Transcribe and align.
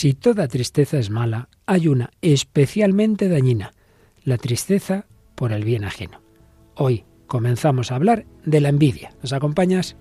Si 0.00 0.14
toda 0.14 0.48
tristeza 0.48 0.98
es 0.98 1.10
mala, 1.10 1.50
hay 1.66 1.86
una 1.86 2.08
especialmente 2.22 3.28
dañina, 3.28 3.74
la 4.24 4.38
tristeza 4.38 5.04
por 5.34 5.52
el 5.52 5.62
bien 5.62 5.84
ajeno. 5.84 6.22
Hoy 6.74 7.04
comenzamos 7.26 7.92
a 7.92 7.96
hablar 7.96 8.24
de 8.46 8.62
la 8.62 8.70
envidia. 8.70 9.12
¿Nos 9.20 9.34
acompañas? 9.34 9.98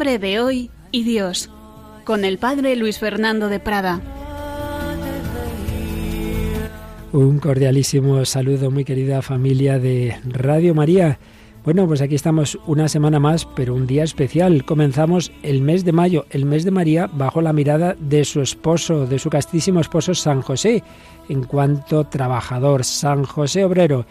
Hombre 0.00 0.18
de 0.18 0.40
hoy 0.40 0.70
y 0.92 1.04
Dios, 1.04 1.50
con 2.04 2.24
el 2.24 2.38
padre 2.38 2.74
Luis 2.74 2.98
Fernando 2.98 3.50
de 3.50 3.60
Prada. 3.60 4.00
Un 7.12 7.38
cordialísimo 7.38 8.24
saludo, 8.24 8.70
muy 8.70 8.86
querida 8.86 9.20
familia 9.20 9.78
de 9.78 10.16
Radio 10.24 10.74
María. 10.74 11.18
Bueno, 11.66 11.86
pues 11.86 12.00
aquí 12.00 12.14
estamos 12.14 12.58
una 12.66 12.88
semana 12.88 13.20
más, 13.20 13.44
pero 13.44 13.74
un 13.74 13.86
día 13.86 14.02
especial. 14.02 14.64
Comenzamos 14.64 15.32
el 15.42 15.60
mes 15.60 15.84
de 15.84 15.92
mayo, 15.92 16.24
el 16.30 16.46
mes 16.46 16.64
de 16.64 16.70
María, 16.70 17.06
bajo 17.06 17.42
la 17.42 17.52
mirada 17.52 17.94
de 18.00 18.24
su 18.24 18.40
esposo, 18.40 19.04
de 19.04 19.18
su 19.18 19.28
castísimo 19.28 19.80
esposo 19.80 20.14
San 20.14 20.40
José, 20.40 20.82
en 21.28 21.44
cuanto 21.44 22.04
trabajador, 22.04 22.84
San 22.84 23.24
José 23.24 23.66
obrero. 23.66 24.06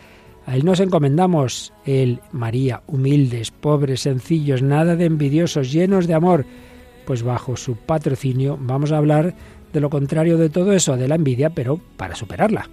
A 0.50 0.56
Él 0.56 0.66
nos 0.66 0.80
encomendamos, 0.80 1.74
Él, 1.86 2.22
María, 2.32 2.82
humildes, 2.88 3.52
pobres, 3.52 4.02
sencillos, 4.02 4.64
nada 4.64 4.96
de 4.96 5.06
envidiosos, 5.06 5.72
llenos 5.72 6.08
de 6.08 6.16
amor. 6.16 6.44
Pues 7.06 7.22
bajo 7.22 7.56
su 7.56 7.76
patrocinio 7.76 8.58
vamos 8.60 8.92
a 8.92 8.98
hablar 8.98 9.36
de 9.72 9.80
lo 9.80 9.92
contrario 9.92 10.40
de 10.40 10.50
todo 10.50 10.74
eso, 10.74 10.98
de 10.98 11.08
la 11.08 11.14
envidia, 11.14 11.52
pero 11.52 11.80
para 11.98 12.16
superarla. 12.16 12.68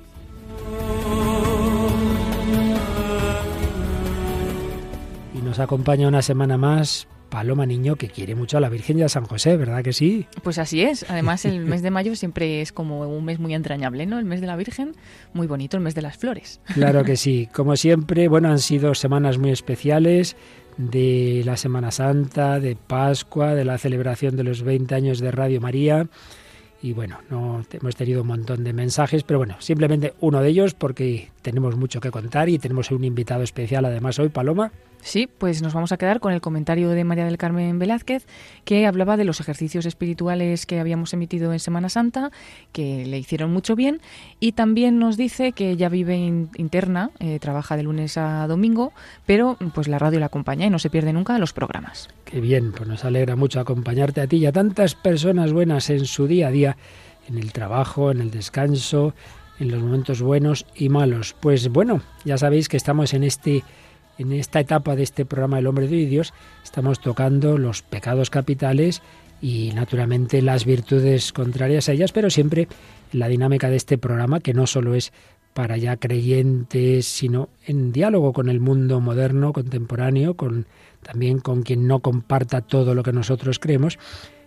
Y 5.35 5.43
nos 5.43 5.59
acompaña 5.59 6.09
una 6.09 6.23
semana 6.23 6.57
más 6.57 7.07
Paloma 7.29 7.67
Niño 7.67 7.97
que 7.97 8.09
quiere 8.09 8.35
mucho 8.35 8.57
a 8.57 8.61
la 8.61 8.69
Virgen 8.69 8.99
y 8.99 9.03
a 9.03 9.09
San 9.09 9.25
José, 9.25 9.57
¿verdad 9.57 9.83
que 9.83 9.93
sí? 9.93 10.27
Pues 10.43 10.59
así 10.59 10.83
es. 10.83 11.05
Además, 11.09 11.45
el 11.45 11.61
mes 11.67 11.83
de 11.83 11.91
mayo 11.91 12.17
siempre 12.17 12.61
es 12.61 12.73
como 12.73 13.01
un 13.01 13.25
mes 13.25 13.39
muy 13.39 13.55
entrañable, 13.55 14.07
¿no? 14.07 14.19
El 14.19 14.25
mes 14.25 14.41
de 14.41 14.47
la 14.47 14.57
Virgen, 14.57 14.95
muy 15.33 15.47
bonito, 15.47 15.77
el 15.77 15.83
mes 15.83 15.95
de 15.95 16.03
las 16.03 16.17
flores. 16.17 16.61
Claro 16.75 17.05
que 17.05 17.17
sí. 17.17 17.49
Como 17.53 17.77
siempre, 17.77 18.29
bueno, 18.29 18.49
han 18.49 18.59
sido 18.59 18.95
semanas 18.95 19.39
muy 19.39 19.51
especiales 19.51 20.37
de 20.77 21.43
la 21.45 21.57
Semana 21.57 21.91
Santa, 21.91 22.61
de 22.61 22.77
Pascua, 22.77 23.55
de 23.55 23.65
la 23.65 23.79
celebración 23.79 24.37
de 24.37 24.45
los 24.45 24.63
20 24.63 24.95
años 24.95 25.21
de 25.21 25.31
Radio 25.31 25.61
María. 25.61 26.09
Y 26.83 26.93
bueno, 26.93 27.19
no 27.31 27.65
hemos 27.73 27.97
tenido 27.97 28.21
un 28.23 28.29
montón 28.29 28.63
de 28.63 28.73
mensajes, 28.73 29.23
pero 29.23 29.39
bueno, 29.39 29.57
simplemente 29.61 30.15
uno 30.21 30.41
de 30.41 30.49
ellos 30.49 30.75
porque 30.75 31.31
tenemos 31.43 31.77
mucho 31.77 32.01
que 32.01 32.11
contar 32.11 32.49
y 32.49 32.59
tenemos 32.59 32.91
un 32.91 33.03
invitado 33.05 33.43
especial 33.43 33.85
además 33.87 34.19
hoy, 34.19 34.29
Paloma. 34.29 34.73
Sí, 35.01 35.29
pues 35.39 35.63
nos 35.63 35.73
vamos 35.73 35.93
a 35.93 35.97
quedar 35.97 36.21
con 36.21 36.33
el 36.33 36.41
comentario 36.41 36.91
de 36.91 37.05
María 37.05 37.25
del 37.25 37.39
Carmen 37.39 37.79
Velázquez, 37.79 38.27
que 38.65 38.87
hablaba 38.87 39.17
de 39.17 39.25
los 39.25 39.41
ejercicios 39.41 39.87
espirituales 39.87 40.67
que 40.67 40.81
habíamos 40.81 41.13
emitido 41.13 41.53
en 41.53 41.61
Semana 41.61 41.89
Santa, 41.89 42.33
que 42.73 43.07
le 43.07 43.19
hicieron 43.19 43.53
mucho 43.53 43.77
bien, 43.77 44.01
y 44.41 44.53
también 44.53 44.99
nos 44.99 45.17
dice 45.17 45.53
que 45.53 45.71
ella 45.71 45.89
vive 45.89 46.17
interna, 46.57 47.11
eh, 47.21 47.39
trabaja 47.39 47.77
de 47.77 47.85
lunes 47.85 48.19
a 48.19 48.47
domingo, 48.49 48.93
pero 49.27 49.57
pues 49.75 49.87
la 49.87 49.99
radio 49.99 50.19
la 50.19 50.27
acompaña 50.27 50.67
y 50.67 50.71
no 50.71 50.79
se 50.79 50.91
pierde 50.91 51.13
nunca 51.13 51.39
los 51.39 51.53
programas. 51.53 52.09
Qué 52.25 52.41
bien, 52.41 52.73
pues 52.73 52.89
nos 52.89 53.05
alegra 53.05 53.37
mucho 53.37 53.61
acompañarte 53.61 54.21
a 54.21 54.27
ti 54.27 54.39
y 54.39 54.47
a 54.47 54.53
tantas 54.53 54.95
personas 54.95 55.53
buenas 55.53 55.89
en 55.91 56.07
su 56.07 56.27
día 56.27 56.49
a 56.49 56.51
día, 56.51 56.77
en 57.29 57.39
el 57.39 57.53
trabajo, 57.53 58.11
en 58.11 58.21
el 58.21 58.31
descanso, 58.31 59.15
en 59.59 59.71
los 59.71 59.81
momentos 59.81 60.23
buenos 60.23 60.67
y 60.75 60.89
malos. 60.89 61.35
Pues 61.39 61.69
bueno, 61.69 62.03
ya 62.25 62.39
sabéis 62.39 62.69
que 62.69 62.77
estamos 62.77 63.15
en 63.15 63.25
este 63.25 63.65
en 64.19 64.33
esta 64.33 64.61
etapa 64.61 64.97
de 64.97 65.03
este 65.03 65.25
programa 65.25 65.59
El 65.59 65.67
hombre 65.67 65.89
de 65.89 66.07
Dios 66.07 66.33
estamos 66.65 67.01
tocando 67.01 67.59
los 67.59 67.83
pecados 67.83 68.31
capitales 68.31 69.03
y 69.41 69.73
naturalmente 69.75 70.43
las 70.43 70.65
virtudes 70.65 71.33
contrarias 71.33 71.89
a 71.89 71.93
ellas, 71.93 72.13
pero 72.13 72.31
siempre 72.31 72.69
la 73.13 73.29
dinámica 73.29 73.69
de 73.69 73.77
este 73.77 73.99
programa 73.99 74.41
que 74.41 74.55
no 74.55 74.67
solo 74.67 74.95
es 74.95 75.13
para 75.55 75.77
ya 75.77 75.97
creyentes, 75.97 77.07
sino 77.07 77.49
en 77.67 77.93
diálogo 77.93 78.33
con 78.33 78.49
el 78.49 78.61
mundo 78.61 79.01
moderno, 79.01 79.53
contemporáneo, 79.53 80.35
con 80.35 80.67
también 81.03 81.39
con 81.39 81.63
quien 81.63 81.87
no 81.87 82.01
comparta 82.01 82.61
todo 82.61 82.95
lo 82.95 83.03
que 83.03 83.13
nosotros 83.13 83.59
creemos 83.59 83.99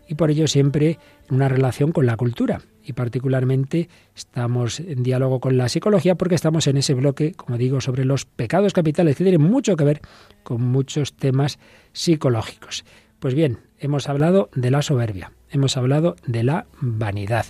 y 0.10 0.16
por 0.16 0.32
ello 0.32 0.48
siempre 0.48 0.98
en 1.30 1.36
una 1.36 1.48
relación 1.48 1.92
con 1.92 2.08
la 2.08 2.18
cultura. 2.18 2.62
Y 2.84 2.94
particularmente 2.94 3.88
estamos 4.16 4.80
en 4.80 5.04
diálogo 5.04 5.40
con 5.40 5.56
la 5.56 5.70
psicología 5.70 6.16
porque 6.16 6.34
estamos 6.34 6.66
en 6.66 6.78
ese 6.78 6.96
bloque, 6.96 7.34
como 7.34 7.60
digo, 7.60 7.80
sobre 7.80 8.06
los 8.06 8.26
pecados 8.26 8.74
capitales, 8.74 9.16
que 9.16 9.24
tienen 9.24 9.44
mucho 9.44 9.76
que 9.78 9.84
ver 9.84 10.02
con 10.42 10.64
muchos 10.64 11.14
temas 11.14 11.60
psicológicos. 11.94 12.84
Pues 13.20 13.36
bien, 13.36 13.60
hemos 13.78 14.10
hablado 14.10 14.50
de 14.56 14.72
la 14.72 14.82
soberbia, 14.82 15.32
hemos 15.52 15.78
hablado 15.78 16.16
de 16.26 16.44
la 16.44 16.66
vanidad, 16.82 17.46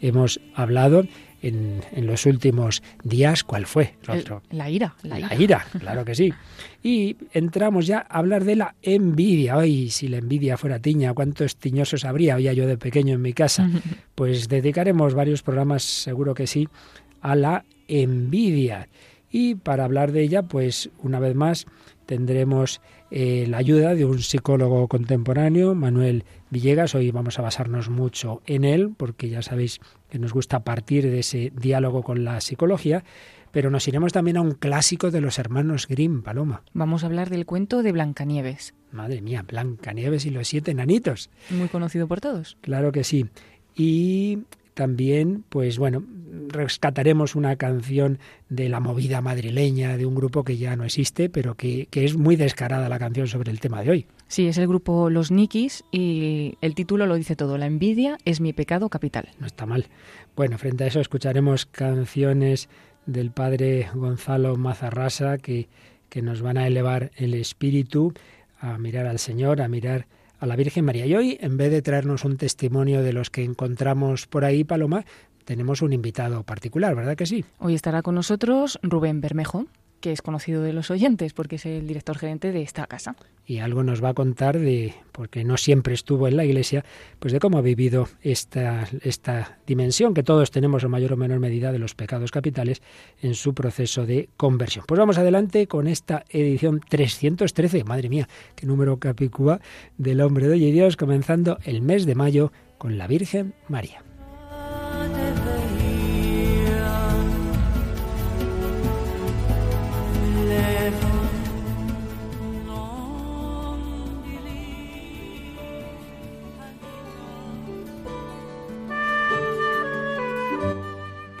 hemos 0.00 0.40
hablado 0.56 1.04
en, 1.42 1.82
los 2.06 2.26
últimos 2.26 2.82
días, 3.02 3.44
¿cuál 3.44 3.66
fue 3.66 3.94
otro? 4.08 4.42
la 4.50 4.70
ira. 4.70 4.94
La, 5.02 5.34
ira. 5.34 5.66
claro 5.78 6.04
que 6.04 6.14
sí. 6.14 6.32
Y 6.82 7.16
entramos 7.32 7.86
ya 7.86 8.06
a 8.08 8.18
hablar 8.18 8.44
de 8.44 8.56
la 8.56 8.74
envidia. 8.82 9.56
Ay, 9.56 9.90
si 9.90 10.08
la 10.08 10.18
envidia 10.18 10.56
fuera 10.56 10.78
tiña, 10.78 11.14
cuántos 11.14 11.56
tiñosos 11.56 12.04
habría, 12.04 12.34
había 12.34 12.52
yo 12.52 12.66
de 12.66 12.78
pequeño 12.78 13.14
en 13.14 13.22
mi 13.22 13.32
casa. 13.32 13.68
Pues 14.14 14.48
dedicaremos 14.48 15.14
varios 15.14 15.42
programas, 15.42 15.82
seguro 15.82 16.34
que 16.34 16.46
sí, 16.46 16.68
a 17.22 17.34
la 17.34 17.64
envidia. 17.88 18.88
Y 19.30 19.54
para 19.54 19.84
hablar 19.84 20.12
de 20.12 20.22
ella, 20.22 20.42
pues 20.42 20.90
una 20.98 21.20
vez 21.20 21.34
más 21.34 21.66
tendremos 22.04 22.82
eh, 23.10 23.46
la 23.48 23.58
ayuda 23.58 23.94
de 23.94 24.04
un 24.04 24.20
psicólogo 24.20 24.86
contemporáneo, 24.86 25.74
Manuel 25.74 26.24
Villegas. 26.50 26.94
Hoy 26.94 27.10
vamos 27.10 27.38
a 27.38 27.42
basarnos 27.42 27.90
mucho 27.90 28.40
en 28.46 28.64
él, 28.64 28.92
porque 28.96 29.28
ya 29.28 29.42
sabéis 29.42 29.80
que 30.08 30.18
nos 30.18 30.32
gusta 30.32 30.60
partir 30.60 31.04
de 31.04 31.18
ese 31.18 31.52
diálogo 31.54 32.02
con 32.02 32.24
la 32.24 32.40
psicología. 32.40 33.04
Pero 33.52 33.68
nos 33.70 33.88
iremos 33.88 34.12
también 34.12 34.36
a 34.36 34.42
un 34.42 34.52
clásico 34.52 35.10
de 35.10 35.20
los 35.20 35.40
hermanos 35.40 35.88
Grimm, 35.88 36.22
Paloma. 36.22 36.62
Vamos 36.72 37.02
a 37.02 37.06
hablar 37.06 37.30
del 37.30 37.46
cuento 37.46 37.82
de 37.82 37.90
Blancanieves. 37.90 38.74
Madre 38.92 39.22
mía, 39.22 39.44
Blancanieves 39.46 40.24
y 40.24 40.30
los 40.30 40.46
siete 40.46 40.70
enanitos. 40.70 41.30
Muy 41.50 41.66
conocido 41.66 42.06
por 42.06 42.20
todos. 42.20 42.58
Claro 42.60 42.92
que 42.92 43.02
sí. 43.02 43.26
Y 43.74 44.44
también, 44.74 45.44
pues 45.48 45.78
bueno, 45.78 46.04
rescataremos 46.48 47.34
una 47.34 47.56
canción 47.56 48.18
de 48.48 48.68
la 48.68 48.80
movida 48.80 49.20
madrileña 49.20 49.96
de 49.96 50.06
un 50.06 50.14
grupo 50.14 50.44
que 50.44 50.56
ya 50.56 50.76
no 50.76 50.84
existe, 50.84 51.28
pero 51.28 51.54
que, 51.54 51.86
que, 51.90 52.04
es 52.04 52.16
muy 52.16 52.36
descarada 52.36 52.88
la 52.88 52.98
canción 52.98 53.26
sobre 53.26 53.50
el 53.50 53.60
tema 53.60 53.82
de 53.82 53.90
hoy. 53.90 54.06
Sí, 54.28 54.46
es 54.46 54.58
el 54.58 54.68
grupo 54.68 55.10
Los 55.10 55.30
Nikis 55.30 55.84
y 55.90 56.56
el 56.60 56.74
título 56.74 57.06
lo 57.06 57.14
dice 57.14 57.36
todo, 57.36 57.58
La 57.58 57.66
envidia 57.66 58.18
es 58.24 58.40
mi 58.40 58.52
pecado 58.52 58.88
capital. 58.88 59.28
No 59.38 59.46
está 59.46 59.66
mal. 59.66 59.86
Bueno, 60.36 60.58
frente 60.58 60.84
a 60.84 60.86
eso 60.86 61.00
escucharemos 61.00 61.66
canciones 61.66 62.68
del 63.06 63.30
padre 63.30 63.88
Gonzalo 63.94 64.56
Mazarrasa 64.56 65.38
que, 65.38 65.68
que 66.08 66.22
nos 66.22 66.42
van 66.42 66.58
a 66.58 66.66
elevar 66.66 67.10
el 67.16 67.34
espíritu 67.34 68.12
a 68.58 68.78
mirar 68.78 69.06
al 69.06 69.18
Señor, 69.18 69.62
a 69.62 69.68
mirar 69.68 70.06
a 70.38 70.46
la 70.46 70.56
Virgen 70.56 70.84
María. 70.84 71.06
Y 71.06 71.14
hoy, 71.14 71.38
en 71.40 71.56
vez 71.56 71.70
de 71.70 71.82
traernos 71.82 72.24
un 72.24 72.36
testimonio 72.36 73.02
de 73.02 73.12
los 73.12 73.30
que 73.30 73.44
encontramos 73.44 74.26
por 74.26 74.44
ahí, 74.44 74.64
Paloma, 74.64 75.04
tenemos 75.50 75.82
un 75.82 75.92
invitado 75.92 76.44
particular, 76.44 76.94
¿verdad 76.94 77.16
que 77.16 77.26
sí? 77.26 77.44
Hoy 77.58 77.74
estará 77.74 78.02
con 78.02 78.14
nosotros 78.14 78.78
Rubén 78.84 79.20
Bermejo 79.20 79.66
que 80.00 80.12
es 80.12 80.22
conocido 80.22 80.62
de 80.62 80.72
los 80.72 80.92
oyentes 80.92 81.34
porque 81.34 81.56
es 81.56 81.66
el 81.66 81.88
director 81.88 82.16
gerente 82.16 82.52
de 82.52 82.62
esta 82.62 82.86
casa. 82.86 83.16
Y 83.44 83.58
algo 83.58 83.82
nos 83.82 84.02
va 84.02 84.10
a 84.10 84.14
contar 84.14 84.60
de, 84.60 84.94
porque 85.10 85.42
no 85.42 85.56
siempre 85.56 85.92
estuvo 85.92 86.28
en 86.28 86.36
la 86.36 86.44
iglesia, 86.44 86.84
pues 87.18 87.32
de 87.32 87.40
cómo 87.40 87.58
ha 87.58 87.62
vivido 87.62 88.08
esta, 88.22 88.88
esta 89.02 89.58
dimensión 89.66 90.14
que 90.14 90.22
todos 90.22 90.52
tenemos 90.52 90.84
en 90.84 90.90
mayor 90.92 91.14
o 91.14 91.16
menor 91.16 91.40
medida 91.40 91.72
de 91.72 91.80
los 91.80 91.96
pecados 91.96 92.30
capitales 92.30 92.80
en 93.20 93.34
su 93.34 93.52
proceso 93.52 94.06
de 94.06 94.30
conversión. 94.36 94.84
Pues 94.86 95.00
vamos 95.00 95.18
adelante 95.18 95.66
con 95.66 95.88
esta 95.88 96.24
edición 96.30 96.80
313, 96.88 97.82
madre 97.82 98.08
mía, 98.08 98.28
qué 98.54 98.66
número 98.66 98.98
capicúa 98.98 99.60
del 99.98 100.20
hombre 100.20 100.46
de 100.46 100.52
hoy 100.52 100.64
y 100.64 100.70
Dios, 100.70 100.96
comenzando 100.96 101.58
el 101.64 101.82
mes 101.82 102.06
de 102.06 102.14
mayo 102.14 102.52
con 102.78 102.96
la 102.96 103.08
Virgen 103.08 103.52
María. 103.68 104.04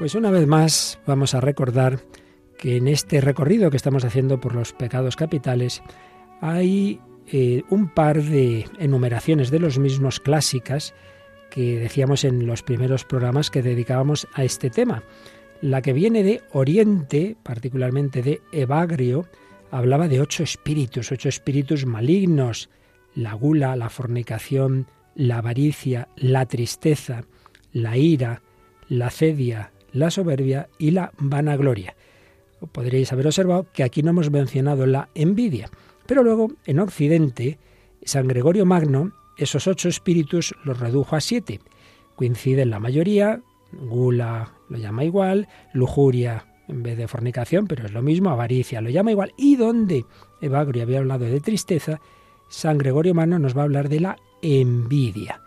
Pues 0.00 0.14
una 0.14 0.30
vez 0.30 0.46
más 0.46 0.98
vamos 1.06 1.34
a 1.34 1.42
recordar 1.42 2.00
que 2.56 2.78
en 2.78 2.88
este 2.88 3.20
recorrido 3.20 3.70
que 3.70 3.76
estamos 3.76 4.02
haciendo 4.02 4.40
por 4.40 4.54
los 4.54 4.72
pecados 4.72 5.14
capitales 5.14 5.82
hay 6.40 6.98
eh, 7.26 7.64
un 7.68 7.90
par 7.90 8.22
de 8.22 8.64
enumeraciones 8.78 9.50
de 9.50 9.58
los 9.58 9.78
mismos 9.78 10.18
clásicas 10.18 10.94
que 11.50 11.78
decíamos 11.78 12.24
en 12.24 12.46
los 12.46 12.62
primeros 12.62 13.04
programas 13.04 13.50
que 13.50 13.60
dedicábamos 13.60 14.26
a 14.32 14.42
este 14.42 14.70
tema. 14.70 15.02
La 15.60 15.82
que 15.82 15.92
viene 15.92 16.22
de 16.22 16.40
Oriente, 16.52 17.36
particularmente 17.42 18.22
de 18.22 18.40
Evagrio, 18.52 19.26
hablaba 19.70 20.08
de 20.08 20.22
ocho 20.22 20.42
espíritus, 20.42 21.12
ocho 21.12 21.28
espíritus 21.28 21.84
malignos, 21.84 22.70
la 23.14 23.34
gula, 23.34 23.76
la 23.76 23.90
fornicación, 23.90 24.86
la 25.14 25.36
avaricia, 25.36 26.08
la 26.16 26.46
tristeza, 26.46 27.24
la 27.74 27.98
ira, 27.98 28.40
la 28.88 29.10
cedia, 29.10 29.72
la 29.92 30.10
soberbia 30.10 30.68
y 30.78 30.90
la 30.90 31.12
vanagloria. 31.18 31.96
Podréis 32.72 33.12
haber 33.12 33.26
observado 33.26 33.66
que 33.72 33.82
aquí 33.82 34.02
no 34.02 34.10
hemos 34.10 34.30
mencionado 34.30 34.86
la 34.86 35.08
envidia, 35.14 35.70
pero 36.06 36.22
luego 36.22 36.52
en 36.66 36.80
Occidente 36.80 37.58
San 38.04 38.28
Gregorio 38.28 38.66
Magno 38.66 39.12
esos 39.36 39.66
ocho 39.66 39.88
espíritus 39.88 40.54
los 40.64 40.78
redujo 40.78 41.16
a 41.16 41.20
siete. 41.20 41.60
Coinciden 42.16 42.70
la 42.70 42.78
mayoría, 42.78 43.40
gula 43.72 44.52
lo 44.68 44.76
llama 44.76 45.04
igual, 45.04 45.48
lujuria 45.72 46.46
en 46.68 46.82
vez 46.82 46.96
de 46.96 47.08
fornicación, 47.08 47.66
pero 47.66 47.84
es 47.84 47.92
lo 47.92 48.02
mismo, 48.02 48.30
avaricia 48.30 48.80
lo 48.80 48.90
llama 48.90 49.10
igual, 49.10 49.32
y 49.36 49.56
donde 49.56 50.04
Evagrio 50.40 50.82
había 50.82 50.98
hablado 50.98 51.24
de 51.24 51.40
tristeza, 51.40 52.00
San 52.48 52.78
Gregorio 52.78 53.14
Magno 53.14 53.38
nos 53.38 53.56
va 53.56 53.62
a 53.62 53.64
hablar 53.64 53.88
de 53.88 54.00
la 54.00 54.16
envidia. 54.42 55.40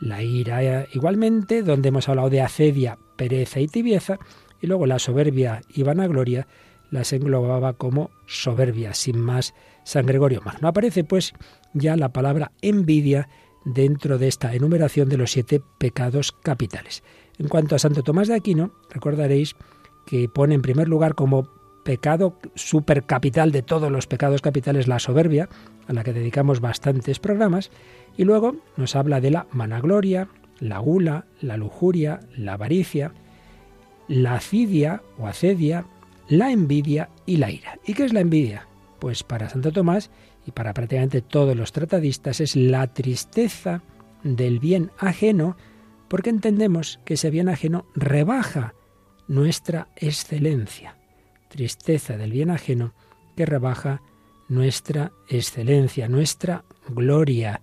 La 0.00 0.22
ira 0.22 0.86
igualmente, 0.94 1.62
donde 1.62 1.90
hemos 1.90 2.08
hablado 2.08 2.30
de 2.30 2.40
acedia, 2.40 2.98
pereza 3.20 3.60
y 3.60 3.66
tibieza, 3.66 4.18
y 4.62 4.66
luego 4.66 4.86
la 4.86 4.98
soberbia 4.98 5.60
y 5.68 5.82
vanagloria 5.82 6.46
las 6.90 7.12
englobaba 7.12 7.74
como 7.74 8.10
soberbia, 8.26 8.94
sin 8.94 9.20
más 9.20 9.52
San 9.84 10.06
Gregorio 10.06 10.40
Magno. 10.42 10.68
Aparece 10.68 11.04
pues 11.04 11.34
ya 11.74 11.98
la 11.98 12.14
palabra 12.14 12.52
envidia 12.62 13.28
dentro 13.66 14.16
de 14.16 14.26
esta 14.26 14.54
enumeración 14.54 15.10
de 15.10 15.18
los 15.18 15.32
siete 15.32 15.60
pecados 15.76 16.32
capitales. 16.32 17.02
En 17.38 17.48
cuanto 17.48 17.76
a 17.76 17.78
Santo 17.78 18.02
Tomás 18.02 18.28
de 18.28 18.36
Aquino, 18.36 18.72
recordaréis 18.88 19.54
que 20.06 20.30
pone 20.30 20.54
en 20.54 20.62
primer 20.62 20.88
lugar 20.88 21.14
como 21.14 21.46
pecado 21.84 22.38
supercapital 22.54 23.52
de 23.52 23.60
todos 23.60 23.92
los 23.92 24.06
pecados 24.06 24.40
capitales 24.40 24.88
la 24.88 24.98
soberbia, 24.98 25.50
a 25.88 25.92
la 25.92 26.04
que 26.04 26.14
dedicamos 26.14 26.60
bastantes 26.60 27.18
programas, 27.18 27.70
y 28.16 28.24
luego 28.24 28.56
nos 28.78 28.96
habla 28.96 29.20
de 29.20 29.30
la 29.30 29.46
managloria, 29.52 30.28
la 30.60 30.78
gula, 30.78 31.26
la 31.40 31.56
lujuria, 31.56 32.20
la 32.36 32.54
avaricia, 32.54 33.12
la 34.08 34.34
acidia 34.34 35.02
o 35.18 35.26
acedia, 35.26 35.86
la 36.28 36.50
envidia 36.52 37.08
y 37.26 37.38
la 37.38 37.50
ira. 37.50 37.78
¿Y 37.86 37.94
qué 37.94 38.04
es 38.04 38.12
la 38.12 38.20
envidia? 38.20 38.68
Pues 38.98 39.22
para 39.22 39.48
Santo 39.48 39.72
Tomás 39.72 40.10
y 40.46 40.52
para 40.52 40.74
prácticamente 40.74 41.22
todos 41.22 41.56
los 41.56 41.72
tratadistas 41.72 42.40
es 42.40 42.56
la 42.56 42.92
tristeza 42.92 43.82
del 44.22 44.58
bien 44.58 44.90
ajeno, 44.98 45.56
porque 46.08 46.30
entendemos 46.30 47.00
que 47.04 47.14
ese 47.14 47.30
bien 47.30 47.48
ajeno 47.48 47.86
rebaja 47.94 48.74
nuestra 49.28 49.88
excelencia. 49.96 50.96
Tristeza 51.48 52.16
del 52.16 52.32
bien 52.32 52.50
ajeno 52.50 52.94
que 53.36 53.46
rebaja 53.46 54.02
nuestra 54.48 55.12
excelencia, 55.28 56.08
nuestra 56.08 56.64
gloria. 56.88 57.62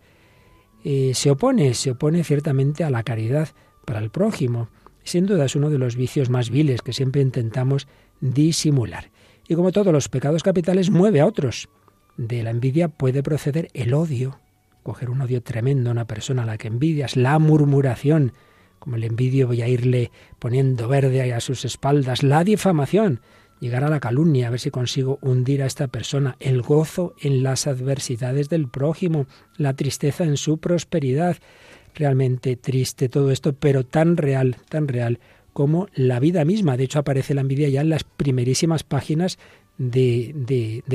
Eh, 0.84 1.12
se 1.14 1.32
opone, 1.32 1.74
se 1.74 1.92
opone 1.92 2.24
ciertamente 2.24 2.84
a 2.84 2.90
la 2.90 3.04
caridad 3.04 3.50
para 3.86 4.00
el 4.00 4.10
prójimo. 4.10 4.70
Sin 5.04 5.26
duda 5.26 5.46
es 5.46 5.56
uno 5.56 5.70
de 5.70 5.78
los 5.78 5.96
vicios 5.96 6.30
más 6.30 6.50
viles 6.50 6.82
que 6.82 6.94
siempre 6.94 7.22
intentamos 7.22 7.88
disimular. 8.20 9.10
Y 9.48 9.56
como 9.56 9.72
todos 9.72 9.94
los 9.94 10.10
pecados 10.10 10.44
capitales, 10.44 10.90
mueve 10.90 11.22
a 11.22 11.26
otros. 11.26 11.70
De 12.18 12.44
la 12.44 12.50
envidia 12.50 12.90
puede 12.90 13.24
proceder 13.24 13.70
el 13.74 13.94
odio, 13.94 14.40
coger 14.84 15.10
un 15.10 15.22
odio 15.22 15.42
tremendo 15.42 15.90
a 15.90 15.94
una 15.94 16.08
persona 16.08 16.44
a 16.44 16.46
la 16.46 16.58
que 16.58 16.68
envidias, 16.68 17.16
la 17.16 17.40
murmuración, 17.40 18.34
como 18.80 18.96
el 18.96 19.04
envidio 19.04 19.48
voy 19.48 19.62
a 19.62 19.68
irle 19.68 20.12
poniendo 20.40 20.88
verde 20.88 21.34
a 21.34 21.40
sus 21.40 21.66
espaldas, 21.66 22.24
la 22.24 22.44
difamación, 22.44 23.22
llegar 23.60 23.84
a 23.84 23.90
la 23.90 24.00
calumnia, 24.00 24.48
a 24.48 24.52
ver 24.52 24.60
si 24.60 24.72
consigo 24.72 25.20
hundir 25.22 25.64
a 25.64 25.66
esta 25.66 25.88
persona, 25.88 26.36
el 26.40 26.62
gozo 26.62 27.16
en 27.20 27.44
las 27.44 27.68
adversidades 27.68 28.50
del 28.50 28.68
prójimo, 28.68 29.26
la 29.58 29.74
tristeza 29.74 30.24
en 30.24 30.38
su 30.38 30.58
prosperidad. 30.58 31.38
Realmente 31.96 32.56
triste 32.56 33.10
todo 33.10 33.32
esto, 33.32 33.54
pero 33.54 33.86
tan 33.86 34.18
real, 34.18 34.58
tan 34.70 34.88
real 34.88 35.20
como 35.54 35.88
la 35.96 36.20
vida 36.20 36.46
misma. 36.46 36.78
De 36.78 36.84
hecho, 36.84 37.00
aparece 37.00 37.34
la 37.34 37.42
envidia 37.42 37.70
ya 37.70 37.82
en 37.82 37.90
las 37.90 38.04
primerísimas 38.04 38.84
páginas 38.84 39.40
de, 39.78 40.34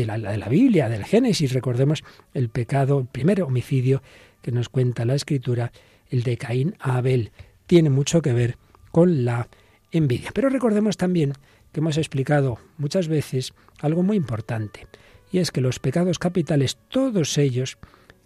la, 0.07 0.19
de, 0.19 0.37
la, 0.39 0.49
Biblia, 0.49 0.89
del 0.89 1.05
Génesis. 1.05 1.53
Recordemos 1.53 2.05
el 2.35 2.49
pecado, 2.49 3.01
el 3.01 3.07
primer 3.07 3.43
homicidio 3.43 4.03
que 4.41 4.53
nos 4.53 4.69
cuenta 4.69 5.05
la 5.05 5.15
Escritura, 5.15 5.73
el 6.09 6.23
de 6.23 6.37
Caín 6.37 6.77
a 6.79 6.99
Abel. 6.99 7.33
Tiene 7.67 7.91
mucho 7.91 8.23
que 8.23 8.33
ver 8.33 8.57
con 8.91 9.25
la 9.25 9.49
envidia. 9.91 10.31
Pero 10.33 10.49
recordemos 10.49 10.97
también 10.97 11.33
que 11.73 11.81
hemos 11.81 11.97
explicado 11.97 12.59
muchas 12.79 13.09
veces 13.09 13.55
algo 13.81 14.03
muy 14.03 14.17
importante, 14.17 14.87
y 15.31 15.39
es 15.39 15.51
que 15.51 15.61
los 15.61 15.79
pecados 15.79 16.19
capitales, 16.19 16.79
todos 16.89 17.39
ellos, 17.39 17.79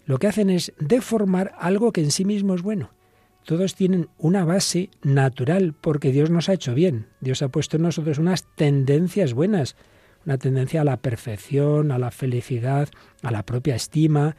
lo 0.05 0.19
que 0.19 0.27
hacen 0.27 0.51
es 0.51 0.73
deformar 0.79 1.55
algo 1.59 1.93
que 1.93 2.01
en 2.01 2.11
sí 2.11 2.25
mismo 2.25 2.55
es 2.55 2.63
bueno. 2.63 2.91
Todos 3.45 3.77
tienen 3.77 4.09
una 4.19 4.45
base 4.45 4.91
natural 5.03 5.73
porque 5.81 6.11
Dios 6.11 6.31
nos 6.31 6.49
ha 6.49 6.55
hecho 6.55 6.75
bien. 6.75 7.07
Dios 7.21 7.43
ha 7.43 7.49
puesto 7.49 7.77
en 7.77 7.85
nosotros 7.85 8.19
unas 8.19 8.45
tendencias 8.57 9.35
buenas 9.35 9.77
una 10.27 10.39
tendencia 10.39 10.81
a 10.81 10.85
la 10.85 10.99
perfección, 10.99 11.93
a 11.93 11.99
la 11.99 12.11
felicidad, 12.11 12.89
a 13.23 13.31
la 13.31 13.45
propia 13.45 13.77
estima, 13.77 14.37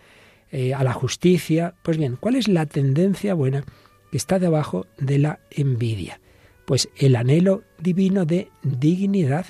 eh, 0.52 0.74
a 0.74 0.84
la 0.84 0.94
justicia. 0.94 1.76
Pues 1.82 1.98
bien, 1.98 2.18
¿cuál 2.20 2.36
es 2.36 2.48
la 2.48 2.66
tendencia 2.66 3.34
buena 3.34 3.64
que 4.12 4.18
está 4.18 4.38
debajo 4.38 4.86
de 4.98 5.18
la 5.18 5.40
envidia? 5.50 6.20
Pues 6.68 6.90
el 6.98 7.16
anhelo 7.16 7.64
divino 7.80 8.26
de 8.26 8.52
dignidad, 8.62 9.46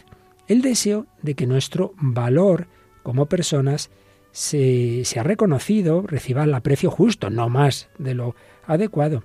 el 0.47 0.61
deseo 0.61 1.07
de 1.23 1.33
que 1.33 1.47
nuestro 1.47 1.95
valor 1.97 2.67
como 3.01 3.25
personas 3.25 3.89
se, 4.31 5.03
ha 5.19 5.23
reconocido, 5.23 6.03
reciba 6.03 6.43
el 6.43 6.53
aprecio 6.53 6.91
justo, 6.91 7.31
no 7.31 7.49
más 7.49 7.89
de 7.97 8.13
lo 8.13 8.35
adecuado. 8.67 9.23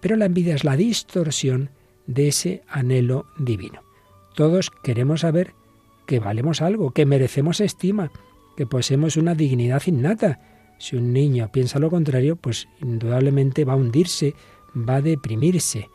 Pero 0.00 0.16
la 0.16 0.24
envidia 0.24 0.54
es 0.54 0.64
la 0.64 0.76
distorsión 0.76 1.68
de 2.06 2.28
ese 2.28 2.62
anhelo 2.66 3.26
divino. 3.38 3.82
Todos 4.34 4.70
queremos 4.82 5.20
saber 5.20 5.52
que 6.06 6.20
valemos 6.20 6.62
algo, 6.62 6.92
que 6.92 7.04
merecemos 7.04 7.60
estima, 7.60 8.10
que 8.56 8.64
poseemos 8.64 9.18
una 9.18 9.34
dignidad 9.34 9.82
innata. 9.84 10.40
Si 10.78 10.96
un 10.96 11.12
niño 11.12 11.50
piensa 11.52 11.78
lo 11.78 11.90
contrario, 11.90 12.36
pues 12.36 12.66
indudablemente 12.80 13.66
va 13.66 13.74
a 13.74 13.76
hundirse, 13.76 14.34
va 14.74 14.96
a 14.96 15.02
deprimirse. 15.02 15.90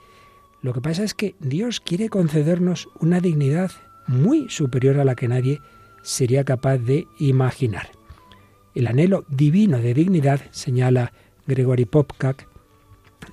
Lo 0.65 0.73
que 0.73 0.81
pasa 0.81 1.03
es 1.03 1.13
que 1.13 1.35
Dios 1.39 1.79
quiere 1.79 2.09
concedernos 2.09 2.89
una 2.99 3.21
dignidad 3.21 3.69
muy 4.07 4.49
superior 4.49 4.99
a 4.99 5.05
la 5.05 5.13
que 5.13 5.27
nadie 5.27 5.61
sería 6.01 6.43
capaz 6.43 6.79
de 6.79 7.07
imaginar. 7.19 7.91
El 8.73 8.87
anhelo 8.87 9.25
divino 9.29 9.77
de 9.77 9.93
dignidad, 9.93 10.41
señala 10.49 11.13
Gregory 11.45 11.85
Popcak, 11.85 12.47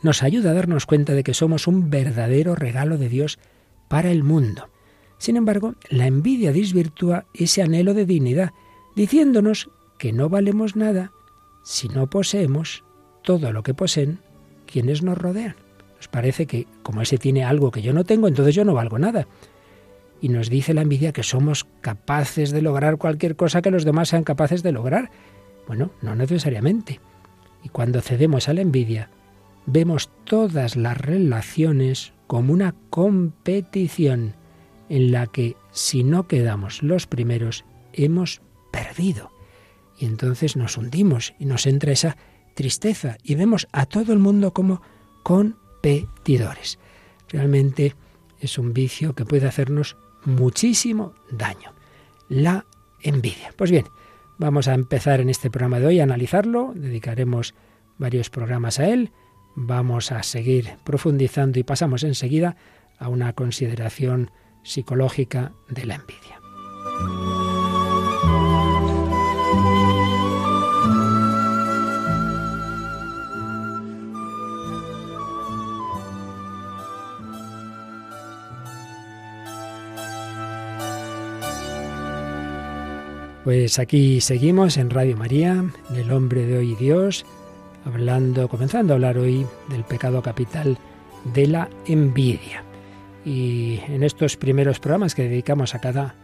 nos 0.03 0.23
ayuda 0.23 0.51
a 0.51 0.53
darnos 0.53 0.85
cuenta 0.85 1.15
de 1.15 1.25
que 1.25 1.33
somos 1.33 1.67
un 1.67 1.89
verdadero 1.89 2.55
regalo 2.55 2.99
de 2.99 3.09
Dios 3.09 3.39
para 3.89 4.11
el 4.11 4.25
mundo. 4.25 4.69
Sin 5.17 5.39
embargo, 5.39 5.75
la 5.89 6.07
envidia 6.07 6.53
desvirtúa 6.53 7.25
ese 7.33 7.62
anhelo 7.62 7.95
de 7.95 8.05
dignidad, 8.05 8.53
diciéndonos 8.95 9.71
que 9.97 10.12
no 10.12 10.29
valemos 10.29 10.77
nada 10.77 11.12
si 11.65 11.89
no 11.89 12.11
poseemos 12.11 12.85
todo 13.23 13.53
lo 13.55 13.62
que 13.62 13.73
poseen 13.73 14.19
quienes 14.67 15.03
nos 15.03 15.17
rodean. 15.17 15.57
Nos 16.02 16.09
parece 16.09 16.47
que 16.47 16.66
como 16.82 17.00
ese 17.00 17.16
tiene 17.16 17.44
algo 17.44 17.71
que 17.71 17.80
yo 17.80 17.92
no 17.92 18.02
tengo, 18.02 18.26
entonces 18.26 18.56
yo 18.56 18.64
no 18.64 18.75
valgo 18.75 18.99
nada. 18.99 19.28
Y 20.21 20.30
nos 20.30 20.50
dice 20.50 20.75
la 20.75 20.82
envidia 20.82 21.12
que 21.12 21.23
somos 21.23 21.64
capaces 21.80 22.50
de 22.50 22.61
lograr 22.61 22.97
cualquier 22.97 23.37
cosa 23.37 23.62
que 23.62 23.71
los 23.71 23.85
demás 23.85 24.09
sean 24.09 24.25
capaces 24.25 24.64
de 24.64 24.73
lograr. 24.73 25.12
Bueno, 25.68 25.92
no 26.02 26.16
necesariamente. 26.16 26.99
Y 27.62 27.68
cuando 27.68 28.00
cedemos 28.00 28.49
a 28.49 28.52
la 28.52 28.62
envidia, 28.62 29.11
vemos 29.66 30.11
todas 30.25 30.75
las 30.75 30.99
relaciones 30.99 32.14
como 32.26 32.52
una 32.52 32.75
competición 32.90 34.35
en 34.88 35.12
la 35.12 35.28
que 35.28 35.54
si 35.71 36.02
no 36.02 36.26
quedamos 36.26 36.82
los 36.82 37.06
primeros, 37.06 37.64
hemos 37.92 38.42
perdido. 38.73 39.30
Y 40.00 40.06
entonces 40.06 40.56
nos 40.56 40.76
hundimos 40.76 41.32
y 41.38 41.44
nos 41.44 41.64
entra 41.64 41.92
esa 41.92 42.16
tristeza 42.56 43.18
y 43.23 43.37
vemos 43.37 43.68
a 43.71 43.87
todo 43.87 44.12
el 44.12 44.18
mundo 44.18 44.52
como 44.52 44.82
Realmente 47.29 47.95
es 48.41 48.59
un 48.59 48.73
vicio 48.73 49.15
que 49.15 49.25
puede 49.25 49.47
hacernos 49.47 49.97
muchísimo 50.25 51.15
daño. 51.31 51.73
La 52.29 52.67
envidia. 53.03 53.53
Pues 53.57 53.71
bien, 53.71 53.87
vamos 54.39 54.69
a 54.69 54.75
empezar 54.75 55.21
en 55.21 55.29
este 55.29 55.51
programa 55.51 55.81
de 55.81 55.87
hoy 55.87 56.01
a 56.01 56.05
analizarlo, 56.05 56.73
dedicaremos 56.75 57.55
varios 57.99 58.31
programas 58.31 58.79
a 58.79 58.89
él, 58.89 59.12
vamos 59.55 60.12
a 60.12 60.23
seguir 60.23 60.77
profundizando 60.85 61.59
y 61.59 61.62
pasamos 61.62 62.05
enseguida 62.05 62.57
a 62.99 63.09
una 63.09 63.33
consideración 63.33 64.31
psicológica 64.62 65.53
de 65.69 65.87
la 65.87 65.97
envidia. 65.97 67.51
Pues 83.44 83.80
aquí 83.80 84.20
seguimos 84.20 84.76
en 84.76 84.88
Radio 84.88 85.16
María, 85.16 85.64
en 85.90 85.96
El 85.96 86.12
hombre 86.12 86.46
de 86.46 86.58
hoy 86.58 86.76
Dios, 86.76 87.26
hablando, 87.84 88.46
comenzando 88.49 88.92
a 88.92 88.94
hablar 88.94 89.18
hoy 89.18 89.44
del 89.68 89.82
pecado 89.82 90.22
capital 90.22 90.78
de 91.34 91.49
la 91.49 91.68
envidia. 91.87 92.62
Y 93.25 93.80
en 93.88 94.04
estos 94.04 94.37
primeros 94.37 94.78
programas 94.78 95.16
que 95.16 95.25
dedicamos 95.25 95.75
a 95.75 95.80
cada 95.80 96.14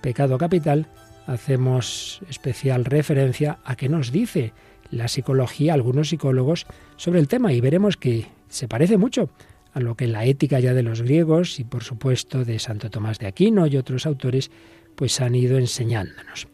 pecado 0.00 0.36
capital, 0.36 0.88
hacemos 1.28 2.20
especial 2.28 2.84
referencia 2.84 3.60
a 3.64 3.76
qué 3.76 3.88
nos 3.88 4.10
dice 4.10 4.52
la 4.90 5.06
psicología, 5.06 5.74
algunos 5.74 6.08
psicólogos, 6.08 6.66
sobre 6.96 7.20
el 7.20 7.28
tema 7.28 7.52
y 7.52 7.60
veremos 7.60 7.96
que 7.96 8.26
se 8.48 8.66
parece 8.66 8.96
mucho 8.96 9.30
a 9.74 9.78
lo 9.78 9.94
que 9.94 10.08
la 10.08 10.24
ética 10.24 10.58
ya 10.58 10.74
de 10.74 10.82
los 10.82 11.02
griegos 11.02 11.60
y 11.60 11.64
por 11.64 11.84
supuesto 11.84 12.44
de 12.44 12.58
Santo 12.58 12.90
Tomás 12.90 13.20
de 13.20 13.28
Aquino 13.28 13.68
y 13.68 13.76
otros 13.76 14.06
autores 14.06 14.50
pues 14.96 15.20
han 15.20 15.36
ido 15.36 15.58
enseñándonos. 15.58 16.48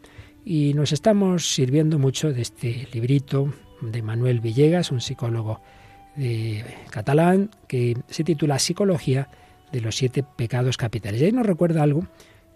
Y 0.45 0.75
nos 0.75 0.93
estamos 0.93 1.53
sirviendo 1.55 1.99
mucho 1.99 2.33
de 2.33 2.43
este 2.43 2.89
librito 2.93 3.53
de 3.81 4.03
Manuel 4.03 4.41
Villegas, 4.41 4.91
un 4.91 5.01
psicólogo 5.01 5.61
de 6.17 6.65
catalán, 6.91 7.51
que 7.69 7.97
se 8.09 8.25
titula 8.25 8.59
Psicología 8.59 9.29
de 9.73 9.81
los 9.81 9.97
siete 9.97 10.23
pecados 10.23 10.77
capitales. 10.77 11.21
Y 11.21 11.27
ahí 11.27 11.33
nos 11.33 11.47
recuerda 11.47 11.83
algo 11.83 12.07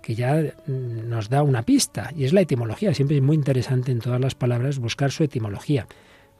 que 0.02 0.14
ya 0.14 0.36
mm, 0.36 1.08
nos 1.08 1.28
da 1.28 1.42
una 1.42 1.62
pista, 1.62 2.12
y 2.16 2.24
es 2.24 2.32
la 2.32 2.42
etimología. 2.42 2.92
Siempre 2.94 3.16
es 3.16 3.22
muy 3.22 3.36
interesante 3.36 3.92
en 3.92 4.00
todas 4.00 4.20
las 4.20 4.34
palabras 4.34 4.78
buscar 4.78 5.10
su 5.10 5.24
etimología. 5.24 5.86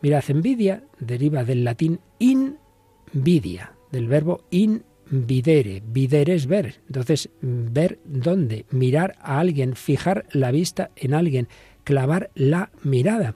Mirad, 0.03 0.25
envidia 0.29 0.83
deriva 0.99 1.45
del 1.45 1.65
latín 1.65 2.01
invidia, 2.19 3.73
del 3.91 4.09
verbo 4.09 4.45
in 4.51 4.83
videre. 5.11 5.83
Videre 5.87 6.35
es 6.35 6.47
ver. 6.47 6.81
Entonces, 6.87 7.31
ver 7.41 7.99
dónde, 8.05 8.67
mirar 8.71 9.17
a 9.21 9.41
alguien, 9.41 9.77
fijar 9.77 10.27
la 10.33 10.51
vista 10.51 10.91
en 10.97 11.15
alguien, 11.15 11.49
clavar 11.85 12.31
la 12.35 12.71
mirada. 12.83 13.35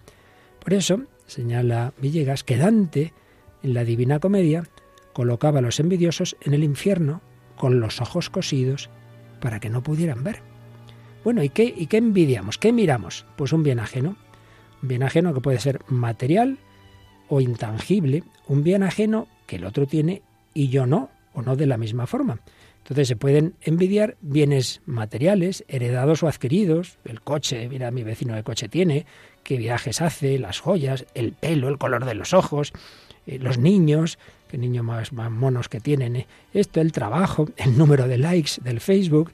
Por 0.60 0.74
eso, 0.74 1.02
señala 1.26 1.92
Villegas, 2.00 2.44
que 2.44 2.56
Dante, 2.56 3.12
en 3.62 3.74
la 3.74 3.84
Divina 3.84 4.18
Comedia, 4.18 4.64
colocaba 5.12 5.58
a 5.58 5.62
los 5.62 5.80
envidiosos 5.80 6.36
en 6.42 6.54
el 6.54 6.64
infierno 6.64 7.22
con 7.56 7.80
los 7.80 8.00
ojos 8.00 8.30
cosidos 8.30 8.90
para 9.40 9.60
que 9.60 9.70
no 9.70 9.82
pudieran 9.82 10.22
ver. 10.22 10.40
Bueno, 11.24 11.42
¿y 11.42 11.48
qué, 11.48 11.72
¿y 11.76 11.86
qué 11.86 11.98
envidiamos? 11.98 12.58
¿Qué 12.58 12.72
miramos? 12.72 13.26
Pues 13.36 13.52
un 13.52 13.62
bien 13.62 13.80
ajeno. 13.80 14.16
Un 14.82 14.88
bien 14.88 15.02
ajeno 15.02 15.34
que 15.34 15.40
puede 15.40 15.58
ser 15.58 15.80
material 15.88 16.58
o 17.28 17.40
intangible. 17.40 18.22
Un 18.46 18.62
bien 18.62 18.82
ajeno 18.82 19.26
que 19.46 19.56
el 19.56 19.64
otro 19.64 19.86
tiene 19.86 20.22
y 20.54 20.68
yo 20.68 20.86
no 20.86 21.10
o 21.38 21.42
no 21.42 21.56
de 21.56 21.66
la 21.66 21.78
misma 21.78 22.06
forma. 22.06 22.40
Entonces 22.78 23.08
se 23.08 23.16
pueden 23.16 23.54
envidiar 23.60 24.16
bienes 24.20 24.80
materiales, 24.86 25.64
heredados 25.68 26.22
o 26.22 26.28
adquiridos, 26.28 26.98
el 27.04 27.20
coche, 27.20 27.68
mira 27.68 27.90
mi 27.90 28.02
vecino 28.02 28.34
de 28.34 28.42
coche 28.42 28.68
tiene, 28.68 29.06
qué 29.44 29.56
viajes 29.56 30.00
hace, 30.00 30.38
las 30.38 30.58
joyas, 30.58 31.06
el 31.14 31.32
pelo, 31.32 31.68
el 31.68 31.78
color 31.78 32.04
de 32.04 32.14
los 32.14 32.34
ojos, 32.34 32.72
eh, 33.26 33.38
los 33.38 33.58
niños, 33.58 34.18
qué 34.48 34.58
niños 34.58 34.84
más, 34.84 35.12
monos 35.12 35.68
que 35.68 35.80
tienen, 35.80 36.16
eh, 36.16 36.26
esto, 36.52 36.80
el 36.80 36.92
trabajo, 36.92 37.48
el 37.56 37.78
número 37.78 38.08
de 38.08 38.18
likes 38.18 38.52
del 38.62 38.80
Facebook, 38.80 39.32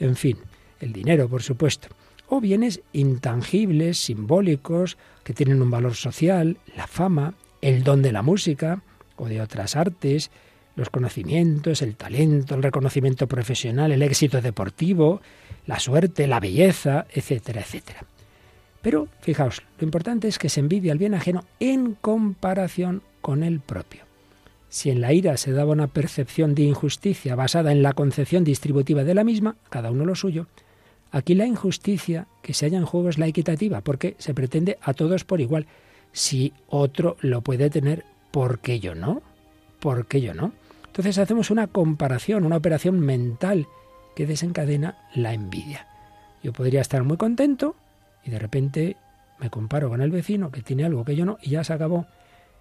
en 0.00 0.16
fin, 0.16 0.38
el 0.80 0.92
dinero, 0.92 1.28
por 1.28 1.42
supuesto. 1.42 1.88
O 2.26 2.40
bienes 2.40 2.80
intangibles, 2.92 3.98
simbólicos, 3.98 4.96
que 5.22 5.34
tienen 5.34 5.62
un 5.62 5.70
valor 5.70 5.94
social, 5.94 6.56
la 6.74 6.86
fama, 6.86 7.34
el 7.60 7.84
don 7.84 8.02
de 8.02 8.12
la 8.12 8.22
música 8.22 8.82
o 9.16 9.28
de 9.28 9.40
otras 9.40 9.76
artes, 9.76 10.30
los 10.76 10.90
conocimientos, 10.90 11.82
el 11.82 11.96
talento, 11.96 12.54
el 12.54 12.62
reconocimiento 12.62 13.26
profesional, 13.26 13.92
el 13.92 14.02
éxito 14.02 14.40
deportivo, 14.40 15.20
la 15.66 15.78
suerte, 15.78 16.26
la 16.26 16.40
belleza, 16.40 17.06
etcétera, 17.12 17.60
etcétera. 17.60 18.04
Pero 18.82 19.08
fijaos, 19.20 19.62
lo 19.78 19.84
importante 19.84 20.28
es 20.28 20.38
que 20.38 20.48
se 20.48 20.60
envidia 20.60 20.92
el 20.92 20.98
bien 20.98 21.14
ajeno 21.14 21.44
en 21.58 21.94
comparación 21.94 23.02
con 23.20 23.42
el 23.42 23.60
propio. 23.60 24.02
Si 24.68 24.90
en 24.90 25.00
la 25.00 25.12
ira 25.12 25.36
se 25.36 25.52
daba 25.52 25.72
una 25.72 25.86
percepción 25.86 26.54
de 26.54 26.62
injusticia 26.62 27.36
basada 27.36 27.72
en 27.72 27.82
la 27.82 27.92
concepción 27.92 28.44
distributiva 28.44 29.04
de 29.04 29.14
la 29.14 29.24
misma, 29.24 29.56
cada 29.70 29.90
uno 29.90 30.04
lo 30.04 30.16
suyo, 30.16 30.48
aquí 31.12 31.34
la 31.34 31.46
injusticia 31.46 32.26
que 32.42 32.52
se 32.52 32.66
halla 32.66 32.78
en 32.78 32.84
juego 32.84 33.08
es 33.08 33.16
la 33.16 33.26
equitativa, 33.26 33.80
porque 33.80 34.16
se 34.18 34.34
pretende 34.34 34.78
a 34.82 34.92
todos 34.92 35.24
por 35.24 35.40
igual. 35.40 35.66
Si 36.12 36.52
otro 36.68 37.16
lo 37.20 37.40
puede 37.40 37.70
tener, 37.70 38.04
¿por 38.32 38.58
qué 38.58 38.80
yo 38.80 38.94
no? 38.94 39.22
¿Por 39.80 40.06
qué 40.06 40.20
yo 40.20 40.34
no? 40.34 40.52
Entonces 40.94 41.18
hacemos 41.18 41.50
una 41.50 41.66
comparación, 41.66 42.44
una 42.44 42.56
operación 42.56 43.00
mental 43.00 43.66
que 44.14 44.28
desencadena 44.28 44.96
la 45.12 45.34
envidia. 45.34 45.88
Yo 46.40 46.52
podría 46.52 46.82
estar 46.82 47.02
muy 47.02 47.16
contento 47.16 47.74
y 48.22 48.30
de 48.30 48.38
repente 48.38 48.96
me 49.40 49.50
comparo 49.50 49.88
con 49.88 50.02
el 50.02 50.12
vecino 50.12 50.52
que 50.52 50.62
tiene 50.62 50.84
algo 50.84 51.04
que 51.04 51.16
yo 51.16 51.24
no 51.24 51.36
y 51.42 51.50
ya 51.50 51.64
se 51.64 51.72
acabó. 51.72 52.06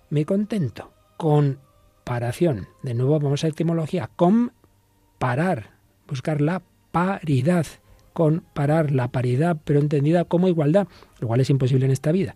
Me 0.09 0.25
contento. 0.25 0.91
Comparación. 1.15 2.69
De 2.81 2.95
nuevo 2.95 3.19
vamos 3.19 3.43
a 3.43 3.49
etimología. 3.49 4.09
Comparar. 4.15 5.69
Buscar 6.07 6.41
la 6.41 6.63
paridad. 6.91 7.67
Comparar 8.13 8.89
la 8.89 9.09
paridad, 9.09 9.57
pero 9.63 9.79
entendida 9.79 10.25
como 10.25 10.47
igualdad, 10.47 10.87
lo 11.19 11.27
cual 11.27 11.41
es 11.41 11.51
imposible 11.51 11.85
en 11.85 11.91
esta 11.91 12.11
vida. 12.11 12.35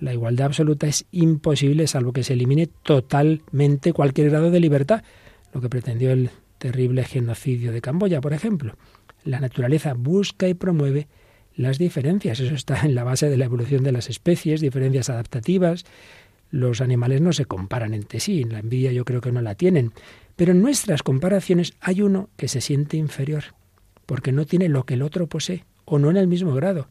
La 0.00 0.12
igualdad 0.12 0.48
absoluta 0.48 0.86
es 0.86 1.06
imposible 1.12 1.86
salvo 1.86 2.12
que 2.12 2.24
se 2.24 2.34
elimine 2.34 2.66
totalmente 2.82 3.94
cualquier 3.94 4.28
grado 4.28 4.50
de 4.50 4.60
libertad 4.60 5.02
lo 5.52 5.60
que 5.60 5.68
pretendió 5.68 6.12
el 6.12 6.30
terrible 6.58 7.04
genocidio 7.04 7.72
de 7.72 7.80
Camboya, 7.80 8.20
por 8.20 8.32
ejemplo. 8.32 8.76
La 9.24 9.40
naturaleza 9.40 9.94
busca 9.94 10.48
y 10.48 10.54
promueve 10.54 11.08
las 11.56 11.78
diferencias. 11.78 12.40
Eso 12.40 12.54
está 12.54 12.82
en 12.82 12.94
la 12.94 13.04
base 13.04 13.28
de 13.28 13.36
la 13.36 13.46
evolución 13.46 13.82
de 13.82 13.92
las 13.92 14.08
especies, 14.08 14.60
diferencias 14.60 15.10
adaptativas. 15.10 15.84
Los 16.50 16.80
animales 16.80 17.20
no 17.20 17.32
se 17.32 17.44
comparan 17.44 17.94
entre 17.94 18.20
sí, 18.20 18.44
la 18.44 18.58
envidia 18.58 18.92
yo 18.92 19.04
creo 19.04 19.20
que 19.20 19.32
no 19.32 19.40
la 19.40 19.54
tienen. 19.54 19.92
Pero 20.36 20.52
en 20.52 20.62
nuestras 20.62 21.02
comparaciones 21.02 21.74
hay 21.80 22.02
uno 22.02 22.30
que 22.36 22.48
se 22.48 22.60
siente 22.60 22.96
inferior, 22.96 23.44
porque 24.06 24.32
no 24.32 24.46
tiene 24.46 24.68
lo 24.68 24.84
que 24.84 24.94
el 24.94 25.02
otro 25.02 25.26
posee, 25.28 25.64
o 25.84 25.98
no 25.98 26.10
en 26.10 26.16
el 26.16 26.26
mismo 26.26 26.54
grado, 26.54 26.88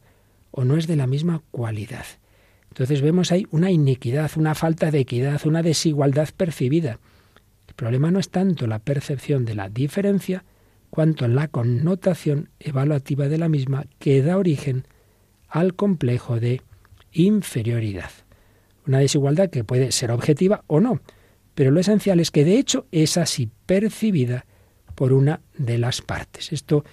o 0.50 0.64
no 0.64 0.76
es 0.76 0.86
de 0.86 0.96
la 0.96 1.06
misma 1.06 1.42
cualidad. 1.50 2.04
Entonces 2.68 3.02
vemos 3.02 3.32
ahí 3.32 3.46
una 3.50 3.70
iniquidad, 3.70 4.30
una 4.36 4.54
falta 4.54 4.90
de 4.90 5.00
equidad, 5.00 5.44
una 5.44 5.62
desigualdad 5.62 6.28
percibida. 6.36 7.00
Problema 7.80 8.10
no 8.10 8.18
es 8.18 8.28
tanto 8.28 8.66
la 8.66 8.78
percepción 8.78 9.46
de 9.46 9.54
la 9.54 9.70
diferencia, 9.70 10.44
cuanto 10.90 11.26
la 11.28 11.48
connotación 11.48 12.50
evaluativa 12.58 13.26
de 13.26 13.38
la 13.38 13.48
misma 13.48 13.86
que 13.98 14.20
da 14.20 14.36
origen 14.36 14.84
al 15.48 15.74
complejo 15.74 16.38
de 16.38 16.60
inferioridad. 17.10 18.10
Una 18.86 18.98
desigualdad 18.98 19.48
que 19.48 19.64
puede 19.64 19.92
ser 19.92 20.10
objetiva 20.10 20.62
o 20.66 20.80
no, 20.80 21.00
pero 21.54 21.70
lo 21.70 21.80
esencial 21.80 22.20
es 22.20 22.30
que 22.30 22.44
de 22.44 22.58
hecho 22.58 22.86
es 22.92 23.16
así 23.16 23.48
percibida 23.64 24.44
por 24.94 25.14
una 25.14 25.40
de 25.56 25.78
las 25.78 26.02
partes. 26.02 26.52
Esto 26.52 26.84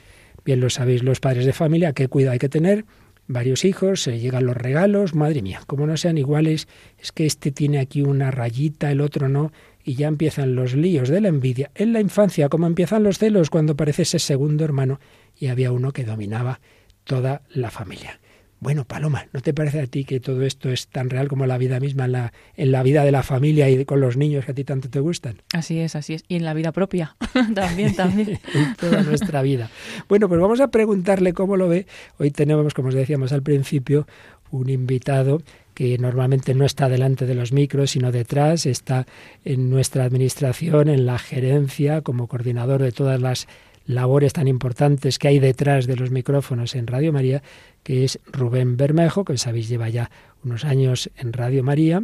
bien 0.46 0.62
lo 0.62 0.70
sabéis 0.70 1.04
los 1.04 1.20
padres 1.20 1.46
de 1.46 1.52
familia, 1.52 1.92
qué 1.92 2.08
cuidado 2.08 2.32
hay 2.32 2.40
que 2.40 2.48
tener. 2.48 2.86
Varios 3.30 3.66
hijos, 3.66 4.04
se 4.04 4.20
llegan 4.22 4.46
los 4.46 4.56
regalos, 4.56 5.14
madre 5.14 5.42
mía, 5.42 5.60
como 5.68 5.86
no 5.86 5.98
sean 5.98 6.18
iguales, 6.18 6.70
es 6.98 7.12
que 7.12 7.26
este 7.26 7.52
tiene 7.52 7.80
aquí 7.80 8.04
una 8.04 8.32
rayita, 8.32 8.90
el 8.90 9.02
otro 9.02 9.28
no, 9.28 9.52
y 9.88 9.96
ya 9.96 10.10
empiezan 10.10 10.54
los 10.54 10.76
líos 10.76 11.08
de 11.08 11.22
la 11.22 11.30
envidia 11.30 11.72
en 11.74 11.94
la 11.94 12.02
infancia, 12.02 12.50
como 12.50 12.68
empiezan 12.68 13.04
los 13.04 13.20
celos 13.20 13.50
cuando 13.50 13.72
aparece 13.72 14.02
ese 14.02 14.20
segundo 14.20 14.66
hermano 14.66 15.00
y 15.40 15.48
había 15.48 15.72
uno 15.72 15.94
que 15.94 16.04
dominaba 16.04 16.60
toda 17.06 17.44
la 17.50 17.72
familia. 17.72 18.20
Bueno, 18.60 18.84
Paloma, 18.84 19.28
¿no 19.32 19.40
te 19.40 19.54
parece 19.54 19.80
a 19.80 19.88
ti 19.88 20.04
que 20.04 20.20
todo 20.20 20.42
esto 20.42 20.70
es 20.70 20.90
tan 20.90 21.10
real 21.10 21.30
como 21.30 21.46
la 21.46 21.58
vida 21.58 21.80
misma 21.80 22.04
en 22.04 22.12
la, 22.12 22.34
en 22.56 22.74
la 22.74 22.84
vida 22.84 23.06
de 23.06 23.14
la 23.14 23.24
familia 23.24 23.70
y 23.70 23.86
con 23.86 24.02
los 24.02 24.18
niños 24.18 24.44
que 24.44 24.52
a 24.52 24.56
ti 24.56 24.66
tanto 24.66 24.90
te 24.90 25.00
gustan? 25.00 25.42
Así 25.54 25.80
es, 25.80 25.96
así 25.96 26.16
es. 26.16 26.26
Y 26.28 26.36
en 26.36 26.44
la 26.44 26.54
vida 26.54 26.74
propia 26.74 27.16
también, 27.56 27.96
también. 27.96 28.42
en 28.54 28.76
toda 28.76 29.04
nuestra 29.04 29.42
vida. 29.42 29.70
Bueno, 30.10 30.28
pues 30.28 30.42
vamos 30.42 30.60
a 30.60 30.68
preguntarle 30.68 31.32
cómo 31.32 31.56
lo 31.56 31.70
ve. 31.70 31.88
Hoy 32.18 32.32
tenemos, 32.32 32.74
como 32.74 32.90
os 32.90 32.94
decíamos 32.94 33.32
al 33.32 33.42
principio, 33.42 34.06
un 34.52 34.70
invitado 34.70 35.42
que 35.78 35.96
normalmente 36.00 36.56
no 36.56 36.66
está 36.66 36.90
delante 36.90 37.28
de 37.28 37.36
los 37.36 37.52
micros, 37.52 37.92
sino 37.92 38.12
detrás, 38.12 38.66
está 38.66 39.06
en 39.46 39.70
nuestra 39.70 40.06
administración, 40.06 40.90
en 40.90 41.06
la 41.06 41.20
gerencia, 41.20 42.02
como 42.02 42.26
coordinador 42.26 42.82
de 42.82 42.92
todas 42.92 43.22
las 43.22 43.48
labores 43.86 44.34
tan 44.34 44.48
importantes 44.48 45.20
que 45.20 45.28
hay 45.28 45.38
detrás 45.38 45.86
de 45.86 45.96
los 45.96 46.10
micrófonos 46.10 46.74
en 46.74 46.88
Radio 46.88 47.14
María, 47.14 47.44
que 47.84 48.04
es 48.04 48.20
Rubén 48.26 48.76
Bermejo, 48.76 49.24
que 49.24 49.38
sabéis 49.38 49.70
lleva 49.70 49.88
ya 49.88 50.10
unos 50.44 50.66
años 50.66 51.12
en 51.16 51.32
Radio 51.32 51.64
María, 51.64 52.02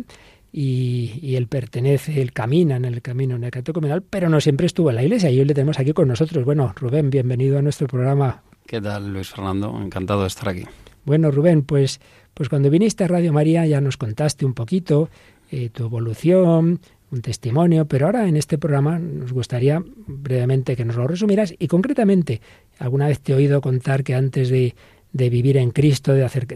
y, 0.51 1.35
él 1.35 1.47
pertenece, 1.47 2.21
él 2.21 2.31
camina 2.31 2.75
en 2.75 2.85
el 2.85 3.01
camino 3.01 3.39
necatecumenal, 3.39 4.03
pero 4.03 4.29
no 4.29 4.39
siempre 4.39 4.67
estuvo 4.67 4.91
en 4.91 4.97
la 4.97 5.03
iglesia 5.03 5.31
y 5.31 5.39
hoy 5.39 5.45
le 5.45 5.55
tenemos 5.55 5.79
aquí 5.79 5.93
con 5.93 6.07
nosotros. 6.07 6.45
Bueno, 6.45 6.71
Rubén, 6.75 7.09
bienvenido 7.09 7.57
a 7.57 7.63
nuestro 7.63 7.87
programa. 7.87 8.43
¿Qué 8.67 8.79
tal, 8.79 9.11
Luis 9.11 9.29
Fernando? 9.29 9.81
Encantado 9.81 10.21
de 10.21 10.27
estar 10.27 10.49
aquí. 10.49 10.63
Bueno, 11.05 11.31
Rubén, 11.31 11.63
pues, 11.63 11.99
pues 12.33 12.49
cuando 12.49 12.69
viniste 12.69 13.03
a 13.03 13.07
Radio 13.07 13.33
María 13.33 13.65
ya 13.65 13.81
nos 13.81 13.97
contaste 13.97 14.45
un 14.45 14.53
poquito 14.53 15.09
eh, 15.51 15.69
tu 15.69 15.85
evolución, 15.85 16.79
un 17.11 17.21
testimonio, 17.21 17.85
pero 17.85 18.07
ahora 18.07 18.27
en 18.27 18.37
este 18.37 18.57
programa 18.57 18.97
nos 18.97 19.31
gustaría 19.31 19.83
brevemente 20.07 20.75
que 20.75 20.83
nos 20.83 20.95
lo 20.95 21.07
resumieras 21.07 21.53
y 21.57 21.67
concretamente, 21.67 22.41
alguna 22.79 23.07
vez 23.07 23.19
te 23.19 23.33
he 23.33 23.35
oído 23.35 23.61
contar 23.61 24.03
que 24.03 24.15
antes 24.15 24.49
de, 24.49 24.73
de 25.13 25.29
vivir 25.29 25.57
en 25.57 25.69
Cristo, 25.69 26.13
de 26.13 26.25
hacer 26.25 26.47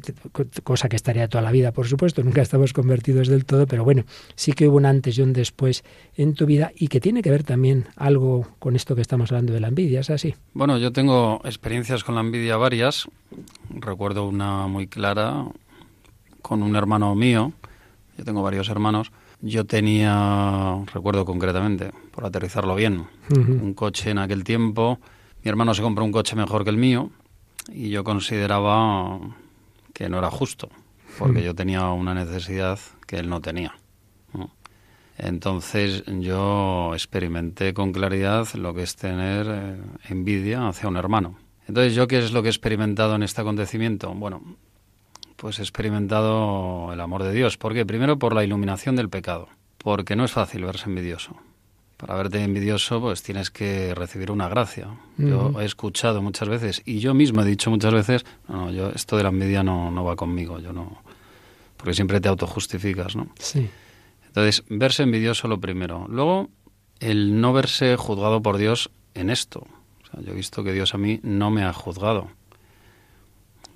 cosa 0.63 0.89
que 0.89 0.95
estaría 0.95 1.27
toda 1.27 1.43
la 1.43 1.51
vida, 1.51 1.71
por 1.71 1.87
supuesto, 1.87 2.23
nunca 2.23 2.41
estamos 2.41 2.73
convertidos 2.73 3.27
del 3.27 3.45
todo, 3.45 3.67
pero 3.67 3.83
bueno, 3.83 4.03
sí 4.35 4.53
que 4.53 4.67
hubo 4.67 4.77
un 4.77 4.87
antes 4.87 5.17
y 5.19 5.21
un 5.21 5.31
después 5.31 5.83
en 6.15 6.33
tu 6.33 6.47
vida 6.47 6.71
y 6.75 6.87
que 6.87 6.99
tiene 6.99 7.21
que 7.21 7.29
ver 7.29 7.43
también 7.43 7.85
algo 7.95 8.47
con 8.57 8.75
esto 8.75 8.95
que 8.95 9.01
estamos 9.01 9.31
hablando 9.31 9.53
de 9.53 9.59
la 9.59 9.67
envidia, 9.67 9.99
¿es 9.99 10.09
así? 10.09 10.33
Bueno, 10.53 10.79
yo 10.79 10.91
tengo 10.91 11.39
experiencias 11.45 12.03
con 12.03 12.15
la 12.15 12.21
envidia 12.21 12.57
varias. 12.57 13.07
Recuerdo 13.69 14.27
una 14.27 14.65
muy 14.67 14.87
clara 14.87 15.45
con 16.47 16.63
un 16.63 16.77
hermano 16.77 17.13
mío, 17.13 17.51
yo 18.17 18.23
tengo 18.23 18.41
varios 18.41 18.69
hermanos, 18.69 19.11
yo 19.41 19.65
tenía, 19.65 20.81
recuerdo 20.93 21.25
concretamente, 21.25 21.91
por 22.11 22.25
aterrizarlo 22.25 22.73
bien, 22.73 23.05
un 23.29 23.73
coche 23.73 24.11
en 24.11 24.17
aquel 24.17 24.45
tiempo, 24.45 24.99
mi 25.43 25.49
hermano 25.49 25.73
se 25.73 25.81
compró 25.81 26.05
un 26.05 26.13
coche 26.13 26.37
mejor 26.37 26.63
que 26.63 26.69
el 26.69 26.77
mío, 26.77 27.09
y 27.69 27.89
yo 27.89 28.05
consideraba 28.05 29.19
que 29.93 30.07
no 30.07 30.19
era 30.19 30.31
justo, 30.31 30.69
porque 31.17 31.43
yo 31.43 31.53
tenía 31.53 31.89
una 31.89 32.13
necesidad 32.13 32.79
que 33.05 33.17
él 33.17 33.27
no 33.27 33.41
tenía. 33.41 33.75
Entonces 35.17 36.03
yo 36.05 36.91
experimenté 36.93 37.73
con 37.73 37.91
claridad 37.91 38.47
lo 38.53 38.73
que 38.73 38.83
es 38.83 38.95
tener 38.95 39.47
eh, 39.49 39.81
envidia 40.09 40.67
hacia 40.67 40.87
un 40.87 40.95
hermano. 40.95 41.39
Entonces 41.67 41.95
yo 41.95 42.07
qué 42.07 42.19
es 42.19 42.31
lo 42.31 42.43
que 42.43 42.49
he 42.49 42.51
experimentado 42.51 43.15
en 43.15 43.23
este 43.23 43.41
acontecimiento? 43.41 44.13
Bueno, 44.13 44.43
pues 45.37 45.59
he 45.59 45.61
experimentado 45.61 46.91
el 46.91 46.99
amor 46.99 47.23
de 47.23 47.31
Dios. 47.31 47.57
¿Por 47.57 47.73
qué? 47.73 47.85
Primero 47.85 48.19
por 48.19 48.35
la 48.35 48.43
iluminación 48.43 48.97
del 48.97 49.09
pecado, 49.09 49.47
porque 49.77 50.15
no 50.15 50.25
es 50.25 50.31
fácil 50.31 50.65
verse 50.65 50.89
envidioso 50.89 51.37
para 51.97 52.15
verte 52.15 52.43
envidioso, 52.43 53.01
pues 53.01 53.23
tienes 53.23 53.49
que 53.49 53.93
recibir 53.95 54.31
una 54.31 54.47
gracia. 54.47 54.87
Yo 55.17 55.59
he 55.59 55.65
escuchado 55.65 56.21
muchas 56.21 56.47
veces, 56.47 56.81
y 56.85 56.99
yo 56.99 57.15
mismo 57.15 57.41
he 57.41 57.45
dicho 57.45 57.71
muchas 57.71 57.91
veces, 57.91 58.23
no, 58.47 58.69
yo 58.69 58.89
esto 58.89 59.17
de 59.17 59.23
la 59.23 59.29
envidia 59.29 59.63
no, 59.63 59.89
no 59.89 60.03
va 60.05 60.15
conmigo, 60.15 60.59
yo 60.59 60.73
no, 60.73 61.01
porque 61.75 61.95
siempre 61.95 62.21
te 62.21 62.29
autojustificas, 62.29 63.15
¿no? 63.15 63.29
Sí. 63.39 63.67
Entonces, 64.27 64.63
verse 64.69 65.01
envidioso 65.01 65.47
lo 65.47 65.59
primero. 65.59 66.05
Luego, 66.07 66.49
el 66.99 67.41
no 67.41 67.51
verse 67.51 67.95
juzgado 67.95 68.43
por 68.43 68.57
Dios 68.57 68.91
en 69.15 69.31
esto. 69.31 69.65
O 70.03 70.11
sea, 70.11 70.21
yo 70.21 70.33
he 70.33 70.35
visto 70.35 70.63
que 70.63 70.73
Dios 70.73 70.93
a 70.93 70.99
mí 70.99 71.19
no 71.23 71.49
me 71.49 71.63
ha 71.63 71.73
juzgado. 71.73 72.29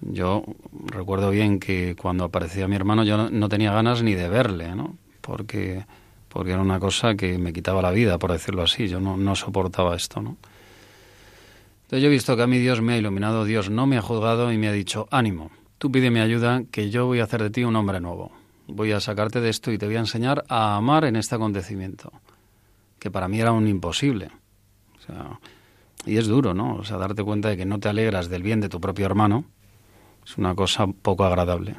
Yo 0.02 0.44
recuerdo 0.86 1.30
bien 1.30 1.60
que 1.60 1.96
cuando 1.96 2.24
aparecía 2.24 2.68
mi 2.68 2.76
hermano 2.76 3.04
yo 3.04 3.30
no, 3.30 3.50
tenía 3.50 3.72
ganas 3.72 4.02
ni 4.02 4.16
de 4.16 4.28
verle, 4.28 4.76
¿no? 4.76 4.98
Porque 5.22 5.86
porque 6.28 6.52
era 6.52 6.62
una 6.62 6.80
cosa 6.80 7.16
que 7.16 7.38
me 7.38 7.52
quitaba 7.52 7.82
la 7.82 7.92
vida, 7.92 8.18
por 8.18 8.32
decirlo 8.32 8.64
así. 8.64 8.88
Yo 8.88 9.02
no, 9.02 9.36
soportaba 9.36 9.96
esto, 9.98 10.22
¿no? 10.22 10.38
Entonces 11.84 12.02
yo 12.02 12.08
he 12.08 12.12
visto 12.12 12.38
que 12.38 12.44
a 12.44 12.48
mí 12.48 12.58
Dios 12.58 12.82
me 12.82 12.94
ha 12.94 12.98
iluminado, 12.98 13.44
Dios 13.44 13.70
no 13.70 13.86
me 13.86 13.98
ha 13.98 14.02
juzgado 14.02 14.50
y 14.54 14.58
me 14.58 14.70
ha 14.70 14.72
dicho, 14.72 15.10
ánimo, 15.12 15.52
tú 15.78 15.92
pídeme 15.92 16.22
ayuda, 16.22 16.64
que 16.72 16.90
yo 16.90 17.06
voy 17.06 17.20
a 17.20 17.26
hacer 17.26 17.44
de 17.44 17.50
ti 17.50 17.66
un 17.66 17.76
hombre 17.76 18.00
nuevo. 18.00 18.32
Voy 18.68 18.94
a 18.94 19.02
sacarte 19.02 19.42
de 19.42 19.50
esto 19.50 19.74
y 19.74 19.78
te 19.78 19.88
voy 19.88 19.98
a 19.98 20.00
enseñar 20.00 20.46
a 20.48 20.78
amar 20.78 21.04
en 21.04 21.18
este 21.18 21.36
acontecimiento, 21.36 22.14
que 22.98 23.12
para 23.12 23.28
mí 23.28 23.42
era 23.42 23.52
un 23.52 23.68
imposible. 23.68 24.30
Y 26.06 26.16
es 26.16 26.28
duro, 26.28 26.54
¿no? 26.54 26.76
O 26.76 26.86
sea, 26.86 26.96
darte 26.96 27.26
cuenta 27.26 27.50
de 27.50 27.58
que 27.58 27.66
no 27.66 27.78
te 27.82 27.90
alegras 27.90 28.30
del 28.30 28.42
bien 28.42 28.62
de 28.62 28.70
tu 28.70 28.80
propio 28.80 29.06
hermano 29.06 29.44
es 30.26 30.38
una 30.38 30.56
cosa 30.56 30.88
poco 30.88 31.26
agradable. 31.26 31.76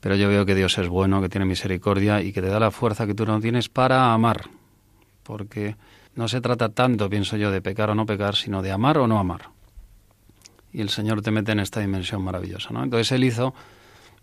Pero 0.00 0.14
yo 0.14 0.28
veo 0.28 0.46
que 0.46 0.54
Dios 0.54 0.78
es 0.78 0.88
bueno, 0.88 1.20
que 1.20 1.28
tiene 1.28 1.44
misericordia 1.44 2.22
y 2.22 2.32
que 2.32 2.40
te 2.40 2.48
da 2.48 2.60
la 2.60 2.70
fuerza 2.70 3.06
que 3.06 3.14
tú 3.14 3.26
no 3.26 3.40
tienes 3.40 3.68
para 3.68 4.12
amar. 4.12 4.48
Porque 5.22 5.76
no 6.14 6.28
se 6.28 6.40
trata 6.40 6.68
tanto, 6.68 7.10
pienso 7.10 7.36
yo, 7.36 7.50
de 7.50 7.60
pecar 7.60 7.90
o 7.90 7.94
no 7.94 8.06
pecar, 8.06 8.36
sino 8.36 8.62
de 8.62 8.70
amar 8.70 8.98
o 8.98 9.06
no 9.06 9.18
amar. 9.18 9.50
Y 10.72 10.80
el 10.80 10.88
Señor 10.88 11.22
te 11.22 11.30
mete 11.30 11.52
en 11.52 11.60
esta 11.60 11.80
dimensión 11.80 12.22
maravillosa, 12.22 12.70
¿no? 12.70 12.82
Entonces 12.82 13.10
Él 13.12 13.24
hizo 13.24 13.54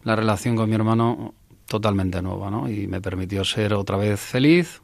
la 0.04 0.16
relación 0.16 0.56
con 0.56 0.70
mi 0.70 0.76
hermano 0.76 1.34
totalmente 1.68 2.22
nueva, 2.22 2.52
¿no? 2.52 2.70
Y 2.70 2.88
me 2.88 3.02
permitió 3.02 3.44
ser 3.44 3.74
otra 3.74 3.98
vez 3.98 4.20
feliz 4.20 4.82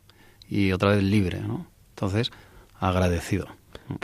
y 0.50 0.72
otra 0.72 0.92
vez 0.92 1.04
libre, 1.04 1.40
¿no? 1.40 1.68
Entonces, 1.90 2.32
agradecido. 2.80 3.48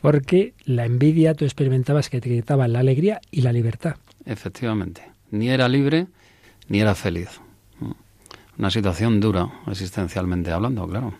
Porque 0.01 0.53
la 0.65 0.85
envidia 0.85 1.33
tú 1.33 1.45
experimentabas 1.45 2.09
que 2.09 2.21
te 2.21 2.29
quitaba 2.29 2.67
la 2.67 2.79
alegría 2.79 3.19
y 3.31 3.41
la 3.41 3.51
libertad. 3.51 3.95
Efectivamente. 4.27 5.01
Ni 5.31 5.49
era 5.49 5.67
libre 5.67 6.07
ni 6.67 6.81
era 6.81 6.93
feliz. 6.95 7.29
Una 8.57 8.69
situación 8.69 9.19
dura, 9.19 9.49
existencialmente 9.67 10.51
hablando, 10.51 10.87
claro. 10.87 11.13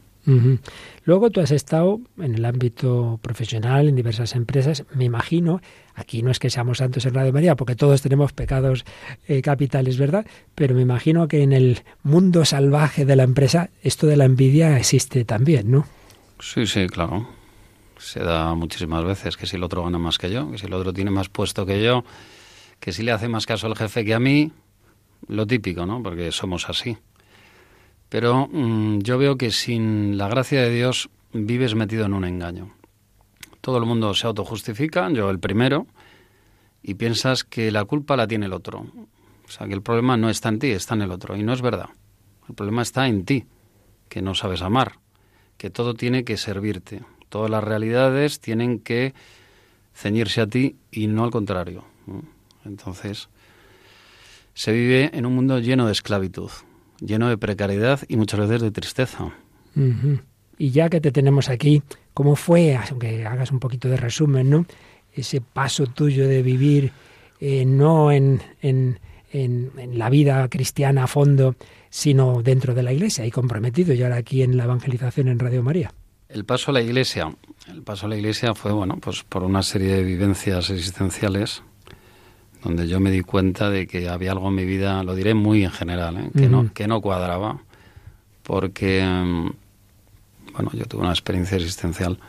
Luego 1.06 1.30
tú 1.30 1.40
has 1.40 1.52
estado 1.52 2.02
en 2.18 2.36
el 2.36 2.44
ámbito 2.44 3.18
profesional, 3.22 3.88
en 3.88 3.96
diversas 3.96 4.36
empresas. 4.36 4.84
Me 4.94 5.06
imagino, 5.06 5.62
aquí 5.96 6.22
no 6.22 6.32
es 6.32 6.40
que 6.40 6.50
seamos 6.50 6.80
santos 6.80 7.06
en 7.06 7.14
Radio 7.14 7.32
María, 7.32 7.56
porque 7.56 7.76
todos 7.76 8.02
tenemos 8.02 8.34
pecados 8.34 8.84
eh, 9.30 9.42
capitales, 9.42 9.98
¿verdad? 9.98 10.26
Pero 10.54 10.76
me 10.76 10.82
imagino 10.82 11.30
que 11.30 11.44
en 11.44 11.54
el 11.54 11.84
mundo 12.04 12.44
salvaje 12.44 13.06
de 13.06 13.16
la 13.16 13.24
empresa 13.24 13.70
esto 13.84 14.06
de 14.06 14.18
la 14.18 14.26
envidia 14.26 14.78
existe 14.78 15.24
también, 15.24 15.72
¿no? 15.72 15.88
Sí, 16.40 16.68
sí, 16.68 16.88
claro. 16.88 17.30
Se 17.98 18.20
da 18.20 18.54
muchísimas 18.54 19.06
veces 19.06 19.38
que 19.38 19.46
si 19.46 19.56
el 19.56 19.64
otro 19.64 19.84
gana 19.84 19.98
más 19.98 20.18
que 20.18 20.30
yo, 20.30 20.52
que 20.52 20.58
si 20.58 20.66
el 20.66 20.74
otro 20.74 20.92
tiene 20.92 21.10
más 21.10 21.30
puesto 21.30 21.66
que 21.66 21.82
yo, 21.82 22.04
que 22.80 22.92
si 22.92 23.04
le 23.04 23.12
hace 23.12 23.28
más 23.28 23.46
caso 23.46 23.68
al 23.68 23.76
jefe 23.76 24.06
que 24.06 24.14
a 24.14 24.20
mí, 24.20 24.52
lo 25.28 25.48
típico, 25.48 25.86
¿no? 25.86 26.02
Porque 26.02 26.32
somos 26.32 26.70
así. 26.70 26.98
Pero 28.10 28.48
mm, 28.52 29.00
yo 29.00 29.18
veo 29.18 29.38
que 29.38 29.52
sin 29.52 30.18
la 30.18 30.28
gracia 30.28 30.62
de 30.62 30.74
Dios 30.74 31.10
vives 31.34 31.76
metido 31.76 32.06
en 32.06 32.14
un 32.14 32.24
engaño. 32.24 32.74
Todo 33.62 33.78
el 33.78 33.86
mundo 33.86 34.14
se 34.14 34.28
autojustifica, 34.28 35.10
yo 35.12 35.30
el 35.30 35.40
primero, 35.40 35.88
y 36.82 36.94
piensas 36.94 37.44
que 37.44 37.72
la 37.72 37.84
culpa 37.86 38.16
la 38.16 38.28
tiene 38.28 38.46
el 38.46 38.54
otro. 38.54 38.86
O 39.46 39.52
sea, 39.52 39.68
que 39.68 39.74
el 39.74 39.82
problema 39.82 40.16
no 40.18 40.30
está 40.30 40.50
en 40.50 40.60
ti, 40.60 40.72
está 40.72 40.96
en 40.96 41.02
el 41.02 41.12
otro. 41.12 41.36
Y 41.36 41.44
no 41.44 41.54
es 41.54 41.62
verdad. 41.62 41.90
El 42.48 42.56
problema 42.56 42.82
está 42.82 43.08
en 43.08 43.26
ti, 43.26 43.46
que 44.08 44.22
no 44.22 44.36
sabes 44.36 44.62
amar, 44.62 45.00
que 45.58 45.70
todo 45.70 45.94
tiene 45.94 46.24
que 46.24 46.38
servirte. 46.38 47.02
Todas 47.30 47.50
las 47.50 47.64
realidades 47.64 48.40
tienen 48.40 48.80
que 48.80 49.14
ceñirse 49.94 50.42
a 50.42 50.48
ti 50.48 50.78
y 50.92 51.08
no 51.08 51.26
al 51.26 51.32
contrario. 51.32 51.84
Entonces, 52.68 53.30
se 54.54 54.72
vive 54.72 55.10
en 55.14 55.26
un 55.26 55.36
mundo 55.36 55.60
lleno 55.60 55.86
de 55.86 55.92
esclavitud, 55.94 56.52
lleno 57.00 57.30
de 57.30 57.38
precariedad 57.38 58.02
y 58.08 58.18
muchas 58.18 58.40
veces 58.42 58.62
de 58.62 58.72
tristeza. 58.72 59.34
Y 60.58 60.72
ya 60.72 60.90
que 60.90 61.00
te 61.00 61.12
tenemos 61.12 61.50
aquí, 61.50 61.84
¿cómo 62.14 62.36
fue, 62.36 62.76
aunque 62.76 63.26
hagas 63.26 63.52
un 63.52 63.60
poquito 63.60 63.88
de 63.88 63.98
resumen, 63.98 64.50
¿no? 64.50 64.66
ese 65.18 65.42
paso 65.42 65.88
tuyo 65.88 66.28
de 66.28 66.42
vivir 66.42 66.92
eh, 67.40 67.66
no 67.66 68.12
en, 68.12 68.42
en, 68.62 69.00
en, 69.32 69.72
la 69.98 70.10
vida 70.10 70.48
cristiana 70.50 71.04
a 71.04 71.08
fondo, 71.08 71.56
sino 71.90 72.42
dentro 72.42 72.74
de 72.74 72.84
la 72.84 72.94
iglesia 72.94 73.26
y 73.26 73.32
comprometido 73.32 73.94
y 73.94 74.04
ahora 74.04 74.18
aquí 74.18 74.44
en 74.44 74.58
la 74.58 74.66
evangelización 74.66 75.28
en 75.28 75.40
Radio 75.40 75.64
María? 75.64 75.92
El 76.30 76.46
paso 76.46 76.72
a 76.72 76.74
la 76.74 76.82
iglesia, 76.82 77.34
el 77.68 77.84
paso 77.84 78.06
a 78.06 78.10
la 78.10 78.18
iglesia 78.18 78.54
fue 78.54 78.72
bueno, 78.72 78.98
pues 79.00 79.24
por 79.24 79.44
una 79.44 79.64
serie 79.64 79.96
de 79.96 80.04
vivencias 80.04 80.70
existenciales 80.70 81.64
donde 82.64 82.88
yo 82.88 83.00
me 83.00 83.12
di 83.12 83.22
cuenta 83.22 83.70
de 83.70 83.88
que 83.88 84.10
había 84.10 84.32
algo 84.32 84.48
en 84.50 84.56
mi 84.56 84.66
vida, 84.66 85.04
lo 85.04 85.16
diré 85.16 85.34
muy 85.34 85.64
en 85.64 85.72
general, 85.72 86.18
¿eh? 86.18 86.32
que, 86.36 86.48
no, 86.50 86.72
que 86.74 86.88
no 86.88 87.02
cuadraba, 87.02 87.62
porque, 88.44 89.04
mm, 89.04 89.50
bueno, 90.54 90.72
yo 90.74 90.86
tuve 90.86 91.02
una 91.02 91.12
experiencia 91.12 91.58
existencial 91.58 92.20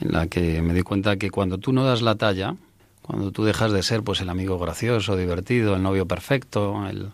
en 0.00 0.12
la 0.12 0.26
que 0.26 0.62
me 0.62 0.74
di 0.74 0.82
cuenta 0.82 1.16
que 1.16 1.30
cuando 1.30 1.58
tú 1.58 1.72
no 1.72 1.84
das 1.84 2.02
la 2.02 2.16
talla, 2.16 2.56
cuando 3.02 3.32
tú 3.32 3.44
dejas 3.44 3.72
de 3.72 3.82
ser 3.82 4.02
pues 4.02 4.20
el 4.20 4.28
amigo 4.28 4.58
gracioso, 4.58 5.16
divertido, 5.16 5.76
el 5.76 5.82
novio 5.82 6.06
perfecto, 6.06 6.86
el... 6.88 7.10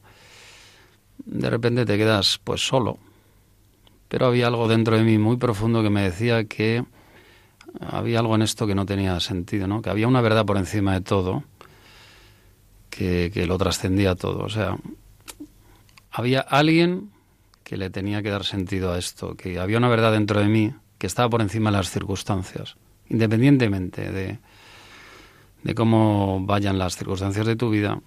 de 1.25 1.51
repente 1.51 1.87
te 1.87 1.97
quedas 1.97 2.41
pues 2.43 2.67
solo. 2.67 2.99
Pero 4.09 4.27
había 4.27 4.47
algo 4.47 4.69
dentro 4.69 4.97
de 4.97 5.03
mí 5.03 5.19
muy 5.19 5.37
profundo 5.37 5.83
que 5.83 5.91
me 5.91 6.03
decía 6.03 6.45
que 6.45 6.85
había 7.81 8.21
algo 8.21 8.35
en 8.37 8.43
esto 8.43 8.67
que 8.67 8.75
no 8.75 8.87
tenía 8.87 9.19
sentido, 9.21 9.67
¿no? 9.67 9.83
Que 9.83 9.91
había 9.91 10.07
una 10.07 10.21
verdad 10.21 10.47
por 10.47 10.57
encima 10.57 10.95
de 10.95 11.01
todo 11.01 11.43
que, 12.97 13.47
lo 13.47 13.59
trascendía 13.59 14.15
todo. 14.15 14.45
O 14.45 14.49
sea, 14.49 14.77
había 16.11 16.41
alguien 16.41 17.11
que 17.63 17.77
le 17.77 17.91
tenía 17.91 18.23
que 18.23 18.31
dar 18.31 18.45
sentido 18.45 18.93
a 18.93 18.99
esto, 18.99 19.37
que 19.37 19.59
había 19.59 19.79
una 19.79 19.89
verdad 19.89 20.13
dentro 20.13 20.41
de 20.41 20.47
mí 20.47 20.73
que 20.99 21.07
estaba 21.07 21.29
por 21.29 21.43
encima 21.43 21.71
de 21.71 21.77
las 21.77 21.91
circunstancias, 21.91 22.77
independientemente 23.11 24.11
de, 24.11 24.39
de 25.63 25.75
cómo 25.75 26.41
vayan 26.41 26.79
las 26.79 26.97
circunstancias 26.97 27.47
de 27.47 27.57
tu 27.57 27.71
vida, 27.71 28.01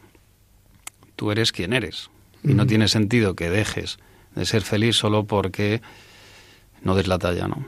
tú 1.16 1.32
eres 1.32 1.52
quien 1.52 1.74
eres. 1.74 2.10
Y 2.44 2.54
no 2.54 2.66
tiene 2.66 2.88
sentido 2.88 3.36
que 3.36 3.50
dejes 3.50 4.00
de 4.34 4.46
ser 4.46 4.62
feliz 4.62 4.96
solo 4.96 5.26
porque 5.26 5.82
no 6.82 6.96
des 6.96 7.08
la 7.08 7.20
talla, 7.20 7.50
¿no? 7.50 7.66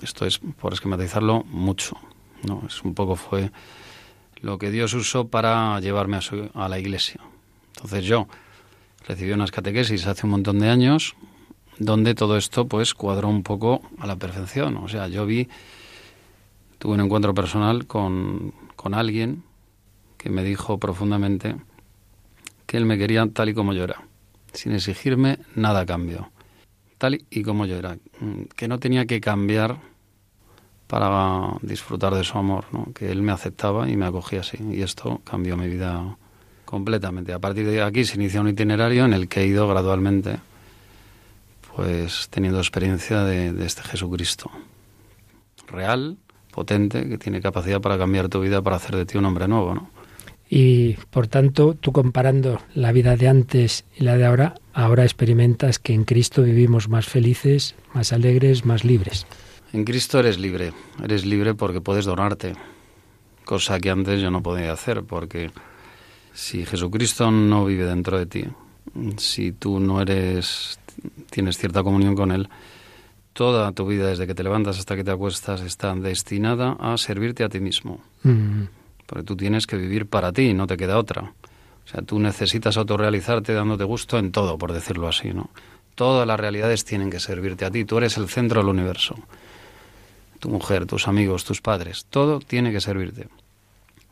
Esto 0.00 0.24
es, 0.24 0.38
por 0.38 0.72
esquematizarlo, 0.72 1.44
mucho, 1.44 1.96
¿no? 2.42 2.62
Es 2.66 2.82
un 2.82 2.94
poco 2.94 3.16
fue 3.16 3.50
lo 4.44 4.58
que 4.58 4.70
Dios 4.70 4.92
usó 4.92 5.28
para 5.28 5.80
llevarme 5.80 6.18
a, 6.18 6.64
a 6.64 6.68
la 6.68 6.78
iglesia. 6.78 7.20
Entonces 7.76 8.04
yo 8.04 8.28
recibí 9.08 9.32
unas 9.32 9.50
catequesis 9.50 10.06
hace 10.06 10.26
un 10.26 10.32
montón 10.32 10.58
de 10.58 10.68
años 10.68 11.16
donde 11.78 12.14
todo 12.14 12.36
esto 12.36 12.68
pues 12.68 12.92
cuadró 12.92 13.28
un 13.28 13.42
poco 13.42 13.80
a 13.98 14.06
la 14.06 14.16
perfección. 14.16 14.76
O 14.76 14.88
sea, 14.88 15.08
yo 15.08 15.24
vi, 15.24 15.48
tuve 16.78 16.92
un 16.92 17.00
encuentro 17.00 17.32
personal 17.32 17.86
con, 17.86 18.52
con 18.76 18.92
alguien 18.92 19.42
que 20.18 20.28
me 20.28 20.44
dijo 20.44 20.78
profundamente 20.78 21.56
que 22.66 22.76
él 22.76 22.84
me 22.84 22.98
quería 22.98 23.26
tal 23.26 23.48
y 23.48 23.54
como 23.54 23.72
yo 23.72 23.84
era, 23.84 24.02
sin 24.52 24.72
exigirme 24.72 25.38
nada 25.54 25.80
a 25.80 25.86
cambio, 25.86 26.30
tal 26.98 27.24
y 27.30 27.42
como 27.42 27.64
yo 27.64 27.76
era, 27.76 27.96
que 28.56 28.68
no 28.68 28.78
tenía 28.78 29.06
que 29.06 29.22
cambiar 29.22 29.78
para 30.86 31.56
disfrutar 31.62 32.14
de 32.14 32.24
su 32.24 32.36
amor, 32.38 32.66
¿no? 32.72 32.92
que 32.94 33.10
él 33.10 33.22
me 33.22 33.32
aceptaba 33.32 33.88
y 33.88 33.96
me 33.96 34.06
acogía 34.06 34.40
así. 34.40 34.58
Y 34.70 34.82
esto 34.82 35.20
cambió 35.24 35.56
mi 35.56 35.68
vida 35.68 36.16
completamente. 36.64 37.32
A 37.32 37.38
partir 37.38 37.66
de 37.66 37.82
aquí 37.82 38.04
se 38.04 38.16
inicia 38.16 38.40
un 38.40 38.48
itinerario 38.48 39.04
en 39.04 39.12
el 39.12 39.28
que 39.28 39.42
he 39.42 39.46
ido 39.46 39.68
gradualmente 39.68 40.38
pues 41.74 42.28
teniendo 42.30 42.58
experiencia 42.58 43.24
de, 43.24 43.64
este 43.64 43.82
Jesucristo 43.82 44.50
real, 45.66 46.18
potente, 46.52 47.08
que 47.08 47.18
tiene 47.18 47.40
capacidad 47.40 47.80
para 47.80 47.98
cambiar 47.98 48.28
tu 48.28 48.40
vida, 48.40 48.62
para 48.62 48.76
hacer 48.76 48.94
de 48.94 49.06
ti 49.06 49.18
un 49.18 49.24
hombre 49.24 49.48
nuevo, 49.48 49.74
¿no? 49.74 49.90
Y 50.48 50.92
por 51.10 51.26
tanto, 51.26 51.74
tú 51.74 51.90
comparando 51.90 52.60
la 52.74 52.92
vida 52.92 53.16
de 53.16 53.28
antes 53.28 53.84
y 53.96 54.04
la 54.04 54.16
de 54.16 54.26
ahora, 54.26 54.54
ahora 54.72 55.02
experimentas 55.02 55.78
que 55.78 55.94
en 55.94 56.04
Cristo 56.04 56.42
vivimos 56.42 56.88
más 56.88 57.06
felices, 57.06 57.74
más 57.92 58.12
alegres, 58.12 58.64
más 58.64 58.84
libres. 58.84 59.26
En 59.74 59.84
Cristo 59.84 60.20
eres 60.20 60.38
libre, 60.38 60.72
eres 61.02 61.26
libre 61.26 61.54
porque 61.54 61.80
puedes 61.80 62.04
donarte, 62.04 62.54
cosa 63.44 63.80
que 63.80 63.90
antes 63.90 64.22
yo 64.22 64.30
no 64.30 64.40
podía 64.40 64.70
hacer, 64.70 65.02
porque 65.02 65.50
si 66.32 66.64
Jesucristo 66.64 67.32
no 67.32 67.64
vive 67.64 67.84
dentro 67.84 68.16
de 68.16 68.26
ti, 68.26 68.44
si 69.16 69.50
tú 69.50 69.80
no 69.80 70.00
eres 70.00 70.78
tienes 71.28 71.58
cierta 71.58 71.82
comunión 71.82 72.14
con 72.14 72.30
Él, 72.30 72.48
toda 73.32 73.72
tu 73.72 73.84
vida, 73.84 74.06
desde 74.06 74.28
que 74.28 74.34
te 74.36 74.44
levantas 74.44 74.78
hasta 74.78 74.94
que 74.94 75.02
te 75.02 75.10
acuestas, 75.10 75.60
está 75.62 75.92
destinada 75.96 76.76
a 76.78 76.96
servirte 76.96 77.42
a 77.42 77.48
ti 77.48 77.58
mismo. 77.58 77.98
Mm. 78.22 78.66
Porque 79.06 79.24
tú 79.24 79.36
tienes 79.36 79.66
que 79.66 79.76
vivir 79.76 80.06
para 80.06 80.32
ti, 80.32 80.54
no 80.54 80.68
te 80.68 80.76
queda 80.76 80.98
otra. 80.98 81.22
O 81.84 81.88
sea, 81.88 82.00
tú 82.02 82.20
necesitas 82.20 82.76
autorrealizarte 82.76 83.52
dándote 83.52 83.82
gusto 83.82 84.20
en 84.20 84.30
todo, 84.30 84.56
por 84.56 84.72
decirlo 84.72 85.08
así, 85.08 85.32
¿no? 85.32 85.50
Todas 85.96 86.28
las 86.28 86.38
realidades 86.38 86.84
tienen 86.84 87.10
que 87.10 87.18
servirte 87.18 87.64
a 87.64 87.72
ti. 87.72 87.84
Tú 87.84 87.98
eres 87.98 88.16
el 88.18 88.28
centro 88.28 88.60
del 88.60 88.68
universo. 88.70 89.16
Tu 90.44 90.50
mujer, 90.50 90.84
tus 90.84 91.08
amigos, 91.08 91.42
tus 91.42 91.62
padres, 91.62 92.04
todo 92.10 92.38
tiene 92.38 92.70
que 92.70 92.78
servirte. 92.78 93.28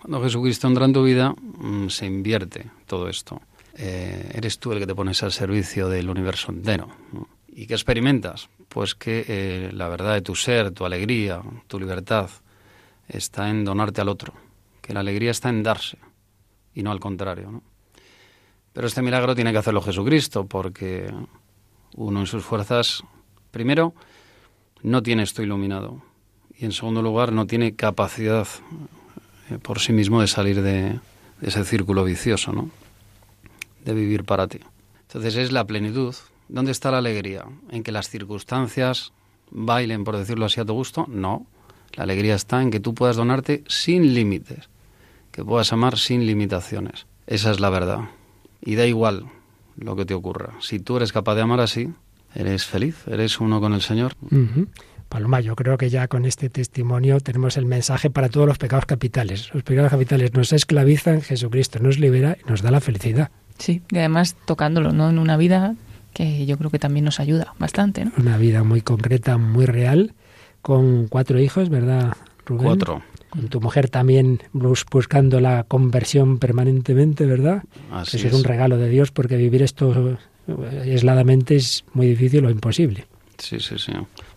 Cuando 0.01 0.23
Jesucristo 0.23 0.67
entra 0.67 0.87
en 0.87 0.95
tu 0.95 1.05
vida, 1.05 1.35
mm, 1.37 1.89
se 1.91 2.07
invierte 2.07 2.71
todo 2.87 3.11
esto. 3.11 3.43
Eh, 3.77 4.31
eres 4.33 4.59
tú 4.59 4.73
el 4.73 4.79
que 4.79 4.87
te 4.87 4.95
pones 4.95 5.23
al 5.23 5.31
servicio 5.31 5.91
del 5.91 6.09
universo 6.09 6.51
entero. 6.51 6.89
¿Y 7.49 7.67
qué 7.67 7.75
experimentas? 7.75 8.49
Pues 8.71 8.95
que 8.95 9.27
eh, 9.29 9.71
la 9.75 9.91
verdad 9.91 10.15
de 10.15 10.23
tu 10.23 10.35
ser, 10.35 10.71
tu 10.71 10.87
alegría, 10.87 11.43
tu 11.67 11.79
libertad, 11.79 12.31
está 13.07 13.51
en 13.51 13.67
donarte 13.67 14.01
al 14.01 14.09
otro, 14.09 14.33
que 14.81 14.95
la 14.95 15.01
alegría 15.01 15.33
está 15.33 15.51
en 15.51 15.63
darse 15.63 15.99
y 16.75 16.83
no 16.83 16.93
al 16.93 16.99
contrario. 16.99 17.61
Pero 18.73 18.87
este 18.87 19.03
milagro 19.03 19.35
tiene 19.35 19.53
que 19.53 19.59
hacerlo 19.59 19.83
Jesucristo, 19.83 20.47
porque 20.47 21.13
uno 21.95 22.21
en 22.21 22.27
sus 22.27 22.43
fuerzas, 22.43 23.03
primero, 23.51 23.93
no 24.83 25.03
tiene 25.03 25.25
esto 25.25 25.43
iluminado, 25.43 26.01
y 26.63 26.65
en 26.65 26.71
segundo 26.71 27.03
lugar, 27.03 27.33
no 27.33 27.49
tiene 27.49 27.75
capacidad 27.75 28.47
eh, 29.51 29.59
por 29.59 29.81
sí 29.81 29.93
mismo 29.93 30.21
de 30.21 30.29
salir 30.29 30.63
de, 30.63 31.01
ese 31.41 31.65
círculo 31.65 32.05
vicioso, 32.05 32.53
¿no? 32.53 32.71
de 33.85 33.93
vivir 33.93 34.23
para 34.23 34.47
ti. 34.47 34.61
Entonces 35.09 35.35
es 35.35 35.51
la 35.51 35.67
plenitud. 35.67 36.15
¿Dónde 36.49 36.71
está 36.71 36.93
la 36.93 36.99
alegría? 36.99 37.47
¿En 37.73 37.83
que 37.83 37.91
las 37.91 38.09
circunstancias 38.09 39.13
bailen, 39.51 40.05
por 40.05 40.17
decirlo 40.17 40.45
así, 40.47 40.61
a 40.61 40.65
tu 40.65 40.73
gusto? 40.75 41.05
No. 41.09 41.47
La 41.95 42.05
alegría 42.05 42.37
está 42.37 42.63
en 42.63 42.71
que 42.71 42.79
tú 42.79 42.95
puedas 42.95 43.17
donarte 43.17 43.65
sin 43.67 44.15
límites, 44.15 44.69
que 45.33 45.45
puedas 45.45 45.73
amar 45.73 45.99
sin 45.99 46.27
limitaciones. 46.27 47.07
Esa 47.27 47.51
es 47.51 47.59
la 47.59 47.71
verdad. 47.71 48.11
Y 48.61 48.77
da 48.77 48.87
igual 48.87 49.27
lo 49.77 49.97
que 49.97 50.05
te 50.05 50.15
ocurra. 50.15 50.55
Si 50.61 50.79
tú 50.79 50.97
eres 50.97 51.13
capaz 51.13 51.35
de 51.35 51.43
amar 51.43 51.59
así, 51.59 51.89
eres 52.37 52.67
feliz, 52.67 53.05
eres 53.09 53.41
uno 53.41 53.61
con 53.61 53.73
el 53.73 53.83
Señor. 53.83 54.15
Paloma, 55.13 55.41
yo 55.41 55.55
creo 55.57 55.77
que 55.77 55.91
ya 55.91 56.09
con 56.09 56.25
este 56.25 56.49
testimonio 56.49 57.21
tenemos 57.21 57.59
el 57.59 57.67
mensaje 57.67 58.09
para 58.09 58.31
todos 58.31 58.47
los 58.47 58.57
pecados 58.57 58.87
capitales. 58.87 59.53
Los 59.53 59.63
pecados 59.63 59.91
capitales 59.91 60.33
nos 60.33 60.55
esclavizan, 60.55 61.21
Jesucristo 61.21 61.81
nos 61.81 61.99
libera 61.99 62.39
y 62.43 62.49
nos 62.49 62.63
da 62.63 62.71
la 62.71 62.81
felicidad. 62.81 63.31
Sí, 63.59 63.83
y 63.91 63.99
además 63.99 64.37
tocándolo, 64.47 64.93
¿no? 64.93 65.11
En 65.11 65.19
una 65.19 65.37
vida 65.37 65.75
que 66.15 66.47
yo 66.47 66.57
creo 66.57 66.71
que 66.71 66.79
también 66.79 67.05
nos 67.05 67.21
ayuda 67.21 67.53
bastante, 67.59 68.07
¿no? 68.07 68.13
Una 68.17 68.39
vida 68.39 68.65
muy 68.65 68.81
concreta, 68.81 69.37
muy 69.37 69.67
real, 69.67 70.15
con 70.63 71.09
cuatro 71.09 71.39
hijos, 71.39 71.69
¿verdad, 71.69 72.15
Rubén? 72.47 72.65
Cuatro. 72.65 73.03
Con 73.29 73.49
tu 73.49 73.61
mujer 73.61 73.91
también 73.91 74.41
buscando 74.91 75.41
la 75.41 75.65
conversión 75.65 76.39
permanentemente, 76.39 77.27
¿verdad? 77.27 77.65
Así 77.91 78.17
Eso 78.17 78.29
es. 78.29 78.33
un 78.33 78.45
regalo 78.45 78.79
de 78.79 78.89
Dios 78.89 79.11
porque 79.11 79.37
vivir 79.37 79.61
esto 79.63 80.17
eh, 80.49 80.81
aisladamente 80.85 81.57
es 81.57 81.85
muy 81.93 82.07
difícil 82.07 82.47
o 82.47 82.51
imposible. 82.51 83.07
Sí, 83.37 83.61
sí, 83.61 83.77
sí. 83.77 83.93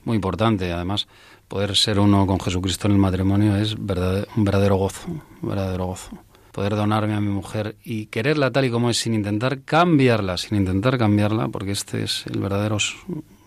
Muy 0.05 0.15
importante, 0.15 0.71
además, 0.71 1.07
poder 1.47 1.75
ser 1.75 1.99
uno 1.99 2.25
con 2.25 2.39
Jesucristo 2.39 2.87
en 2.87 2.93
el 2.93 2.99
matrimonio 2.99 3.57
es 3.57 3.73
un 3.73 3.85
verdadero 4.45 4.77
gozo, 4.77 5.07
un 5.07 5.49
verdadero 5.49 5.87
gozo 5.87 6.11
poder 6.55 6.77
donarme 6.77 7.13
a 7.13 7.19
mi 7.19 7.27
mujer 7.27 7.75
y 7.83 8.05
quererla 8.05 8.49
tal 8.49 8.63
y 8.63 8.71
como 8.71 8.89
es 8.89 8.97
sin 8.97 9.13
intentar 9.13 9.63
cambiarla, 9.63 10.37
sin 10.37 10.57
intentar 10.57 10.97
cambiarla, 10.97 11.49
porque 11.49 11.71
este 11.71 12.03
es 12.03 12.25
el 12.27 12.39
verdadero 12.39 12.77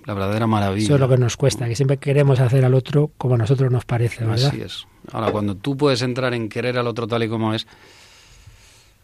la 0.05 0.13
verdadera 0.13 0.47
maravilla. 0.47 0.85
Eso 0.85 0.95
es 0.97 1.01
lo 1.01 1.09
que 1.09 1.17
nos 1.17 1.39
cuesta, 1.39 1.67
que 1.67 1.75
siempre 1.75 1.97
queremos 1.97 2.39
hacer 2.39 2.67
al 2.67 2.75
otro 2.75 3.13
como 3.17 3.37
a 3.37 3.39
nosotros 3.39 3.73
nos 3.73 3.87
parece, 3.87 4.27
¿verdad? 4.27 4.49
Así 4.49 4.61
es. 4.61 4.87
Ahora, 5.11 5.33
cuando 5.33 5.55
tú 5.55 5.75
puedes 5.75 6.03
entrar 6.03 6.35
en 6.35 6.51
querer 6.51 6.77
al 6.77 6.87
otro 6.87 7.07
tal 7.07 7.23
y 7.23 7.31
como 7.31 7.55
es, 7.55 7.67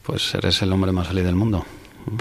pues 0.02 0.34
eres 0.34 0.60
el 0.60 0.70
hombre 0.72 0.92
más 0.92 1.08
feliz 1.08 1.24
del 1.24 1.34
mundo. 1.34 1.64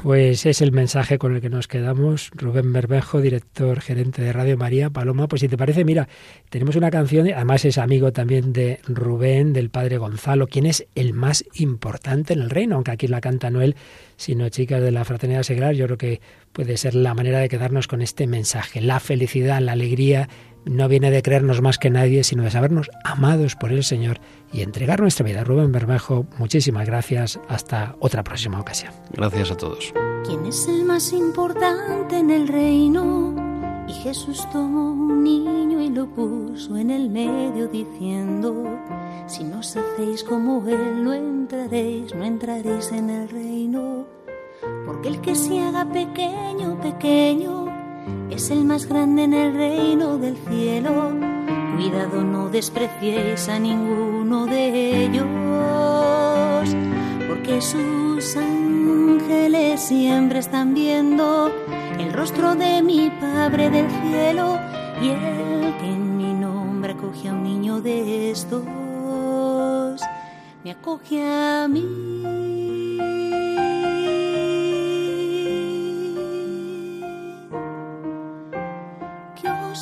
Pues 0.01 0.45
es 0.45 0.61
el 0.61 0.71
mensaje 0.71 1.17
con 1.17 1.35
el 1.35 1.41
que 1.41 1.49
nos 1.49 1.67
quedamos. 1.67 2.31
Rubén 2.35 2.71
Berbejo, 2.71 3.19
director 3.19 3.81
gerente 3.81 4.21
de 4.21 4.31
Radio 4.31 4.57
María. 4.57 4.89
Paloma, 4.89 5.27
pues 5.27 5.41
si 5.41 5.49
te 5.49 5.57
parece, 5.57 5.83
mira, 5.83 6.07
tenemos 6.49 6.75
una 6.77 6.89
canción, 6.89 7.27
además 7.33 7.65
es 7.65 7.77
amigo 7.77 8.13
también 8.13 8.53
de 8.53 8.79
Rubén, 8.87 9.51
del 9.51 9.69
padre 9.69 9.97
Gonzalo, 9.97 10.47
quien 10.47 10.65
es 10.65 10.85
el 10.95 11.13
más 11.13 11.43
importante 11.53 12.33
en 12.33 12.41
el 12.41 12.49
reino, 12.49 12.75
aunque 12.75 12.91
aquí 12.91 13.07
la 13.07 13.19
canta 13.19 13.49
no 13.49 13.61
él, 13.61 13.75
sino 14.15 14.47
chicas 14.47 14.81
de 14.81 14.91
la 14.91 15.03
Fraternidad 15.03 15.43
Seglar. 15.43 15.75
Yo 15.75 15.85
creo 15.85 15.97
que 15.97 16.21
puede 16.53 16.77
ser 16.77 16.95
la 16.95 17.13
manera 17.13 17.39
de 17.39 17.49
quedarnos 17.49 17.87
con 17.87 18.01
este 18.01 18.25
mensaje. 18.25 18.79
La 18.79 19.01
felicidad, 19.01 19.59
la 19.61 19.73
alegría, 19.73 20.29
no 20.65 20.87
viene 20.87 21.11
de 21.11 21.21
creernos 21.21 21.61
más 21.61 21.77
que 21.77 21.89
nadie, 21.89 22.23
sino 22.23 22.43
de 22.43 22.51
sabernos 22.51 22.89
amados 23.03 23.55
por 23.55 23.71
el 23.71 23.83
Señor 23.83 24.19
y 24.51 24.61
entregar 24.61 25.01
nuestra 25.01 25.25
vida. 25.25 25.43
Rubén 25.43 25.71
Bermejo, 25.71 26.25
muchísimas 26.37 26.85
gracias. 26.85 27.39
Hasta 27.47 27.95
otra 27.99 28.23
próxima 28.23 28.59
ocasión. 28.59 28.93
Gracias 29.11 29.51
a 29.51 29.57
todos. 29.57 29.93
¿Quién 30.25 30.45
es 30.45 30.67
el 30.67 30.85
más 30.85 31.11
importante 31.11 32.17
en 32.17 32.29
el 32.29 32.47
reino? 32.47 33.35
Y 33.87 33.93
Jesús 33.93 34.47
tomó 34.51 34.91
un 34.93 35.23
niño 35.23 35.81
y 35.81 35.89
lo 35.89 36.07
puso 36.07 36.77
en 36.77 36.89
el 36.89 37.09
medio 37.09 37.67
diciendo, 37.67 38.79
si 39.27 39.43
no 39.43 39.59
os 39.59 39.75
hacéis 39.75 40.23
como 40.23 40.65
Él, 40.67 41.03
no 41.03 41.13
entraréis, 41.13 42.15
no 42.15 42.23
entraréis 42.23 42.91
en 42.91 43.09
el 43.09 43.29
reino. 43.29 44.05
Porque 44.85 45.09
el 45.09 45.19
que 45.19 45.35
se 45.35 45.59
haga 45.59 45.85
pequeño, 45.85 46.79
pequeño, 46.81 47.65
es 48.29 48.49
el 48.49 48.65
más 48.65 48.87
grande 48.87 49.23
en 49.23 49.33
el 49.33 49.53
reino 49.53 50.17
del 50.17 50.37
cielo. 50.49 51.11
Cuidado, 51.75 52.23
no 52.23 52.49
despreciéis 52.49 53.49
a 53.49 53.59
ninguno 53.59 54.45
de 54.45 55.05
ellos, 55.05 55.25
porque 57.27 57.61
sus 57.61 58.35
ángeles 58.37 59.81
siempre 59.81 60.39
están 60.39 60.73
viendo 60.73 61.51
el 61.99 62.13
rostro 62.13 62.55
de 62.55 62.81
mi 62.81 63.09
Padre 63.09 63.69
del 63.69 63.89
cielo 63.89 64.59
y 65.01 65.09
el 65.09 65.77
que 65.79 65.87
en 65.87 66.17
mi 66.17 66.33
nombre 66.33 66.93
acoge 66.93 67.29
a 67.29 67.33
un 67.33 67.43
niño 67.43 67.81
de 67.81 68.31
estos, 68.31 68.63
me 70.63 70.71
acoge 70.71 71.21
a 71.23 71.67
mí. 71.67 71.83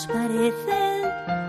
Parecen? 0.07 1.01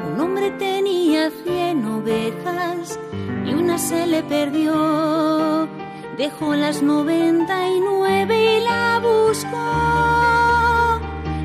Un 0.07 0.21
hombre 0.21 0.51
tenía 0.53 1.31
cien 1.45 1.85
ovejas 1.85 2.99
y 3.47 3.55
una 3.55 3.79
se 3.79 4.07
le 4.07 4.23
perdió. 4.23 5.69
Dejó 6.17 6.55
las 6.55 6.83
noventa 6.83 7.69
y 7.69 7.81
nueve 7.81 8.59
y 8.59 8.61
la 8.61 9.01
buscó. 9.01 9.69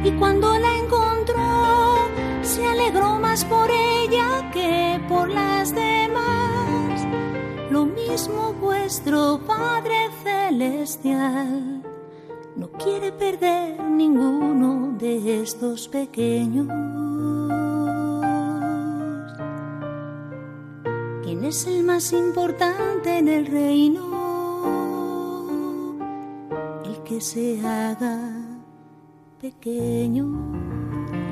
Y 0.04 0.12
cuando 0.12 0.58
la 0.58 0.78
encontró, 0.78 2.10
se 2.42 2.66
alegró 2.68 3.20
más 3.20 3.46
por 3.46 3.70
ella 3.70 4.50
que 4.52 5.00
por 5.08 5.30
las 5.30 5.74
demás. 5.74 7.08
Lo 7.70 7.86
mismo 7.86 8.54
celestial 10.24 11.77
no 12.58 12.72
quiere 12.72 13.12
perder 13.12 13.80
ninguno 13.84 14.98
de 14.98 15.42
estos 15.44 15.88
pequeños. 15.88 16.68
¿Quién 21.24 21.46
es 21.46 21.68
el 21.68 21.84
más 21.84 22.12
importante 22.14 23.20
en 23.20 23.28
el 23.28 23.46
reino? 23.46 24.08
El 26.84 27.04
que 27.04 27.22
se 27.22 27.60
haga 27.64 28.20
pequeño 29.40 30.68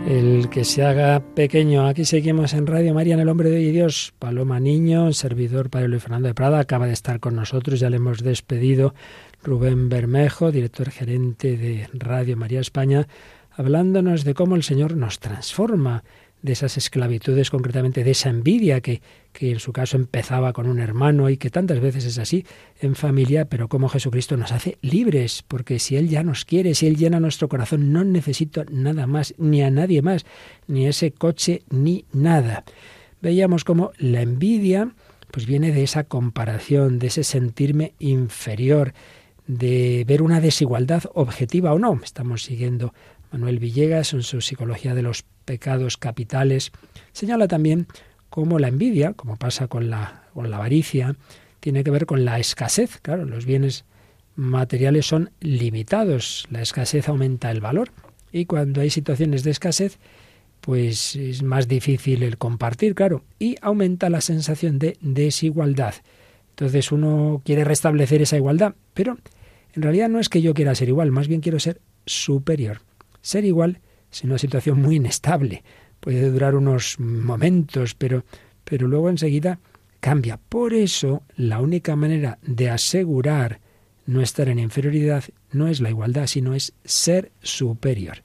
el 0.06 0.50
que 0.50 0.64
se 0.64 0.84
haga 0.84 1.20
pequeño. 1.20 1.88
Aquí 1.88 2.06
seguimos 2.06 2.54
en 2.54 2.68
Radio 2.68 2.94
María 2.94 3.16
en 3.16 3.22
el 3.22 3.30
Hombre 3.30 3.50
de 3.50 3.60
Dios. 3.72 4.14
Paloma 4.20 4.60
Niño, 4.60 5.12
servidor 5.14 5.72
Padre 5.72 5.88
Luis 5.88 6.04
Fernando 6.04 6.28
de 6.28 6.36
Prada, 6.36 6.60
acaba 6.60 6.86
de 6.86 6.94
estar 6.94 7.20
con 7.20 7.36
nosotros, 7.36 7.80
ya 7.80 7.90
le 7.90 7.98
hemos 7.98 8.24
despedido. 8.24 8.94
Rubén 9.46 9.90
Bermejo, 9.90 10.52
director 10.52 10.90
gerente 10.90 11.56
de 11.56 11.88
Radio 11.94 12.36
María 12.36 12.60
España, 12.60 13.08
hablándonos 13.52 14.24
de 14.24 14.34
cómo 14.34 14.56
el 14.56 14.64
Señor 14.64 14.98
nos 14.98 15.20
transforma 15.20 16.04
de 16.42 16.54
esas 16.54 16.78
esclavitudes, 16.78 17.52
concretamente 17.52 18.04
de 18.04 18.12
esa 18.12 18.30
envidia 18.30 18.82
que, 18.82 19.02
que 19.34 19.52
en 19.52 19.60
su 19.60 19.72
caso 19.72 19.98
empezaba 19.98 20.52
con 20.52 20.68
un 20.68 20.80
hermano 20.80 21.30
y 21.30 21.38
que 21.38 21.52
tantas 21.52 21.80
veces 21.80 22.06
es 22.06 22.18
así 22.18 22.46
en 22.82 22.96
familia, 22.96 23.46
pero 23.46 23.68
como 23.68 23.88
Jesucristo 23.88 24.36
nos 24.36 24.52
hace 24.52 24.78
libres, 24.82 25.44
porque 25.48 25.78
si 25.80 25.96
Él 25.96 26.10
ya 26.10 26.24
nos 26.24 26.44
quiere, 26.44 26.74
si 26.74 26.88
Él 26.88 26.98
llena 26.98 27.20
nuestro 27.20 27.48
corazón, 27.48 27.94
no 27.94 28.04
necesito 28.04 28.66
nada 28.72 29.06
más, 29.06 29.36
ni 29.38 29.62
a 29.62 29.70
nadie 29.70 30.02
más, 30.02 30.26
ni 30.68 30.88
ese 30.88 31.12
coche, 31.12 31.62
ni 31.70 32.06
nada. 32.14 32.64
Veíamos 33.22 33.64
como 33.64 33.92
la 33.98 34.22
envidia 34.22 34.92
pues 35.36 35.48
viene 35.48 35.74
de 35.74 35.84
esa 35.84 36.06
comparación, 36.06 36.98
de 36.98 37.08
ese 37.08 37.26
sentirme 37.26 37.94
inferior, 38.00 38.94
de 39.48 40.04
ver 40.08 40.22
una 40.22 40.42
desigualdad 40.42 41.04
objetiva 41.14 41.74
o 41.74 41.80
no. 41.80 42.00
Estamos 42.04 42.44
siguiendo 42.44 42.94
Manuel 43.32 43.60
Villegas 43.60 44.14
en 44.14 44.24
su 44.24 44.42
Psicología 44.42 44.96
de 44.96 45.02
los 45.02 45.24
Pecados 45.46 45.98
Capitales. 45.98 46.72
Señala 47.12 47.48
también 47.48 47.88
cómo 48.30 48.60
la 48.60 48.68
envidia, 48.68 49.14
como 49.14 49.38
pasa 49.38 49.68
con 49.68 49.90
la, 49.90 50.24
con 50.34 50.50
la 50.50 50.58
avaricia, 50.58 51.16
tiene 51.60 51.84
que 51.84 51.92
ver 51.92 52.06
con 52.06 52.26
la 52.26 52.40
escasez. 52.40 53.00
Claro, 53.02 53.26
los 53.26 53.46
bienes 53.46 53.86
materiales 54.36 55.06
son 55.06 55.32
limitados, 55.40 56.46
la 56.50 56.62
escasez 56.62 57.08
aumenta 57.08 57.52
el 57.52 57.62
valor 57.62 57.92
y 58.32 58.46
cuando 58.46 58.82
hay 58.82 58.90
situaciones 58.90 59.44
de 59.44 59.52
escasez, 59.52 59.98
pues 60.60 61.16
es 61.16 61.44
más 61.44 61.68
difícil 61.68 62.24
el 62.24 62.38
compartir, 62.38 62.96
claro, 62.96 63.24
y 63.40 63.56
aumenta 63.62 64.10
la 64.10 64.20
sensación 64.20 64.80
de 64.80 64.98
desigualdad. 65.00 65.94
Entonces 66.50 66.92
uno 66.92 67.42
quiere 67.46 67.64
restablecer 67.64 68.22
esa 68.22 68.38
igualdad, 68.38 68.76
pero 68.94 69.18
en 69.76 69.82
realidad 69.82 70.10
no 70.10 70.20
es 70.20 70.30
que 70.30 70.42
yo 70.42 70.54
quiera 70.54 70.74
ser 70.76 70.88
igual, 70.88 71.12
más 71.12 71.28
bien 71.28 71.42
quiero 71.42 71.60
ser 71.60 71.82
superior. 72.06 72.82
Ser 73.22 73.44
igual 73.44 73.82
es 74.12 74.24
una 74.24 74.38
situación 74.38 74.82
muy 74.82 74.96
inestable. 74.96 75.64
Puede 76.00 76.32
durar 76.32 76.56
unos 76.56 77.00
momentos, 77.00 77.94
pero, 77.96 78.24
pero 78.64 78.88
luego 78.88 79.10
enseguida 79.10 79.60
cambia. 80.00 80.38
Por 80.38 80.74
eso, 80.74 81.24
la 81.36 81.60
única 81.60 81.96
manera 81.96 82.38
de 82.42 82.70
asegurar 82.70 83.60
no 84.06 84.22
estar 84.22 84.48
en 84.50 84.60
inferioridad 84.60 85.24
no 85.52 85.68
es 85.68 85.82
la 85.82 85.90
igualdad, 85.90 86.28
sino 86.28 86.54
es 86.54 86.74
ser 86.86 87.32
superior. 87.42 88.24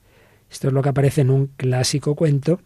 Esto 0.49 0.67
es 0.67 0.73
lo 0.73 0.81
que 0.81 0.89
aparece 0.89 1.21
en 1.21 1.31
un 1.31 1.47
clásico 1.57 2.15
cuento, 2.15 2.61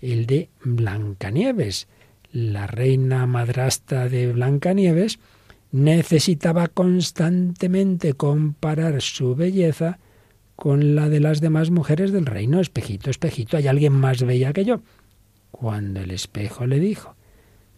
el 0.00 0.26
de 0.26 0.48
Blancanieves. 0.62 1.88
La 2.32 2.66
reina 2.66 3.26
madrastra 3.26 4.08
de 4.08 4.32
Blancanieves 4.32 5.18
necesitaba 5.72 6.68
constantemente 6.68 8.14
comparar 8.14 9.00
su 9.02 9.34
belleza 9.34 9.98
con 10.56 10.94
la 10.94 11.08
de 11.08 11.20
las 11.20 11.40
demás 11.40 11.70
mujeres 11.70 12.12
del 12.12 12.26
reino. 12.26 12.60
Espejito, 12.60 13.10
espejito, 13.10 13.56
hay 13.56 13.68
alguien 13.68 13.92
más 13.92 14.22
bella 14.22 14.52
que 14.52 14.64
yo. 14.64 14.80
Cuando 15.50 16.00
el 16.00 16.10
espejo 16.10 16.66
le 16.66 16.80
dijo 16.80 17.14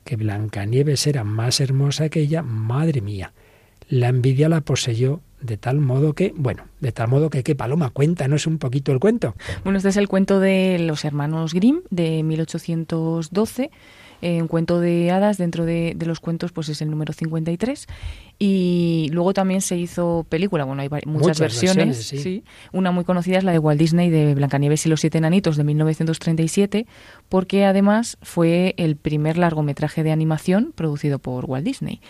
que 0.05 0.16
Blancanieves 0.16 1.07
era 1.07 1.24
más 1.24 1.61
hermosa 1.61 2.09
que 2.09 2.20
ella, 2.20 2.42
madre 2.42 3.00
mía, 3.00 3.33
la 3.88 4.09
envidia 4.09 4.48
la 4.48 4.62
poseyó 4.62 5.20
de 5.40 5.57
tal 5.57 5.78
modo 5.81 6.14
que, 6.14 6.33
bueno, 6.37 6.64
de 6.81 6.92
tal 6.92 7.09
modo 7.09 7.28
que, 7.28 7.42
¿qué 7.42 7.55
Paloma? 7.55 7.90
Cuéntanos 7.90 8.46
un 8.46 8.59
poquito 8.59 8.92
el 8.92 9.00
cuento. 9.00 9.35
Bueno, 9.64 9.76
este 9.76 9.90
es 9.90 9.96
el 9.96 10.09
cuento 10.09 10.40
de 10.40 10.78
los 10.78 11.05
hermanos 11.05 11.52
Grimm 11.52 11.83
de 11.90 12.22
1812 12.22 13.70
un 14.23 14.49
cuento 14.49 14.81
de 14.81 15.11
hadas 15.11 15.39
dentro 15.39 15.65
de, 15.65 15.97
los 16.07 16.21
cuentos 16.21 16.53
pues 16.53 16.69
es 16.69 16.81
el 16.81 16.91
número 16.91 17.13
53 17.13 17.87
y 18.39 19.09
luego 19.13 19.35
también 19.35 19.61
se 19.61 19.77
hizo 19.77 20.27
película, 20.29 20.65
bueno, 20.65 20.83
hay 20.83 20.89
muchas, 21.07 21.39
versiones, 21.41 21.97
sí. 22.07 22.45
Una 22.73 22.91
muy 22.91 23.05
conocida 23.05 23.39
es 23.39 23.45
la 23.45 23.53
de 23.53 23.59
Walt 23.59 23.79
Disney 23.79 24.11
de 24.11 24.35
Blancanieves 24.35 24.87
y 24.87 24.89
los 24.89 25.01
siete 25.01 25.19
enanitos 25.19 25.57
de 25.57 25.65
1937, 25.65 26.87
porque 27.29 27.65
además 27.65 28.19
fue 28.23 28.75
el 28.79 28.97
primer 28.97 29.39
largometraje 29.39 30.03
de 30.03 30.13
animación 30.13 30.73
producido 30.75 31.19
por 31.19 31.45
Walt 31.45 31.65
Disney 31.65 32.01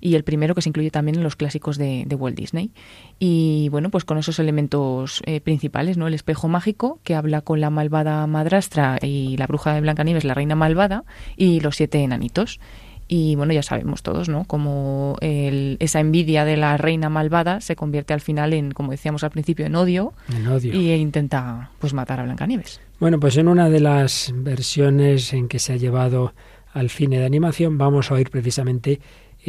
y 0.00 0.14
el 0.14 0.24
primero 0.24 0.54
que 0.54 0.62
se 0.62 0.68
incluye 0.68 0.90
también 0.90 1.16
en 1.16 1.22
los 1.22 1.36
clásicos 1.36 1.78
de, 1.78 2.06
Walt 2.16 2.36
Disney. 2.36 2.70
Y 3.18 3.68
bueno, 3.70 3.90
pues 3.90 4.04
con 4.04 4.18
esos 4.18 4.38
elementos 4.38 5.22
eh, 5.26 5.40
principales, 5.40 5.96
¿no? 5.96 6.06
El 6.06 6.14
espejo 6.14 6.48
mágico 6.48 7.00
que 7.02 7.14
habla 7.14 7.42
con 7.42 7.60
la 7.60 7.70
malvada 7.70 8.26
madrastra 8.26 8.98
y 9.02 9.36
la 9.36 9.46
bruja 9.46 9.74
de 9.74 9.80
Blancanieves, 9.80 10.24
la 10.24 10.34
reina 10.34 10.54
malvada, 10.54 11.04
y 11.36 11.60
los 11.60 11.76
siete 11.76 12.02
enanitos. 12.02 12.60
Y 13.08 13.36
bueno, 13.36 13.52
ya 13.52 13.62
sabemos 13.62 14.02
todos, 14.02 14.28
¿no? 14.28 14.44
Como 14.44 15.16
esa 15.20 16.00
envidia 16.00 16.44
de 16.44 16.56
la 16.56 16.76
reina 16.76 17.08
malvada 17.08 17.60
se 17.60 17.76
convierte 17.76 18.14
al 18.14 18.20
final 18.20 18.52
en, 18.52 18.72
como 18.72 18.90
decíamos 18.90 19.22
al 19.22 19.30
principio, 19.30 19.64
en 19.64 19.76
odio, 19.76 20.12
en 20.34 20.48
odio. 20.48 20.74
y 20.74 20.92
intenta 20.92 21.70
pues 21.78 21.94
matar 21.94 22.18
a 22.18 22.24
Blancanieves. 22.24 22.80
Bueno, 22.98 23.20
pues 23.20 23.36
en 23.36 23.46
una 23.46 23.68
de 23.70 23.80
las 23.80 24.32
versiones 24.34 25.32
en 25.32 25.46
que 25.46 25.60
se 25.60 25.74
ha 25.74 25.76
llevado 25.76 26.32
al 26.72 26.90
cine 26.90 27.18
de 27.18 27.26
animación 27.26 27.78
vamos 27.78 28.10
a 28.10 28.14
oír 28.14 28.30
precisamente 28.30 29.00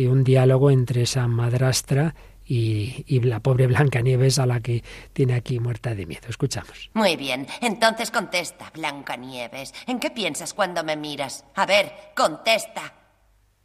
un 0.06 0.24
diálogo 0.24 0.70
entre 0.70 1.04
esa 1.04 1.28
madrastra 1.28 2.14
y, 2.46 3.04
y, 3.08 3.20
la 3.22 3.42
pobre 3.42 3.68
Blancanieves 3.68 4.40
a 4.40 4.46
la 4.46 4.62
que 4.62 4.84
tiene 5.12 5.34
aquí 5.34 5.60
muerta 5.60 5.96
de 5.96 6.06
miedo. 6.06 6.30
Escuchamos. 6.30 6.90
Muy 6.94 7.16
bien, 7.18 7.48
entonces 7.62 8.12
contesta, 8.12 8.72
Blancanieves. 8.74 9.74
¿En 9.86 10.00
qué 10.00 10.12
piensas 10.12 10.54
cuando 10.54 10.84
me 10.84 10.96
miras? 10.96 11.44
A 11.56 11.66
ver, 11.66 11.92
contesta. 12.16 12.94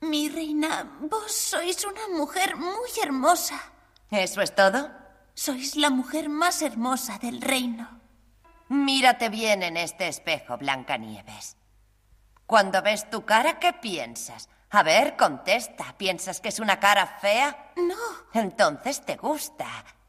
Mi 0.01 0.29
reina, 0.29 0.99
vos 1.03 1.31
sois 1.31 1.85
una 1.85 2.09
mujer 2.18 2.57
muy 2.57 2.90
hermosa. 3.05 3.73
¿Eso 4.11 4.40
es 4.40 4.53
todo? 4.53 4.90
Sois 5.35 5.77
la 5.77 5.90
mujer 5.90 6.29
más 6.29 6.61
hermosa 6.61 7.18
del 7.18 7.40
reino. 7.40 8.01
Mírate 8.68 9.29
bien 9.29 9.62
en 9.62 9.77
este 9.77 10.09
espejo, 10.09 10.59
Blancanieves. 10.59 11.57
Cuando 12.47 12.83
ves 12.83 13.09
tu 13.11 13.25
cara, 13.25 13.59
¿qué 13.61 13.73
piensas? 13.75 14.49
A 14.72 14.82
ver, 14.82 15.16
contesta. 15.16 15.94
¿Piensas 15.98 16.40
que 16.40 16.48
es 16.48 16.58
una 16.58 16.80
cara 16.80 17.06
fea? 17.06 17.72
No. 17.76 17.94
Entonces 18.32 19.04
te 19.04 19.16
gusta. 19.16 19.66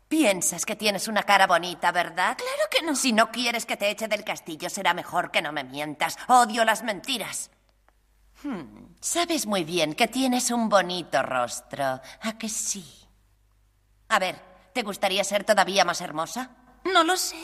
Piensas 0.07 0.65
que 0.65 0.77
tienes 0.77 1.07
una 1.09 1.23
cara 1.23 1.47
bonita, 1.47 1.91
¿verdad? 1.91 2.37
Claro 2.37 2.69
que 2.71 2.81
no. 2.81 2.95
Si 2.95 3.11
no 3.11 3.29
quieres 3.29 3.65
que 3.65 3.75
te 3.75 3.89
eche 3.89 4.07
del 4.07 4.23
castillo, 4.23 4.69
será 4.69 4.93
mejor 4.93 5.31
que 5.31 5.41
no 5.41 5.51
me 5.51 5.65
mientas. 5.65 6.17
Odio 6.27 6.63
las 6.63 6.81
mentiras. 6.81 7.51
Hmm, 8.43 8.95
sabes 9.01 9.45
muy 9.45 9.65
bien 9.65 9.95
que 9.95 10.07
tienes 10.07 10.49
un 10.49 10.69
bonito 10.69 11.21
rostro. 11.23 11.99
¿A 12.21 12.37
que 12.37 12.47
sí? 12.47 12.85
A 14.07 14.19
ver, 14.19 14.39
¿te 14.73 14.81
gustaría 14.83 15.25
ser 15.25 15.43
todavía 15.43 15.83
más 15.83 15.99
hermosa? 15.99 16.51
No 16.85 17.03
lo 17.03 17.17
sé. 17.17 17.37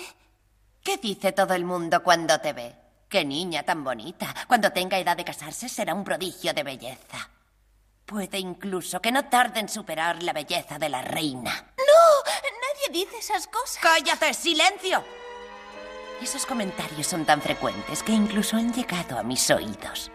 ¿Qué 0.82 0.98
dice 0.98 1.34
todo 1.34 1.54
el 1.54 1.66
mundo 1.66 2.02
cuando 2.02 2.40
te 2.40 2.54
ve? 2.54 2.79
Qué 3.10 3.26
niña 3.26 3.64
tan 3.64 3.84
bonita. 3.84 4.36
Cuando 4.48 4.72
tenga 4.72 5.00
edad 5.00 5.18
de 5.18 5.26
casarse 5.26 5.68
será 5.68 5.96
un 5.96 6.04
prodigio 6.04 6.54
de 6.54 6.62
belleza. 6.62 7.28
Puede 8.06 8.38
incluso 8.38 9.02
que 9.02 9.12
no 9.12 9.26
tarde 9.26 9.60
en 9.60 9.68
superar 9.68 10.22
la 10.22 10.32
belleza 10.32 10.78
de 10.78 10.90
la 10.90 11.02
reina. 11.02 11.74
No, 11.76 12.32
nadie 12.44 13.04
dice 13.04 13.18
esas 13.18 13.48
cosas. 13.48 13.80
Cállate, 13.82 14.32
silencio. 14.36 15.04
Esos 16.22 16.46
comentarios 16.46 17.08
son 17.08 17.26
tan 17.26 17.42
frecuentes 17.42 18.04
que 18.04 18.12
incluso 18.12 18.58
han 18.58 18.72
llegado 18.74 19.18
a 19.18 19.24
mis 19.24 19.50
oídos. 19.50 20.12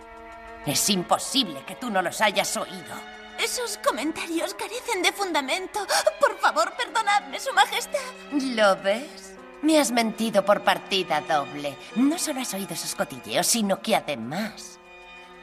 Es 0.64 0.88
imposible 0.88 1.64
que 1.66 1.74
tú 1.74 1.90
no 1.90 2.00
los 2.00 2.20
hayas 2.20 2.56
oído. 2.56 2.94
Esos 3.40 3.76
comentarios 3.78 4.54
carecen 4.54 5.02
de 5.02 5.12
fundamento. 5.12 5.84
Por 6.20 6.38
favor, 6.38 6.72
perdonadme, 6.76 7.40
Su 7.40 7.52
Majestad. 7.52 7.98
¿Lo 8.30 8.76
ves? 8.82 9.33
Me 9.64 9.78
has 9.80 9.92
mentido 9.92 10.44
por 10.44 10.60
partida 10.60 11.22
doble. 11.22 11.74
No 11.96 12.18
solo 12.18 12.40
has 12.40 12.52
oído 12.52 12.74
esos 12.74 12.94
cotilleos, 12.94 13.46
sino 13.46 13.80
que 13.80 13.96
además... 13.96 14.78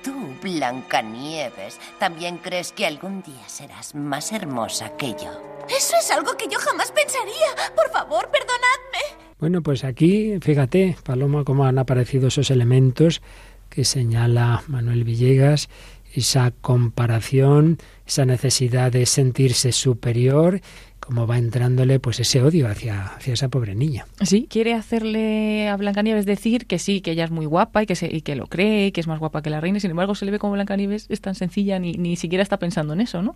Tú, 0.04 0.14
Blancanieves, 0.42 1.80
también 2.00 2.38
crees 2.38 2.72
que 2.72 2.86
algún 2.86 3.24
día 3.24 3.48
serás 3.48 3.94
más 3.96 4.32
hermosa 4.32 4.96
que 4.96 5.12
yo. 5.12 5.64
Eso 5.70 5.96
es 6.00 6.12
algo 6.12 6.38
que 6.38 6.48
yo 6.48 6.60
jamás 6.60 6.92
pensaría. 6.92 7.74
Por 7.76 7.92
favor, 7.92 8.30
perdonadme. 8.30 9.34
Bueno, 9.40 9.62
pues 9.62 9.84
aquí, 9.84 10.38
fíjate, 10.42 10.98
Paloma, 11.04 11.44
cómo 11.44 11.66
han 11.66 11.80
aparecido 11.80 12.28
esos 12.28 12.52
elementos 12.52 13.22
que 13.70 13.86
señala 13.86 14.64
Manuel 14.68 15.04
Villegas, 15.04 15.70
esa 16.14 16.52
comparación, 16.62 17.78
esa 18.06 18.26
necesidad 18.26 18.92
de 18.92 19.06
sentirse 19.06 19.72
superior 19.72 20.62
cómo 21.02 21.28
va 21.28 21.38
entrándole 21.38 22.00
pues 22.00 22.20
ese 22.20 22.42
odio 22.42 22.68
hacia, 22.68 23.08
hacia 23.08 23.34
esa 23.34 23.50
pobre 23.50 23.76
niña. 23.76 24.06
Sí, 24.22 24.48
quiere 24.50 24.74
hacerle 24.74 25.68
a 25.68 25.76
Blancanieves 25.76 26.26
decir 26.26 26.68
que 26.68 26.80
sí, 26.80 27.02
que 27.02 27.12
ella 27.12 27.26
es 27.26 27.32
muy 27.32 27.46
guapa 27.46 27.84
y 27.84 27.86
que, 27.86 27.96
se, 27.96 28.08
y 28.08 28.22
que 28.22 28.36
lo 28.36 28.48
cree, 28.48 28.92
que 28.92 29.02
es 29.02 29.08
más 29.08 29.20
guapa 29.20 29.42
que 29.42 29.50
la 29.50 29.60
reina, 29.60 29.80
sin 29.80 29.92
embargo 29.92 30.16
se 30.16 30.26
le 30.26 30.32
ve 30.32 30.40
como 30.40 30.54
Blancanieves 30.54 31.08
es 31.10 31.20
tan 31.20 31.36
sencilla, 31.36 31.80
ni, 31.80 31.94
ni 31.94 32.16
siquiera 32.16 32.44
está 32.44 32.58
pensando 32.58 32.94
en 32.94 33.02
eso, 33.02 33.22
¿no? 33.22 33.36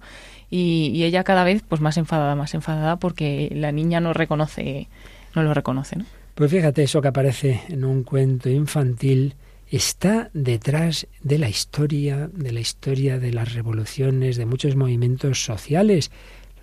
Y, 0.49 0.91
y 0.93 1.04
ella 1.04 1.23
cada 1.23 1.43
vez 1.43 1.63
pues 1.67 1.82
más 1.82 1.97
enfadada, 1.97 2.36
más 2.36 2.54
enfadada 2.54 2.97
porque 2.97 3.51
la 3.54 3.71
niña 3.71 3.99
no 3.99 4.13
reconoce, 4.13 4.88
no 5.36 5.43
lo 5.43 5.54
reconoce, 5.54 5.97
¿no? 5.97 6.06
Pues 6.36 6.51
fíjate, 6.51 6.84
eso 6.84 7.01
que 7.01 7.08
aparece 7.08 7.62
en 7.69 7.84
un 7.84 8.04
cuento 8.04 8.49
infantil 8.49 9.36
está 9.71 10.30
detrás 10.34 11.08
de 11.23 11.39
la 11.39 11.49
historia, 11.49 12.30
de 12.32 12.51
la 12.51 12.60
historia 12.60 13.17
de 13.19 13.32
las 13.32 13.54
revoluciones, 13.54 14.38
de 14.38 14.45
muchos 14.45 14.75
movimientos 14.75 15.43
sociales 15.43 16.12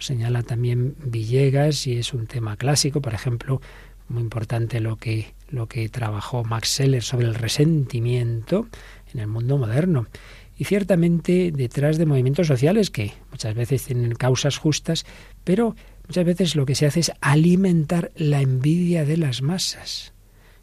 señala 0.02 0.42
también 0.42 0.96
Villegas 1.04 1.86
y 1.86 1.98
es 1.98 2.12
un 2.12 2.26
tema 2.26 2.56
clásico, 2.56 3.00
por 3.00 3.14
ejemplo, 3.14 3.60
muy 4.08 4.22
importante 4.22 4.80
lo 4.80 4.96
que, 4.96 5.34
lo 5.48 5.68
que 5.68 5.88
trabajó 5.88 6.44
Max 6.44 6.68
Seller 6.68 7.02
sobre 7.02 7.26
el 7.26 7.34
resentimiento 7.34 8.66
en 9.12 9.20
el 9.20 9.26
mundo 9.26 9.58
moderno. 9.58 10.06
Y 10.58 10.64
ciertamente 10.64 11.50
detrás 11.52 11.98
de 11.98 12.06
movimientos 12.06 12.46
sociales 12.46 12.90
que 12.90 13.12
muchas 13.30 13.54
veces 13.54 13.84
tienen 13.84 14.14
causas 14.14 14.58
justas, 14.58 15.06
pero 15.44 15.74
muchas 16.06 16.24
veces 16.24 16.56
lo 16.56 16.66
que 16.66 16.74
se 16.74 16.86
hace 16.86 17.00
es 17.00 17.12
alimentar 17.20 18.12
la 18.16 18.40
envidia 18.40 19.04
de 19.04 19.16
las 19.16 19.42
masas. 19.42 20.12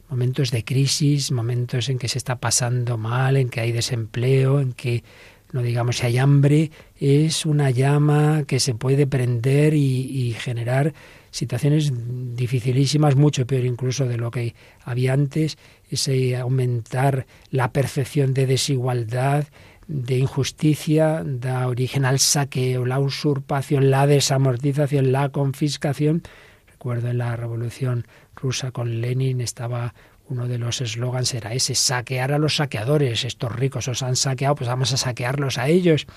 Momentos 0.09 0.51
de 0.51 0.63
crisis, 0.63 1.31
momentos 1.31 1.89
en 1.89 1.99
que 1.99 2.07
se 2.07 2.17
está 2.17 2.39
pasando 2.39 2.97
mal, 2.97 3.37
en 3.37 3.49
que 3.49 3.61
hay 3.61 3.71
desempleo, 3.71 4.59
en 4.59 4.73
que 4.73 5.03
no 5.51 5.61
digamos 5.61 5.97
si 5.97 6.05
hay 6.05 6.17
hambre, 6.17 6.71
es 6.97 7.45
una 7.45 7.71
llama 7.71 8.43
que 8.45 8.59
se 8.59 8.75
puede 8.75 9.07
prender 9.07 9.73
y, 9.73 10.35
generar 10.39 10.93
situaciones 11.31 11.91
dificilísimas, 12.35 13.15
mucho 13.15 13.45
peor 13.45 13.65
incluso 13.65 14.05
de 14.05 14.17
lo 14.17 14.31
que 14.31 14.55
había 14.83 15.13
antes, 15.13 15.57
ese 15.89 16.35
aumentar 16.37 17.25
la 17.51 17.71
percepción 17.71 18.33
de 18.33 18.45
desigualdad, 18.45 19.47
de 19.87 20.17
injusticia, 20.17 21.23
da 21.25 21.67
origen 21.67 22.05
al 22.05 22.19
saqueo, 22.19 22.85
la 22.85 22.99
usurpación, 22.99 23.89
la 23.89 24.05
desamortización, 24.05 25.11
la 25.11 25.29
confiscación. 25.29 26.21
Recuerdo 26.67 27.09
en 27.09 27.17
la 27.17 27.35
Revolución 27.35 28.05
Rusa 28.35 28.71
con 28.71 29.01
Lenin 29.01 29.41
estaba 29.41 29.93
uno 30.29 30.47
de 30.47 30.57
los 30.57 30.81
eslogans 30.81 31.33
era 31.33 31.53
ese, 31.53 31.75
saquear 31.75 32.31
a 32.31 32.37
los 32.37 32.57
saqueadores, 32.57 33.25
estos 33.25 33.51
ricos 33.51 33.87
os 33.87 34.03
han 34.03 34.15
saqueado, 34.15 34.55
pues 34.55 34.69
vamos 34.69 34.93
a 34.93 34.97
saquearlos 34.97 35.57
a 35.57 35.67
ellos. 35.67 36.07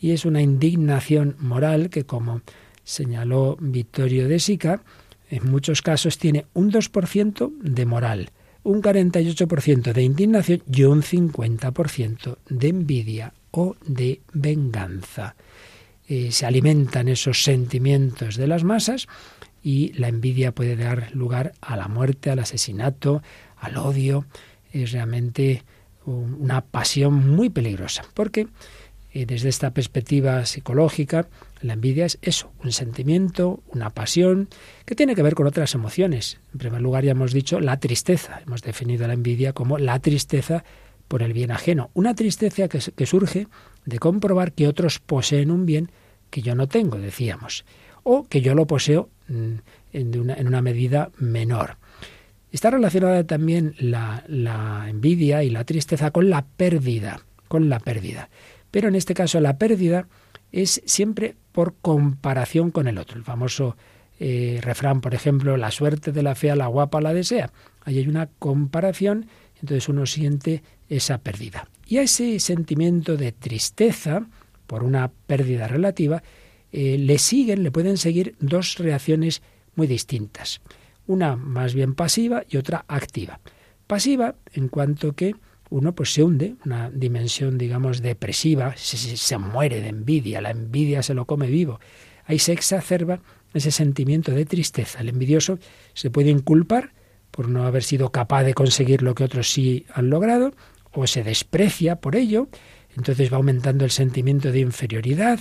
Y 0.00 0.12
es 0.12 0.24
una 0.24 0.42
indignación 0.42 1.36
moral 1.38 1.88
que, 1.88 2.04
como 2.04 2.42
señaló 2.84 3.56
Vittorio 3.60 4.28
de 4.28 4.38
Sica, 4.38 4.82
en 5.30 5.50
muchos 5.50 5.82
casos 5.82 6.18
tiene 6.18 6.46
un 6.54 6.70
2% 6.70 7.50
de 7.58 7.86
moral, 7.86 8.30
un 8.62 8.82
48% 8.82 9.92
de 9.92 10.02
indignación 10.02 10.62
y 10.70 10.84
un 10.84 11.02
50% 11.02 12.38
de 12.48 12.68
envidia 12.68 13.32
o 13.50 13.74
de 13.86 14.20
venganza. 14.32 15.34
Eh, 16.08 16.30
se 16.30 16.46
alimentan 16.46 17.08
esos 17.08 17.42
sentimientos 17.42 18.36
de 18.36 18.46
las 18.46 18.62
masas 18.62 19.08
y 19.62 19.92
la 19.94 20.06
envidia 20.06 20.52
puede 20.52 20.76
dar 20.76 21.10
lugar 21.12 21.54
a 21.60 21.76
la 21.76 21.88
muerte, 21.88 22.30
al 22.30 22.38
asesinato, 22.38 23.22
al 23.66 23.76
odio, 23.76 24.26
es 24.72 24.92
realmente 24.92 25.62
una 26.04 26.60
pasión 26.60 27.30
muy 27.30 27.50
peligrosa, 27.50 28.04
porque 28.14 28.46
eh, 29.16 29.24
desde 29.24 29.48
esta 29.48 29.70
perspectiva 29.70 30.44
psicológica, 30.44 31.26
la 31.62 31.72
envidia 31.72 32.04
es 32.04 32.18
eso, 32.20 32.52
un 32.62 32.70
sentimiento, 32.70 33.62
una 33.72 33.88
pasión, 33.88 34.48
que 34.84 34.94
tiene 34.94 35.14
que 35.14 35.22
ver 35.22 35.34
con 35.34 35.46
otras 35.46 35.74
emociones. 35.74 36.38
En 36.52 36.58
primer 36.58 36.82
lugar, 36.82 37.02
ya 37.02 37.12
hemos 37.12 37.32
dicho 37.32 37.58
la 37.58 37.80
tristeza. 37.80 38.42
Hemos 38.46 38.60
definido 38.60 39.06
la 39.06 39.14
envidia 39.14 39.54
como 39.54 39.78
la 39.78 39.98
tristeza 40.00 40.64
por 41.08 41.22
el 41.22 41.32
bien 41.32 41.50
ajeno. 41.50 41.90
Una 41.94 42.14
tristeza 42.14 42.68
que, 42.68 43.06
surge 43.06 43.48
de 43.86 43.98
comprobar 43.98 44.52
que 44.52 44.68
otros 44.68 44.98
poseen 44.98 45.50
un 45.50 45.64
bien 45.64 45.90
que 46.28 46.42
yo 46.42 46.54
no 46.54 46.68
tengo, 46.68 46.98
decíamos, 46.98 47.64
o 48.02 48.24
que 48.28 48.42
yo 48.42 48.54
lo 48.54 48.66
poseo 48.66 49.08
mm, 49.28 49.54
en 49.94 50.46
una 50.46 50.60
medida 50.60 51.10
menor. 51.16 51.78
Está 52.56 52.70
relacionada 52.70 53.22
también 53.24 53.74
la, 53.78 54.86
envidia 54.88 55.44
y 55.44 55.50
la 55.50 55.64
tristeza 55.64 56.10
con 56.10 56.30
la 56.30 56.46
pérdida, 56.46 57.20
con 57.48 57.68
la 57.68 57.80
pérdida. 57.80 58.30
Pero 58.70 58.88
en 58.88 58.94
este 58.94 59.12
caso 59.12 59.40
la 59.40 59.58
pérdida 59.58 60.08
es 60.52 60.80
siempre 60.86 61.36
por 61.52 61.74
comparación 61.82 62.70
con 62.70 62.88
el 62.88 62.96
otro. 62.96 63.18
El 63.18 63.24
famoso 63.24 63.76
eh, 64.18 64.58
refrán, 64.62 65.02
por 65.02 65.14
ejemplo, 65.14 65.58
la 65.58 65.70
suerte 65.70 66.12
de 66.12 66.22
la 66.22 66.34
fea, 66.34 66.56
la 66.56 66.68
guapa 66.68 67.02
la 67.02 67.12
desea. 67.12 67.52
Ahí 67.84 67.98
hay 67.98 68.08
una 68.08 68.30
comparación, 68.38 69.26
entonces 69.60 69.90
uno 69.90 70.06
siente 70.06 70.62
esa 70.88 71.18
pérdida. 71.18 71.68
Y 71.86 71.98
a 71.98 72.02
ese 72.04 72.40
sentimiento 72.40 73.18
de 73.18 73.32
tristeza 73.32 74.28
por 74.66 74.82
una 74.82 75.10
pérdida 75.26 75.68
relativa, 75.68 76.22
eh, 76.72 76.96
le 76.96 77.18
siguen, 77.18 77.62
le 77.62 77.70
pueden 77.70 77.98
seguir 77.98 78.34
dos 78.40 78.78
reacciones 78.78 79.42
muy 79.74 79.86
distintas 79.86 80.62
una 81.06 81.36
más 81.36 81.74
bien 81.74 81.94
pasiva 81.94 82.44
y 82.48 82.56
otra 82.56 82.84
activa. 82.88 83.40
Pasiva 83.86 84.34
en 84.52 84.68
cuanto 84.68 85.12
que 85.12 85.34
uno 85.70 85.94
pues 85.94 86.12
se 86.12 86.22
hunde, 86.22 86.54
una 86.64 86.90
dimensión 86.90 87.58
digamos 87.58 88.02
depresiva, 88.02 88.74
se, 88.76 88.96
se, 89.16 89.38
muere 89.38 89.80
de 89.80 89.88
envidia, 89.88 90.40
la 90.40 90.50
envidia 90.50 91.02
se 91.02 91.14
lo 91.14 91.26
come 91.26 91.48
vivo. 91.48 91.80
Ahí 92.24 92.38
se 92.38 92.52
exacerba 92.52 93.20
ese 93.54 93.70
sentimiento 93.70 94.32
de 94.32 94.44
tristeza. 94.44 95.00
El 95.00 95.08
envidioso 95.08 95.58
se 95.94 96.10
puede 96.10 96.30
inculpar 96.30 96.92
por 97.30 97.48
no 97.48 97.64
haber 97.64 97.82
sido 97.82 98.10
capaz 98.10 98.44
de 98.44 98.54
conseguir 98.54 99.02
lo 99.02 99.14
que 99.14 99.24
otros 99.24 99.50
sí 99.50 99.86
han 99.92 100.10
logrado, 100.10 100.54
o 100.92 101.06
se 101.06 101.22
desprecia 101.22 101.96
por 101.96 102.16
ello, 102.16 102.48
entonces 102.96 103.30
va 103.30 103.36
aumentando 103.36 103.84
el 103.84 103.90
sentimiento 103.90 104.50
de 104.50 104.60
inferioridad 104.60 105.40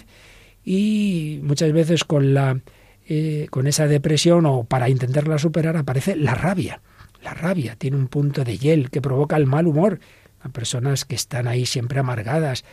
y 0.63 1.39
muchas 1.43 1.71
veces 1.71 2.03
con 2.03 2.33
la 2.33 2.59
eh, 3.07 3.47
con 3.51 3.67
esa 3.67 3.87
depresión 3.87 4.45
o 4.45 4.63
para 4.63 4.89
intentarla 4.89 5.37
superar 5.37 5.77
aparece 5.77 6.15
la 6.15 6.33
rabia. 6.33 6.81
La 7.23 7.33
rabia 7.33 7.75
tiene 7.75 7.97
un 7.97 8.07
punto 8.07 8.43
de 8.43 8.57
hiel 8.57 8.89
que 8.89 9.01
provoca 9.01 9.35
el 9.37 9.45
mal 9.45 9.67
humor 9.67 9.99
a 10.41 10.49
personas 10.49 11.05
que 11.05 11.15
están 11.15 11.47
ahí 11.47 11.65
siempre 11.65 11.99
amargadas, 11.99 12.65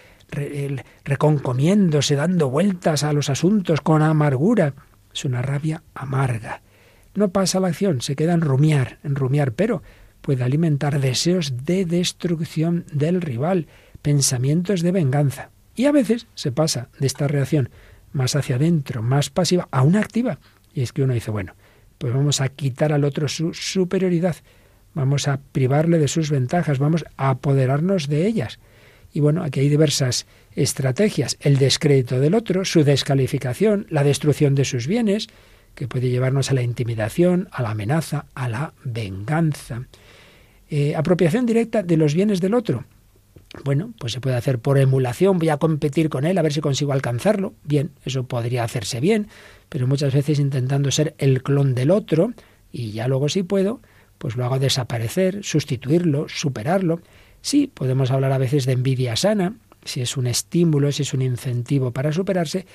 reconcomiéndose, 1.05 2.17
dando 2.17 2.51
vueltas 2.51 3.03
a 3.03 3.13
los 3.13 3.31
asuntos 3.31 3.81
con 3.81 4.03
amargura. 4.03 4.75
Es 5.13 5.25
una 5.25 5.43
rabia 5.43 5.83
amarga. 5.95 6.63
No 7.15 7.31
pasa 7.31 7.61
la 7.61 7.69
acción, 7.69 8.01
se 8.01 8.17
queda 8.17 8.35
en 8.35 8.41
rumiar, 8.41 8.99
en 9.05 9.17
rumiar, 9.17 9.53
pero 9.53 9.83
puede 10.21 10.45
alimentar 10.45 11.01
deseos 11.01 11.65
de 11.65 11.85
destrucción 11.85 12.85
del 12.93 13.21
rival, 13.21 13.67
pensamientos 14.01 14.83
de 14.83 14.93
venganza. 14.93 15.51
Y 15.75 15.87
a 15.87 15.93
veces 15.93 16.27
se 16.35 16.53
pasa 16.53 16.89
de 16.99 17.07
esta 17.07 17.29
reacción 17.29 17.71
más 18.13 18.37
hacia 18.37 18.57
adentro, 18.57 19.03
más 19.03 19.31
pasiva, 19.31 19.69
a 19.71 19.83
una 19.83 20.01
activa. 20.01 20.39
Y 20.75 20.83
es 20.83 20.93
que 20.93 21.03
uno 21.03 21.15
dice, 21.15 21.31
bueno, 21.31 21.55
pues 21.99 22.13
vamos 22.13 22.41
a 22.41 22.49
quitar 22.49 22.93
al 22.93 23.05
otro 23.05 23.29
su 23.29 23.55
superioridad, 23.55 24.37
vamos 24.95 25.29
a 25.29 25.41
privarle 25.53 25.99
de 25.99 26.09
sus 26.09 26.31
ventajas, 26.31 26.79
vamos 26.79 27.05
a 27.17 27.31
apoderarnos 27.31 28.09
de 28.09 28.27
ellas. 28.27 28.59
Y 29.13 29.21
bueno, 29.21 29.43
aquí 29.43 29.61
hay 29.61 29.69
diversas 29.69 30.27
estrategias. 30.55 31.37
El 31.41 31.59
descrédito 31.59 32.19
del 32.19 32.35
otro, 32.35 32.65
su 32.65 32.83
descalificación, 32.83 33.87
la 33.91 34.05
destrucción 34.05 34.55
de 34.55 34.65
sus 34.65 34.87
bienes, 34.87 35.29
que 35.75 35.89
puede 35.89 36.11
llevarnos 36.11 36.51
a 36.51 36.55
la 36.55 36.63
intimidación, 36.63 37.49
a 37.53 37.63
la 37.63 37.71
amenaza, 37.71 38.27
a 38.35 38.49
la 38.49 38.75
venganza. 38.85 39.83
Eh, 40.71 40.95
apropiación 40.97 41.47
directa 41.47 41.83
de 41.83 41.97
los 41.97 42.15
bienes 42.15 42.41
del 42.41 42.55
otro. 42.55 42.85
Bueno, 43.65 43.93
pues 43.99 44.15
se 44.15 44.21
puede 44.21 44.37
hacer 44.37 44.59
por 44.59 44.79
emulación, 44.79 45.39
voy 45.39 45.51
a 45.51 45.59
competir 45.59 46.09
con 46.09 46.25
él 46.25 46.39
a 46.39 46.43
ver 46.43 46.55
si 46.55 46.61
consigo 46.61 46.93
alcanzarlo. 46.93 47.53
Bien, 47.65 47.91
eso 48.05 48.25
podría 48.25 48.65
hacerse 48.65 48.99
bien, 48.99 49.29
pero 49.69 49.87
muchas 49.87 50.15
veces 50.15 50.39
intentando 50.39 50.91
ser 50.91 51.15
el 51.19 51.43
clon 51.43 51.75
del 51.75 51.91
otro, 51.91 52.33
y 52.73 52.93
ya 52.93 53.09
luego 53.09 53.29
si 53.29 53.43
puedo, 53.43 53.81
pues 54.17 54.37
lo 54.37 54.45
hago 54.47 54.59
desaparecer, 54.59 55.45
sustituirlo, 55.45 56.29
superarlo. 56.29 57.01
Sí, 57.43 57.71
podemos 57.73 58.11
hablar 58.11 58.33
a 58.33 58.39
veces 58.39 58.65
de 58.65 58.73
envidia 58.73 59.17
sana, 59.17 59.57
si 59.85 60.01
es 60.01 60.17
un 60.17 60.27
estímulo, 60.27 60.91
si 60.91 61.03
es 61.03 61.13
un 61.13 61.21
incentivo 61.21 61.91
para 61.91 62.13
superarse, 62.13 62.67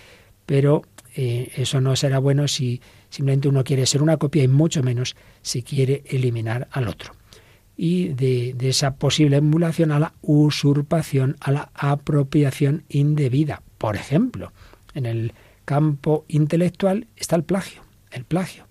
pero 0.46 0.84
eh, 1.16 1.52
eso 1.56 1.82
no 1.82 1.96
será 1.96 2.20
bueno 2.20 2.48
si 2.48 2.82
simplemente 3.10 3.48
uno 3.48 3.64
quiere 3.64 3.86
ser 3.88 4.04
una 4.04 4.18
copia 4.18 4.44
y 4.44 4.48
mucho 4.48 4.84
menos 4.84 5.16
si 5.42 5.64
quiere 5.64 6.04
eliminar 6.06 6.68
al 6.72 6.88
otro 6.88 7.17
y 7.78 8.10
de, 8.10 8.56
esa 8.60 8.96
posible 8.96 9.38
emulación 9.38 9.92
a 9.92 10.00
la 10.00 10.14
usurpación, 10.22 11.38
a 11.40 11.52
la 11.52 11.70
apropiación 11.76 12.84
indebida. 12.90 13.62
Por 13.78 13.96
ejemplo, 13.96 14.52
en 14.96 15.06
el 15.06 15.34
campo 15.64 16.26
intelectual 16.28 17.08
está 17.16 17.36
el 17.36 17.44
plagio, 17.44 17.84
el 18.12 18.26
plagio, 18.26 18.66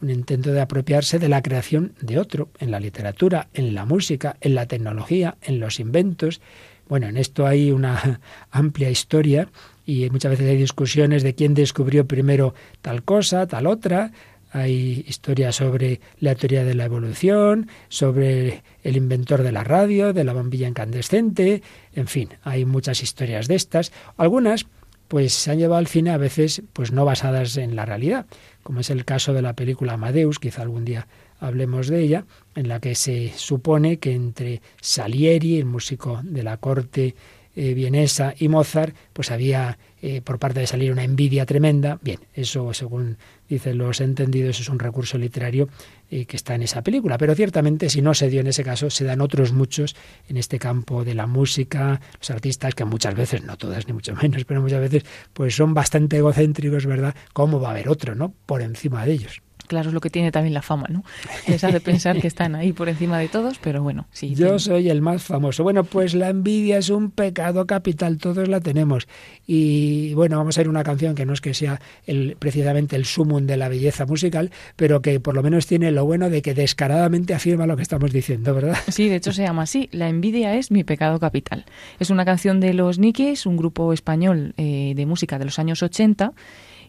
un 0.00 0.10
intento 0.10 0.52
de 0.52 0.60
apropiarse 0.60 1.18
de 1.18 1.28
la 1.28 1.42
creación 1.42 1.94
de 2.00 2.18
otro, 2.18 2.50
en 2.60 2.70
la 2.70 2.78
literatura, 2.78 3.48
en 3.52 3.74
la 3.74 3.84
música, 3.84 4.36
en 4.40 4.54
la 4.54 4.66
tecnología, 4.66 5.36
en 5.42 5.58
los 5.58 5.80
inventos. 5.80 6.40
Bueno, 6.88 7.08
en 7.08 7.16
esto 7.16 7.46
hay 7.46 7.72
una 7.72 8.20
amplia 8.50 8.90
historia 8.90 9.48
y 9.84 10.08
muchas 10.10 10.30
veces 10.30 10.48
hay 10.48 10.56
discusiones 10.56 11.24
de 11.24 11.34
quién 11.34 11.54
descubrió 11.54 12.06
primero 12.06 12.54
tal 12.80 13.02
cosa, 13.02 13.46
tal 13.48 13.66
otra. 13.66 14.12
Hay 14.52 15.04
historias 15.08 15.56
sobre 15.56 16.00
la 16.18 16.34
teoría 16.34 16.64
de 16.64 16.74
la 16.74 16.84
evolución, 16.84 17.68
sobre 17.88 18.62
el 18.82 18.96
inventor 18.96 19.42
de 19.42 19.52
la 19.52 19.64
radio, 19.64 20.12
de 20.12 20.24
la 20.24 20.34
bombilla 20.34 20.68
incandescente, 20.68 21.62
en 21.94 22.06
fin, 22.06 22.28
hay 22.42 22.64
muchas 22.64 23.02
historias 23.02 23.48
de 23.48 23.54
estas. 23.54 23.92
Algunas 24.16 24.66
pues 25.08 25.34
se 25.34 25.50
han 25.50 25.58
llevado 25.58 25.78
al 25.78 25.88
cine 25.88 26.10
a 26.10 26.16
veces 26.16 26.62
pues 26.72 26.90
no 26.90 27.04
basadas 27.04 27.58
en 27.58 27.76
la 27.76 27.84
realidad, 27.84 28.26
como 28.62 28.80
es 28.80 28.88
el 28.88 29.04
caso 29.04 29.34
de 29.34 29.42
la 29.42 29.52
película 29.52 29.94
Amadeus, 29.94 30.38
quizá 30.38 30.62
algún 30.62 30.86
día 30.86 31.06
hablemos 31.38 31.88
de 31.88 32.00
ella, 32.00 32.24
en 32.54 32.68
la 32.68 32.80
que 32.80 32.94
se 32.94 33.32
supone 33.36 33.98
que 33.98 34.14
entre 34.14 34.62
Salieri, 34.80 35.58
el 35.58 35.64
músico 35.64 36.20
de 36.22 36.42
la 36.42 36.56
corte 36.56 37.14
eh, 37.54 37.74
vienesa, 37.74 38.34
y 38.38 38.48
Mozart, 38.48 38.94
pues 39.12 39.30
había 39.30 39.78
eh, 40.00 40.20
por 40.20 40.38
parte 40.38 40.58
de 40.58 40.66
Salieri 40.66 40.90
una 40.90 41.04
envidia 41.04 41.46
tremenda. 41.46 41.98
Bien, 42.02 42.18
eso 42.34 42.72
según 42.74 43.18
dicen 43.48 43.78
los 43.78 44.00
entendidos 44.00 44.58
es 44.58 44.68
un 44.68 44.78
recurso 44.78 45.18
literario 45.18 45.68
eh, 46.10 46.24
que 46.24 46.36
está 46.36 46.54
en 46.54 46.62
esa 46.62 46.82
película, 46.82 47.18
pero 47.18 47.34
ciertamente 47.34 47.88
si 47.88 48.02
no 48.02 48.14
se 48.14 48.28
dio 48.28 48.40
en 48.40 48.46
ese 48.46 48.64
caso, 48.64 48.90
se 48.90 49.04
dan 49.04 49.20
otros 49.20 49.52
muchos 49.52 49.94
en 50.28 50.38
este 50.38 50.58
campo 50.58 51.04
de 51.04 51.14
la 51.14 51.26
música, 51.26 52.00
los 52.18 52.30
artistas 52.30 52.74
que 52.74 52.84
muchas 52.84 53.14
veces, 53.14 53.44
no 53.44 53.56
todas 53.56 53.86
ni 53.86 53.92
mucho 53.92 54.14
menos, 54.14 54.44
pero 54.44 54.60
muchas 54.60 54.80
veces 54.80 55.04
pues 55.32 55.54
son 55.54 55.74
bastante 55.74 56.16
egocéntricos, 56.16 56.86
¿verdad? 56.86 57.14
¿Cómo 57.32 57.60
va 57.60 57.68
a 57.68 57.70
haber 57.72 57.88
otro, 57.88 58.14
no? 58.14 58.34
Por 58.46 58.62
encima 58.62 59.06
de 59.06 59.12
ellos 59.12 59.42
claro 59.72 59.88
es 59.88 59.94
lo 59.94 60.00
que 60.00 60.10
tiene 60.10 60.30
también 60.30 60.52
la 60.52 60.60
fama, 60.60 60.86
¿no? 60.90 61.02
Les 61.48 61.64
hace 61.64 61.80
pensar 61.80 62.20
que 62.20 62.26
están 62.26 62.54
ahí 62.54 62.74
por 62.74 62.90
encima 62.90 63.18
de 63.18 63.28
todos, 63.28 63.58
pero 63.58 63.82
bueno, 63.82 64.06
sí. 64.12 64.34
Yo 64.34 64.58
soy 64.58 64.90
el 64.90 65.00
más 65.00 65.22
famoso. 65.22 65.62
Bueno, 65.62 65.82
pues 65.82 66.12
la 66.14 66.28
envidia 66.28 66.76
es 66.76 66.90
un 66.90 67.10
pecado 67.10 67.66
capital, 67.66 68.18
todos 68.18 68.48
la 68.48 68.60
tenemos. 68.60 69.08
Y 69.46 70.12
bueno, 70.12 70.36
vamos 70.36 70.58
a 70.58 70.60
ir 70.60 70.68
una 70.68 70.84
canción 70.84 71.14
que 71.14 71.24
no 71.24 71.32
es 71.32 71.40
que 71.40 71.54
sea 71.54 71.80
el, 72.06 72.36
precisamente 72.38 72.96
el 72.96 73.06
sumum 73.06 73.46
de 73.46 73.56
la 73.56 73.70
belleza 73.70 74.04
musical, 74.04 74.50
pero 74.76 75.00
que 75.00 75.20
por 75.20 75.34
lo 75.34 75.42
menos 75.42 75.66
tiene 75.66 75.90
lo 75.90 76.04
bueno 76.04 76.28
de 76.28 76.42
que 76.42 76.52
descaradamente 76.52 77.32
afirma 77.32 77.66
lo 77.66 77.74
que 77.74 77.82
estamos 77.82 78.12
diciendo, 78.12 78.54
¿verdad? 78.54 78.76
Sí, 78.88 79.08
de 79.08 79.16
hecho 79.16 79.32
se 79.32 79.42
llama 79.42 79.62
así. 79.62 79.88
La 79.90 80.10
envidia 80.10 80.54
es 80.56 80.70
mi 80.70 80.84
pecado 80.84 81.18
capital. 81.18 81.64
Es 81.98 82.10
una 82.10 82.26
canción 82.26 82.60
de 82.60 82.74
los 82.74 82.98
Nikis, 82.98 83.46
un 83.46 83.56
grupo 83.56 83.94
español 83.94 84.52
eh, 84.58 84.92
de 84.94 85.06
música 85.06 85.38
de 85.38 85.46
los 85.46 85.58
años 85.58 85.82
80 85.82 86.34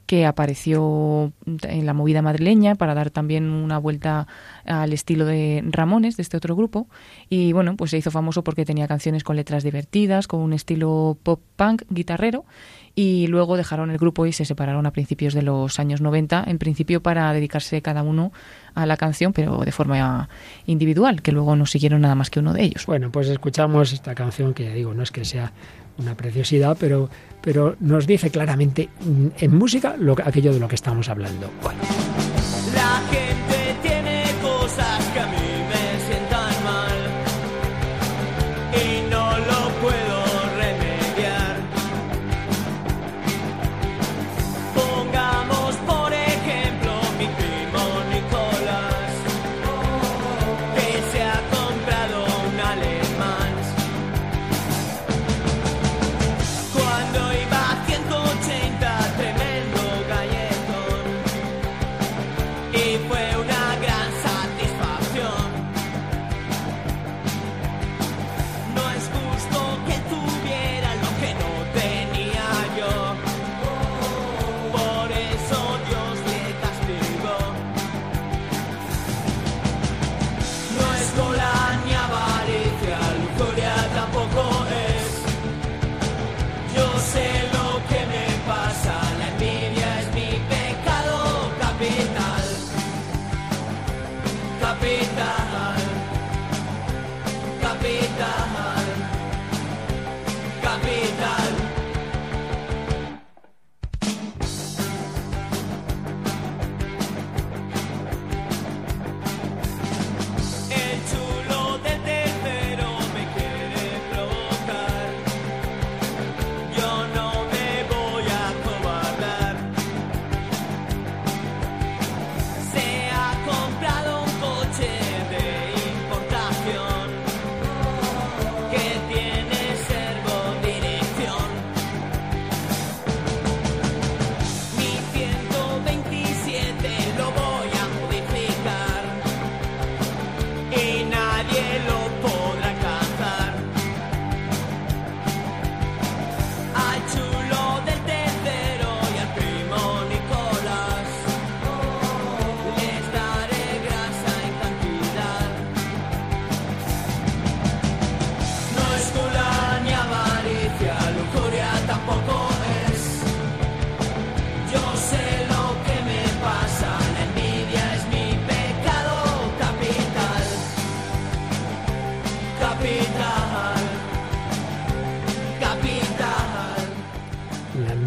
que 0.06 0.26
apareció 0.26 1.32
en 1.46 1.86
la 1.86 1.94
movida 1.94 2.22
madrileña 2.22 2.76
para 2.76 2.94
dar 2.94 3.10
también 3.10 3.50
una 3.50 3.78
vuelta 3.78 4.28
al 4.66 4.94
estilo 4.94 5.26
de 5.26 5.64
Ramones, 5.66 6.18
de 6.18 6.24
este 6.24 6.38
otro 6.38 6.56
grupo. 6.56 6.88
Y 7.30 7.54
bueno, 7.54 7.76
pues 7.76 7.92
se 7.92 7.98
hizo 7.98 8.12
famoso 8.12 8.44
porque 8.44 8.66
tenía 8.66 8.88
canciones 8.88 9.24
con 9.24 9.36
letras 9.36 9.64
divertidas, 9.64 10.28
con 10.28 10.42
un 10.42 10.54
estilo 10.54 11.18
pop 11.24 11.42
punk 11.56 11.84
guitarrero. 11.90 12.46
Y 12.96 13.26
luego 13.26 13.58
dejaron 13.58 13.90
el 13.90 13.98
grupo 13.98 14.28
y 14.28 14.34
se 14.34 14.46
separaron 14.46 14.86
a 14.86 14.92
principios 14.92 15.34
de 15.34 15.42
los 15.42 15.80
años 15.80 16.00
90, 16.00 16.44
en 16.46 16.60
principio 16.60 17.02
para 17.02 17.34
dedicarse 17.34 17.82
cada 17.82 18.04
uno 18.04 18.32
a 18.76 18.86
la 18.86 18.98
canción, 18.98 19.34
pero 19.34 19.60
de 19.60 19.72
forma 19.72 20.30
individual, 20.68 21.24
que 21.24 21.32
luego 21.32 21.56
no 21.56 21.66
siguieron 21.66 22.02
nada 22.02 22.14
más 22.14 22.30
que 22.30 22.40
uno 22.40 22.54
de 22.54 22.64
ellos. 22.64 22.86
Bueno, 22.86 23.12
pues 23.12 23.30
escuchamos 23.30 23.94
esta 23.94 24.14
canción 24.14 24.54
que 24.54 24.66
ya 24.66 24.74
digo, 24.74 24.94
no 24.94 25.02
es 25.02 25.12
que 25.12 25.26
sea 25.26 25.54
una 25.98 26.16
preciosidad, 26.16 26.78
pero, 26.80 27.10
pero 27.42 27.76
nos 27.80 28.08
dice 28.08 28.30
claramente 28.30 28.90
en 29.40 29.56
música 29.56 29.96
lo, 29.98 30.16
aquello 30.24 30.54
de 30.54 30.60
lo 30.60 30.68
que 30.68 30.76
estamos 30.76 31.10
hablando. 31.10 31.50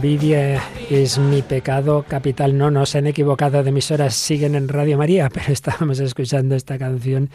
Envidia 0.06 0.62
es 0.88 1.18
mi 1.18 1.42
pecado 1.42 2.04
capital. 2.06 2.56
No, 2.56 2.70
no 2.70 2.86
se 2.86 2.98
han 2.98 3.08
equivocado 3.08 3.64
de 3.64 3.70
emisoras, 3.70 4.14
siguen 4.14 4.54
en 4.54 4.68
Radio 4.68 4.96
María, 4.96 5.28
pero 5.34 5.52
estábamos 5.52 5.98
escuchando 5.98 6.54
esta 6.54 6.78
canción 6.78 7.28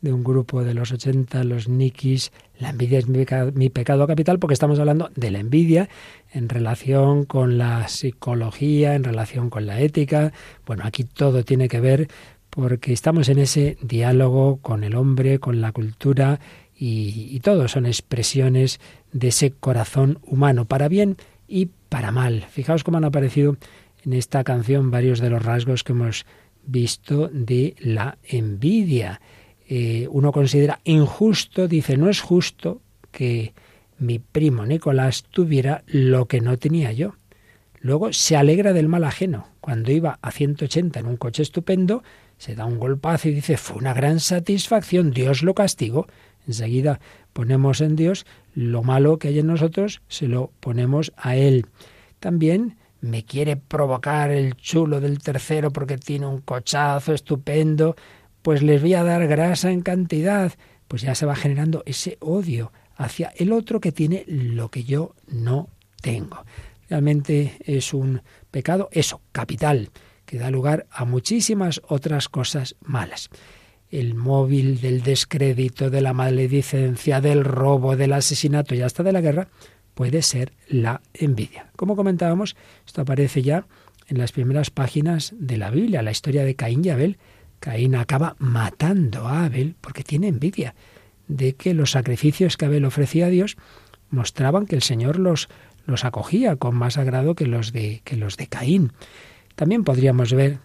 de 0.00 0.12
un 0.12 0.24
grupo 0.24 0.64
de 0.64 0.74
los 0.74 0.90
80, 0.90 1.44
los 1.44 1.68
Nikis. 1.68 2.32
La 2.58 2.70
envidia 2.70 2.98
es 2.98 3.06
mi 3.06 3.18
pecado, 3.18 3.52
mi 3.54 3.70
pecado 3.70 4.08
capital 4.08 4.40
porque 4.40 4.54
estamos 4.54 4.80
hablando 4.80 5.08
de 5.14 5.30
la 5.30 5.38
envidia 5.38 5.88
en 6.32 6.48
relación 6.48 7.26
con 7.26 7.58
la 7.58 7.86
psicología, 7.86 8.96
en 8.96 9.04
relación 9.04 9.48
con 9.48 9.64
la 9.64 9.80
ética. 9.80 10.32
Bueno, 10.66 10.82
aquí 10.84 11.04
todo 11.04 11.44
tiene 11.44 11.68
que 11.68 11.78
ver 11.78 12.08
porque 12.50 12.92
estamos 12.92 13.28
en 13.28 13.38
ese 13.38 13.78
diálogo 13.82 14.56
con 14.56 14.82
el 14.82 14.96
hombre, 14.96 15.38
con 15.38 15.60
la 15.60 15.70
cultura 15.70 16.40
y, 16.76 17.28
y 17.30 17.38
todo 17.38 17.68
son 17.68 17.86
expresiones 17.86 18.80
de 19.12 19.28
ese 19.28 19.52
corazón 19.52 20.18
humano, 20.26 20.64
para 20.64 20.88
bien 20.88 21.16
y 21.48 21.70
para 21.88 22.12
mal. 22.12 22.44
Fijaos 22.50 22.84
cómo 22.84 22.98
han 22.98 23.04
aparecido 23.04 23.56
en 24.04 24.12
esta 24.12 24.44
canción 24.44 24.90
varios 24.90 25.20
de 25.20 25.30
los 25.30 25.42
rasgos 25.44 25.84
que 25.84 25.92
hemos 25.92 26.26
visto 26.64 27.28
de 27.32 27.74
la 27.78 28.18
envidia. 28.24 29.20
Eh, 29.68 30.08
uno 30.10 30.32
considera 30.32 30.80
injusto, 30.84 31.68
dice, 31.68 31.96
no 31.96 32.08
es 32.08 32.20
justo 32.20 32.80
que 33.10 33.52
mi 33.98 34.18
primo 34.18 34.66
Nicolás 34.66 35.24
tuviera 35.24 35.82
lo 35.86 36.26
que 36.26 36.40
no 36.40 36.58
tenía 36.58 36.92
yo. 36.92 37.14
Luego 37.80 38.12
se 38.12 38.36
alegra 38.36 38.72
del 38.72 38.88
mal 38.88 39.04
ajeno. 39.04 39.48
Cuando 39.60 39.90
iba 39.92 40.18
a 40.22 40.30
180 40.30 41.00
en 41.00 41.06
un 41.06 41.16
coche 41.16 41.42
estupendo, 41.42 42.02
se 42.38 42.54
da 42.54 42.66
un 42.66 42.78
golpazo 42.78 43.28
y 43.28 43.34
dice, 43.34 43.56
fue 43.56 43.76
una 43.76 43.94
gran 43.94 44.20
satisfacción, 44.20 45.10
Dios 45.10 45.42
lo 45.42 45.54
castigó. 45.54 46.06
Enseguida 46.46 47.00
ponemos 47.32 47.80
en 47.80 47.96
Dios 47.96 48.26
lo 48.56 48.82
malo 48.82 49.18
que 49.18 49.28
hay 49.28 49.38
en 49.38 49.48
nosotros, 49.48 50.00
se 50.08 50.28
lo 50.28 50.50
ponemos 50.60 51.12
a 51.16 51.36
Él. 51.36 51.66
También 52.20 52.78
me 53.02 53.22
quiere 53.22 53.58
provocar 53.58 54.30
el 54.30 54.56
chulo 54.56 54.98
del 54.98 55.18
tercero 55.18 55.70
porque 55.70 55.98
tiene 55.98 56.26
un 56.26 56.40
cochazo 56.40 57.12
estupendo, 57.12 57.96
pues 58.40 58.62
les 58.62 58.80
voy 58.80 58.94
a 58.94 59.04
dar 59.04 59.26
grasa 59.28 59.70
en 59.70 59.82
cantidad. 59.82 60.54
Pues 60.88 61.02
ya 61.02 61.14
se 61.14 61.26
va 61.26 61.36
generando 61.36 61.82
ese 61.84 62.16
odio 62.20 62.72
hacia 62.96 63.30
el 63.36 63.52
otro 63.52 63.78
que 63.78 63.92
tiene 63.92 64.24
lo 64.26 64.70
que 64.70 64.84
yo 64.84 65.14
no 65.26 65.68
tengo. 66.00 66.42
Realmente 66.88 67.58
es 67.60 67.92
un 67.92 68.22
pecado, 68.50 68.88
eso, 68.90 69.20
capital, 69.32 69.90
que 70.24 70.38
da 70.38 70.50
lugar 70.50 70.86
a 70.90 71.04
muchísimas 71.04 71.82
otras 71.86 72.30
cosas 72.30 72.74
malas. 72.80 73.28
El 73.90 74.14
móvil 74.14 74.80
del 74.80 75.02
descrédito, 75.02 75.90
de 75.90 76.00
la 76.00 76.12
maledicencia, 76.12 77.20
del 77.20 77.44
robo, 77.44 77.96
del 77.96 78.12
asesinato 78.12 78.74
y 78.74 78.82
hasta 78.82 79.02
de 79.02 79.12
la 79.12 79.20
guerra 79.20 79.48
puede 79.94 80.22
ser 80.22 80.52
la 80.68 81.00
envidia. 81.14 81.70
Como 81.76 81.96
comentábamos, 81.96 82.56
esto 82.86 83.02
aparece 83.02 83.42
ya 83.42 83.66
en 84.08 84.18
las 84.18 84.32
primeras 84.32 84.70
páginas 84.70 85.34
de 85.38 85.56
la 85.56 85.70
Biblia, 85.70 86.02
la 86.02 86.10
historia 86.10 86.44
de 86.44 86.54
Caín 86.54 86.84
y 86.84 86.90
Abel. 86.90 87.18
Caín 87.60 87.94
acaba 87.94 88.36
matando 88.38 89.26
a 89.26 89.44
Abel 89.44 89.74
porque 89.80 90.04
tiene 90.04 90.28
envidia 90.28 90.74
de 91.28 91.54
que 91.54 91.74
los 91.74 91.92
sacrificios 91.92 92.56
que 92.56 92.66
Abel 92.66 92.84
ofrecía 92.84 93.26
a 93.26 93.30
Dios 93.30 93.56
mostraban 94.10 94.66
que 94.66 94.76
el 94.76 94.82
Señor 94.82 95.18
los, 95.18 95.48
los 95.86 96.04
acogía 96.04 96.56
con 96.56 96.76
más 96.76 96.98
agrado 96.98 97.34
que 97.34 97.46
los 97.46 97.72
de, 97.72 98.02
que 98.04 98.16
los 98.16 98.36
de 98.36 98.46
Caín. 98.46 98.92
También 99.54 99.84
podríamos 99.84 100.32
ver, 100.32 100.58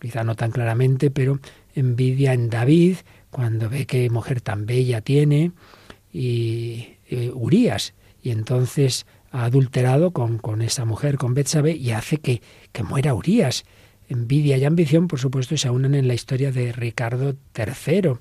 quizá 0.00 0.22
no 0.22 0.34
tan 0.34 0.50
claramente, 0.50 1.10
pero 1.10 1.40
envidia 1.74 2.32
en 2.32 2.50
David, 2.50 2.96
cuando 3.30 3.68
ve 3.68 3.86
qué 3.86 4.08
mujer 4.10 4.40
tan 4.40 4.66
bella 4.66 5.00
tiene, 5.00 5.52
y, 6.12 6.96
Urias, 7.34 7.94
y 8.22 8.30
entonces 8.30 9.06
ha 9.30 9.44
adulterado 9.44 10.12
con, 10.12 10.38
con 10.38 10.62
esa 10.62 10.84
mujer, 10.84 11.18
con 11.18 11.34
Betsabe, 11.34 11.72
y 11.72 11.90
hace 11.90 12.18
que, 12.18 12.40
que 12.72 12.82
muera 12.82 13.14
Urias. 13.14 13.64
Envidia 14.08 14.56
y 14.56 14.64
ambición, 14.64 15.08
por 15.08 15.18
supuesto, 15.18 15.56
se 15.56 15.70
unen 15.70 15.94
en 15.94 16.08
la 16.08 16.14
historia 16.14 16.52
de 16.52 16.72
Ricardo 16.72 17.34
III, 17.56 18.12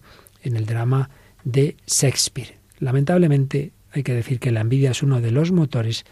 en 0.43 0.55
el 0.55 0.65
drama 0.65 1.09
de 1.43 1.77
Shakespeare. 1.87 2.57
Lamentablemente 2.79 3.71
hay 3.91 4.03
que 4.03 4.13
decir 4.13 4.39
que 4.39 4.51
la 4.51 4.61
envidia 4.61 4.91
es 4.91 5.03
uno 5.03 5.21
de 5.21 5.31
los 5.31 5.51
motores 5.51 6.05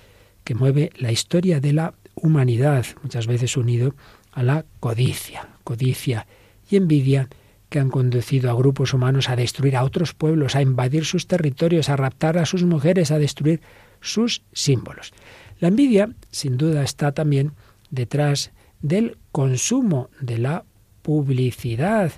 que 0.44 0.56
mueve 0.56 0.92
la 0.98 1.12
historia 1.12 1.60
de 1.60 1.74
la 1.74 1.94
humanidad, 2.16 2.86
muchas 3.04 3.28
veces 3.28 3.58
unido 3.58 3.96
a 4.32 4.44
la 4.44 4.66
codicia, 4.80 5.50
codicia 5.64 6.28
y 6.72 6.78
envidia 6.78 7.30
que 7.70 7.80
han 7.80 7.90
conducido 7.90 8.52
a 8.52 8.56
grupos 8.56 8.94
humanos 8.94 9.30
a 9.30 9.36
destruir 9.36 9.78
a 9.78 9.84
otros 9.84 10.14
pueblos, 10.14 10.56
a 10.56 10.62
invadir 10.62 11.06
sus 11.06 11.28
territorios, 11.28 11.90
a 11.90 11.96
raptar 11.96 12.38
a 12.38 12.46
sus 12.46 12.64
mujeres, 12.64 13.12
a 13.12 13.20
destruir 13.20 13.62
sus 14.02 14.44
símbolos. 14.52 15.14
La 15.60 15.70
envidia, 15.70 16.10
sin 16.32 16.58
duda, 16.58 16.84
está 16.84 17.14
también 17.14 17.54
detrás 17.90 18.52
del 18.82 19.18
consumo 19.32 20.10
de 20.20 20.38
la 20.38 20.66
publicidad, 21.02 22.12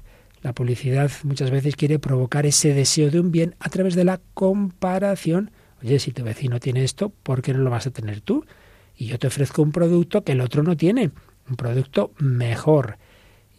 la 0.44 0.54
publicidad 0.54 1.10
muchas 1.24 1.52
veces 1.52 1.78
quiere 1.78 2.00
provocar 2.00 2.46
ese 2.46 2.74
deseo 2.74 3.10
de 3.10 3.22
un 3.22 3.32
bien 3.32 3.56
a 3.60 3.70
través 3.70 3.96
de 3.96 4.04
la 4.04 4.20
comparación. 4.34 5.52
Oye, 5.82 6.00
si 6.00 6.12
tu 6.12 6.24
vecino 6.24 6.60
tiene 6.60 6.84
esto, 6.84 7.14
¿por 7.24 7.42
qué 7.42 7.54
no 7.54 7.60
lo 7.60 7.70
vas 7.70 7.88
a 7.88 7.92
tener 7.92 8.20
tú? 8.20 8.46
Y 8.96 9.06
yo 9.06 9.18
te 9.18 9.28
ofrezco 9.28 9.62
un 9.62 9.72
producto 9.72 10.26
que 10.26 10.34
el 10.34 10.42
otro 10.42 10.62
no 10.62 10.76
tiene, 10.76 11.12
un 11.50 11.56
producto 11.56 12.12
mejor. 12.20 12.98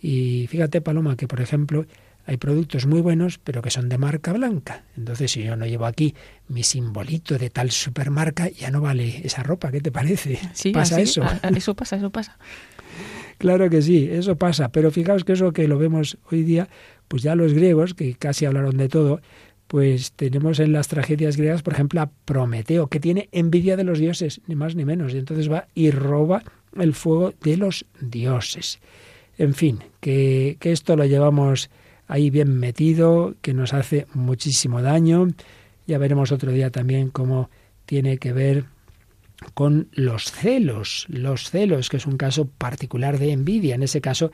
Y 0.07 0.49
fíjate, 0.49 0.83
Paloma, 0.83 1.17
que 1.17 1.27
por 1.27 1.41
ejemplo 1.41 1.87
hay 2.27 2.37
productos 2.37 2.85
muy 2.85 3.01
buenos, 3.01 3.39
pero 3.39 3.63
que 3.63 3.71
son 3.71 3.89
de 3.89 3.97
marca 3.97 4.35
blanca. 4.35 4.85
Entonces, 4.99 5.33
si 5.33 5.43
yo 5.43 5.57
no 5.57 5.65
llevo 5.65 5.87
aquí 5.87 6.15
mi 6.47 6.63
simbolito 6.63 7.39
de 7.39 7.49
tal 7.49 7.71
supermarca, 7.71 8.51
ya 8.51 8.71
no 8.71 8.83
vale 8.83 9.23
esa 9.25 9.43
ropa. 9.43 9.71
¿Qué 9.71 9.81
te 9.81 9.91
parece? 9.91 10.39
Sí, 10.53 10.73
pasa 10.73 11.01
eso. 11.01 11.23
eso 11.57 11.75
pasa, 11.77 11.97
eso 11.97 12.11
pasa. 12.11 12.37
Claro 13.39 13.71
que 13.71 13.81
sí, 13.81 14.07
eso 14.11 14.37
pasa, 14.37 14.69
pero 14.69 14.91
fijaos 14.91 15.25
que 15.25 15.33
eso 15.33 15.55
que 15.55 15.67
lo 15.67 15.79
vemos 15.79 16.19
hoy 16.31 16.43
día, 16.43 16.69
pues 17.09 17.23
ya 17.23 17.35
los 17.35 17.55
griegos, 17.55 17.95
que 17.95 18.15
casi 18.15 18.45
hablaron 18.45 18.77
de 18.77 18.91
todo, 18.91 19.23
pues 19.69 20.13
tenemos 20.13 20.61
en 20.61 20.73
las 20.75 20.89
tragedias 20.89 21.39
griegas, 21.39 21.63
por 21.63 21.73
ejemplo, 21.73 22.03
a 22.03 22.11
Prometeo, 22.27 22.89
que 22.89 23.01
tiene 23.01 23.31
envidia 23.33 23.79
de 23.79 23.85
los 23.85 24.01
dioses, 24.01 24.43
ni 24.49 24.55
más 24.55 24.75
ni 24.75 24.85
menos, 24.85 25.15
y 25.15 25.19
entonces 25.19 25.51
va 25.51 25.67
y 25.75 25.91
roba 25.91 26.43
el 26.79 26.93
fuego 26.93 27.33
de 27.43 27.57
los 27.57 27.87
dioses. 28.03 28.81
En 29.39 29.55
fin, 29.55 29.83
que, 30.01 30.57
esto 30.61 30.97
lo 30.97 31.05
llevamos 31.05 31.71
ahí 32.07 32.31
bien 32.31 32.59
metido, 32.59 33.35
que 33.41 33.55
nos 33.55 33.73
hace 33.73 34.07
muchísimo 34.15 34.83
daño. 34.83 35.29
Ya 35.87 35.99
veremos 35.99 36.33
otro 36.33 36.53
día 36.53 36.71
también 36.71 37.11
cómo 37.11 37.51
tiene 37.87 38.19
que 38.19 38.33
ver 38.33 38.65
con 39.55 39.89
los 39.93 40.31
celos, 40.31 41.07
los 41.09 41.51
celos, 41.51 41.89
que 41.89 41.97
es 41.97 42.07
un 42.07 42.17
caso 42.17 42.47
particular 42.47 43.19
de 43.19 43.33
envidia, 43.33 43.75
en 43.75 43.83
ese 43.83 44.01
caso 44.01 44.31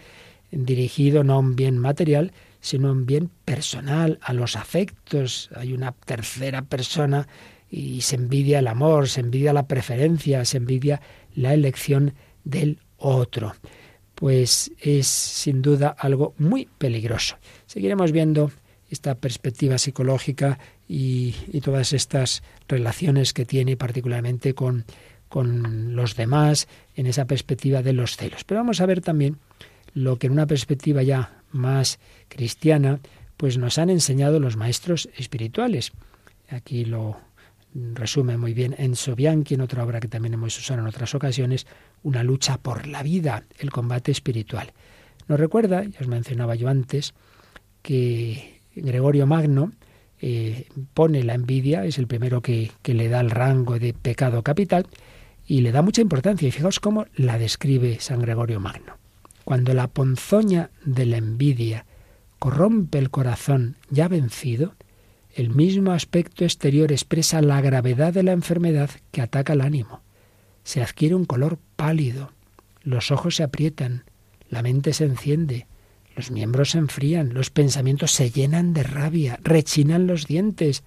dirigido 0.51 1.24
no 1.24 1.34
a 1.34 1.38
un 1.38 1.57
bien 1.57 1.78
material, 1.78 2.32
sino 2.61 2.88
a 2.88 2.92
un 2.92 3.07
bien 3.07 3.30
personal, 3.44 4.18
a 4.22 4.32
los 4.32 4.57
afectos. 4.57 5.48
Hay 5.55 5.72
una 5.72 5.92
tercera 5.92 6.62
persona 6.62 7.26
y 7.70 8.03
se 8.03 8.16
envidia 8.16 8.59
el 8.59 8.66
amor, 8.66 9.09
se 9.09 9.20
envidia 9.20 9.53
la 9.53 9.66
preferencia, 9.66 10.44
se 10.44 10.59
envidia 10.59 11.01
la 11.34 11.55
elección 11.55 12.14
del 12.44 12.78
otro. 12.98 13.55
Pues 14.21 14.71
es 14.79 15.09
sin 15.09 15.62
duda 15.62 15.97
algo 15.99 16.35
muy 16.39 16.68
peligroso. 16.79 17.37
Seguiremos 17.66 18.12
viendo 18.12 18.53
esta 18.91 19.14
perspectiva 19.14 19.79
psicológica 19.79 20.59
y, 20.87 21.33
todas 21.62 21.93
estas 21.93 22.43
relaciones 22.68 23.33
que 23.33 23.47
tiene 23.47 23.77
particularmente 23.77 24.55
con, 24.55 24.85
con 25.29 25.97
los 25.97 26.16
demás 26.16 26.68
en 26.97 27.07
esa 27.07 27.25
perspectiva 27.25 27.83
de 27.83 27.93
los 27.93 28.16
celos. 28.16 28.45
Pero 28.45 28.61
vamos 28.61 28.81
a 28.81 28.87
ver 28.87 29.01
también 29.01 29.39
lo 29.95 30.18
que 30.18 30.27
en 30.27 30.35
una 30.35 30.47
perspectiva 30.47 31.03
ya 31.03 31.43
más 31.51 31.99
cristiana, 32.29 33.01
pues 33.37 33.57
nos 33.57 33.79
han 33.79 33.91
enseñado 33.91 34.39
los 34.39 34.57
maestros 34.57 35.09
espirituales. 35.16 35.93
Aquí 36.49 36.85
lo 36.85 37.18
resume 37.95 38.37
muy 38.37 38.53
bien 38.53 38.75
Enzo 38.79 39.14
Bianchi 39.14 39.55
en 39.55 39.61
otra 39.61 39.85
obra 39.85 40.01
que 40.01 40.09
también 40.09 40.35
hemos 40.35 40.59
usado 40.59 40.81
en 40.81 40.87
otras 40.87 41.14
ocasiones, 41.14 41.66
una 42.03 42.22
lucha 42.22 42.59
por 42.59 42.86
la 42.86 43.03
vida, 43.03 43.44
el 43.59 43.70
combate 43.70 44.11
espiritual. 44.11 44.72
Nos 45.28 45.38
recuerda, 45.38 45.84
ya 45.84 46.01
os 46.01 46.09
mencionaba 46.09 46.55
yo 46.55 46.68
antes, 46.68 47.14
que 47.82 48.61
Gregorio 48.74 49.26
Magno 49.26 49.72
eh, 50.20 50.66
pone 50.94 51.22
la 51.22 51.34
envidia, 51.34 51.84
es 51.84 51.98
el 51.98 52.07
primero 52.07 52.42
que, 52.42 52.72
que 52.82 52.94
le 52.94 53.09
da 53.09 53.20
el 53.20 53.30
rango 53.30 53.78
de 53.78 53.94
pecado 53.94 54.42
capital 54.42 54.86
y 55.46 55.62
le 55.62 55.72
da 55.72 55.82
mucha 55.82 56.03
importancia. 56.03 56.48
Y 56.48 56.51
fijaos 56.51 56.80
cómo 56.80 57.07
la 57.14 57.38
describe 57.38 57.98
San 58.01 58.20
Gregorio 58.20 58.61
Magno. 58.61 58.94
Cuando 59.44 59.74
la 59.74 59.88
ponzoña 59.88 60.70
de 60.84 61.07
la 61.07 61.16
envidia 61.16 61.86
corrompe 62.38 62.98
el 62.98 63.11
corazón 63.11 63.76
ya 63.90 64.09
vencido, 64.09 64.74
el 65.34 65.51
mismo 65.51 65.92
aspecto 65.92 66.44
exterior 66.44 66.92
expresa 66.92 67.40
la 67.40 67.61
gravedad 67.61 68.12
de 68.12 68.22
la 68.22 68.32
enfermedad 68.32 68.90
que 69.12 69.22
ataca 69.22 69.53
el 69.53 69.61
ánimo. 69.61 70.03
Se 70.65 70.83
adquiere 70.83 71.15
un 71.15 71.25
color 71.25 71.59
pálido, 71.77 72.33
los 72.83 73.11
ojos 73.11 73.37
se 73.37 73.43
aprietan, 73.43 74.05
la 74.49 74.63
mente 74.63 74.93
se 74.93 75.05
enciende, 75.05 75.67
los 76.17 76.31
miembros 76.31 76.71
se 76.71 76.79
enfrían, 76.79 77.35
los 77.35 77.51
pensamientos 77.51 78.13
se 78.13 78.31
llenan 78.31 78.73
de 78.73 78.83
rabia, 78.83 79.39
rechinan 79.43 80.07
los 80.07 80.27
dientes. 80.27 80.83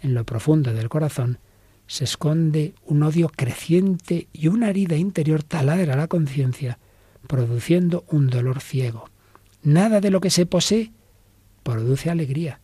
En 0.00 0.14
lo 0.14 0.24
profundo 0.24 0.72
del 0.72 0.88
corazón 0.88 1.38
se 1.86 2.04
esconde 2.04 2.74
un 2.84 3.02
odio 3.02 3.28
creciente 3.28 4.28
y 4.32 4.48
una 4.48 4.70
herida 4.70 4.96
interior 4.96 5.42
taladra 5.42 5.96
la 5.96 6.08
conciencia, 6.08 6.78
produciendo 7.26 8.04
un 8.08 8.26
dolor 8.28 8.60
ciego. 8.60 9.08
Nada 9.62 10.00
de 10.00 10.10
lo 10.10 10.20
que 10.20 10.30
se 10.30 10.46
posee 10.46 10.92
produce 11.62 12.10
alegría, 12.10 12.60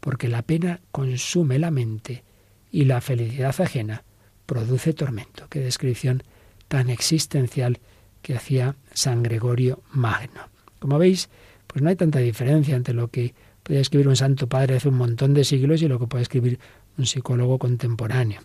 porque 0.00 0.28
la 0.28 0.42
pena 0.42 0.80
consume 0.90 1.58
la 1.58 1.70
mente 1.70 2.24
y 2.70 2.84
la 2.84 3.00
felicidad 3.00 3.60
ajena 3.60 4.04
produce 4.46 4.92
tormento. 4.92 5.46
Qué 5.48 5.60
descripción 5.60 6.22
tan 6.68 6.90
existencial 6.90 7.78
que 8.22 8.34
hacía 8.34 8.76
San 8.94 9.22
Gregorio 9.22 9.82
Magno. 9.90 10.48
Como 10.78 10.98
veis, 10.98 11.28
pues 11.66 11.82
no 11.82 11.88
hay 11.88 11.96
tanta 11.96 12.18
diferencia 12.18 12.76
entre 12.76 12.94
lo 12.94 13.08
que 13.08 13.34
puede 13.62 13.80
escribir 13.80 14.08
un 14.08 14.16
santo 14.16 14.48
padre 14.48 14.76
hace 14.76 14.88
un 14.88 14.96
montón 14.96 15.34
de 15.34 15.44
siglos 15.44 15.82
y 15.82 15.88
lo 15.88 15.98
que 15.98 16.06
puede 16.06 16.22
escribir 16.22 16.58
un 16.98 17.06
psicólogo 17.06 17.58
contemporáneo. 17.58 18.40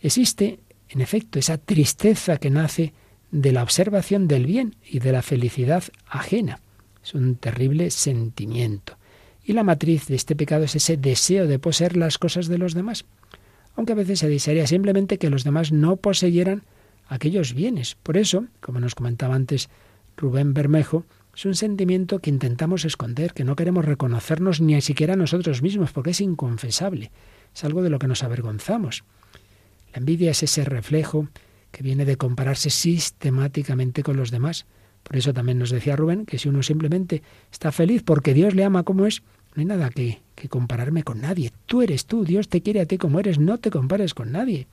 Existe, 0.00 0.60
en 0.88 1.00
efecto, 1.00 1.38
esa 1.38 1.58
tristeza 1.58 2.36
que 2.36 2.50
nace 2.50 2.92
de 3.30 3.52
la 3.52 3.62
observación 3.62 4.28
del 4.28 4.46
bien 4.46 4.76
y 4.88 5.00
de 5.00 5.12
la 5.12 5.22
felicidad 5.22 5.82
ajena. 6.06 6.60
Es 7.02 7.14
un 7.14 7.36
terrible 7.36 7.90
sentimiento. 7.90 8.96
Y 9.44 9.52
la 9.52 9.64
matriz 9.64 10.06
de 10.06 10.14
este 10.14 10.36
pecado 10.36 10.64
es 10.64 10.76
ese 10.76 10.96
deseo 10.96 11.46
de 11.46 11.58
poseer 11.58 11.96
las 11.96 12.18
cosas 12.18 12.46
de 12.46 12.58
los 12.58 12.74
demás. 12.74 13.04
Aunque 13.76 13.92
a 13.92 13.96
veces 13.96 14.20
se 14.20 14.28
desearía 14.28 14.66
simplemente 14.66 15.18
que 15.18 15.30
los 15.30 15.44
demás 15.44 15.72
no 15.72 15.96
poseyeran 15.96 16.62
aquellos 17.08 17.54
bienes. 17.54 17.96
Por 18.02 18.16
eso, 18.16 18.46
como 18.60 18.80
nos 18.80 18.94
comentaba 18.94 19.34
antes 19.34 19.68
Rubén 20.16 20.54
Bermejo, 20.54 21.04
es 21.34 21.44
un 21.44 21.54
sentimiento 21.54 22.20
que 22.20 22.30
intentamos 22.30 22.84
esconder, 22.84 23.32
que 23.32 23.44
no 23.44 23.56
queremos 23.56 23.84
reconocernos 23.84 24.60
ni 24.60 24.80
siquiera 24.80 25.16
nosotros 25.16 25.62
mismos, 25.62 25.92
porque 25.92 26.10
es 26.10 26.20
inconfesable. 26.20 27.10
Es 27.54 27.64
algo 27.64 27.82
de 27.82 27.90
lo 27.90 27.98
que 27.98 28.06
nos 28.06 28.22
avergonzamos. 28.22 29.04
La 29.92 29.98
envidia 29.98 30.30
es 30.30 30.42
ese 30.42 30.64
reflejo 30.64 31.28
que 31.72 31.82
viene 31.82 32.04
de 32.04 32.16
compararse 32.16 32.70
sistemáticamente 32.70 34.04
con 34.04 34.16
los 34.16 34.30
demás. 34.30 34.66
Por 35.02 35.16
eso 35.16 35.34
también 35.34 35.58
nos 35.58 35.70
decía 35.70 35.96
Rubén 35.96 36.24
que 36.24 36.38
si 36.38 36.48
uno 36.48 36.62
simplemente 36.62 37.22
está 37.52 37.72
feliz 37.72 38.02
porque 38.04 38.32
Dios 38.32 38.54
le 38.54 38.64
ama 38.64 38.84
como 38.84 39.06
es, 39.06 39.22
no 39.54 39.60
hay 39.60 39.66
nada 39.66 39.90
que, 39.90 40.20
que 40.34 40.48
compararme 40.48 41.04
con 41.04 41.20
nadie. 41.20 41.52
Tú 41.66 41.82
eres 41.82 42.06
tú, 42.06 42.24
Dios 42.24 42.48
te 42.48 42.60
quiere 42.60 42.80
a 42.80 42.86
ti 42.86 42.98
como 42.98 43.20
eres, 43.20 43.38
no 43.38 43.58
te 43.58 43.70
compares 43.70 44.14
con 44.14 44.32
nadie. 44.32 44.66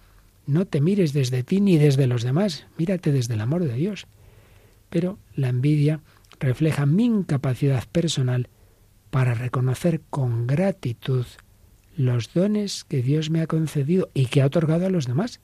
No 0.48 0.66
te 0.66 0.82
mires 0.82 1.14
desde 1.14 1.44
ti 1.44 1.62
ni 1.62 1.78
desde 1.78 2.08
los 2.08 2.24
demás, 2.24 2.66
mírate 2.78 3.12
desde 3.12 3.36
el 3.36 3.42
amor 3.42 3.64
de 3.64 3.76
Dios. 3.76 4.08
Pero 4.90 5.20
la 5.36 5.50
envidia 5.50 6.02
refleja 6.40 6.86
mi 6.86 7.06
incapacidad 7.06 7.84
personal 7.92 8.50
para 9.12 9.36
reconocer 9.36 10.02
con 10.10 10.48
gratitud 10.48 11.26
los 11.96 12.34
dones 12.34 12.84
que 12.84 13.04
Dios 13.04 13.30
me 13.30 13.42
ha 13.42 13.48
concedido 13.48 14.10
y 14.14 14.26
que 14.26 14.42
ha 14.42 14.48
otorgado 14.48 14.88
a 14.88 14.90
los 14.90 15.06
demás. 15.06 15.42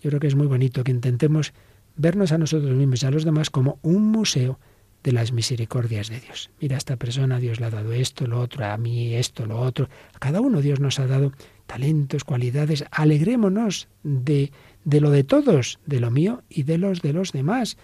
Yo 0.00 0.10
creo 0.10 0.20
que 0.20 0.28
es 0.28 0.36
muy 0.36 0.46
bonito 0.46 0.84
que 0.84 0.92
intentemos 0.92 1.52
vernos 1.96 2.30
a 2.30 2.38
nosotros 2.38 2.76
mismos 2.76 3.02
y 3.02 3.06
a 3.06 3.10
los 3.10 3.24
demás 3.24 3.50
como 3.50 3.78
un 3.82 4.06
museo 4.08 4.60
de 5.02 5.12
las 5.12 5.32
misericordias 5.32 6.08
de 6.08 6.20
Dios. 6.20 6.50
Mira, 6.60 6.76
esta 6.76 6.96
persona 6.96 7.38
Dios 7.38 7.60
le 7.60 7.66
ha 7.66 7.70
dado 7.70 7.92
esto, 7.92 8.26
lo 8.26 8.40
otro, 8.40 8.66
a 8.66 8.76
mí 8.76 9.14
esto, 9.14 9.46
lo 9.46 9.58
otro. 9.60 9.88
A 10.14 10.18
cada 10.18 10.40
uno 10.40 10.60
Dios 10.60 10.80
nos 10.80 10.98
ha 10.98 11.06
dado 11.06 11.32
talentos, 11.66 12.24
cualidades. 12.24 12.84
Alegrémonos 12.90 13.88
de, 14.02 14.52
de 14.84 15.00
lo 15.00 15.10
de 15.10 15.24
todos, 15.24 15.78
de 15.86 16.00
lo 16.00 16.10
mío 16.10 16.42
y 16.48 16.64
de 16.64 16.78
los 16.78 17.00
de 17.00 17.12
los 17.12 17.32
demás. 17.32 17.76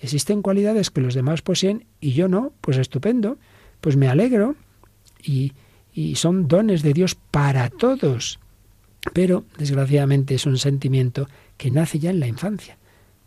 Existen 0.00 0.42
cualidades 0.42 0.90
que 0.90 1.00
los 1.00 1.14
demás 1.14 1.42
poseen 1.42 1.86
y 2.00 2.12
yo 2.12 2.28
no, 2.28 2.52
pues 2.60 2.78
estupendo, 2.78 3.38
pues 3.80 3.96
me 3.96 4.08
alegro 4.08 4.56
y, 5.22 5.52
y 5.92 6.16
son 6.16 6.48
dones 6.48 6.82
de 6.82 6.92
Dios 6.92 7.14
para 7.14 7.70
todos. 7.70 8.40
Pero, 9.12 9.44
desgraciadamente, 9.58 10.34
es 10.34 10.46
un 10.46 10.58
sentimiento 10.58 11.28
que 11.56 11.70
nace 11.70 11.98
ya 11.98 12.10
en 12.10 12.20
la 12.20 12.26
infancia, 12.26 12.78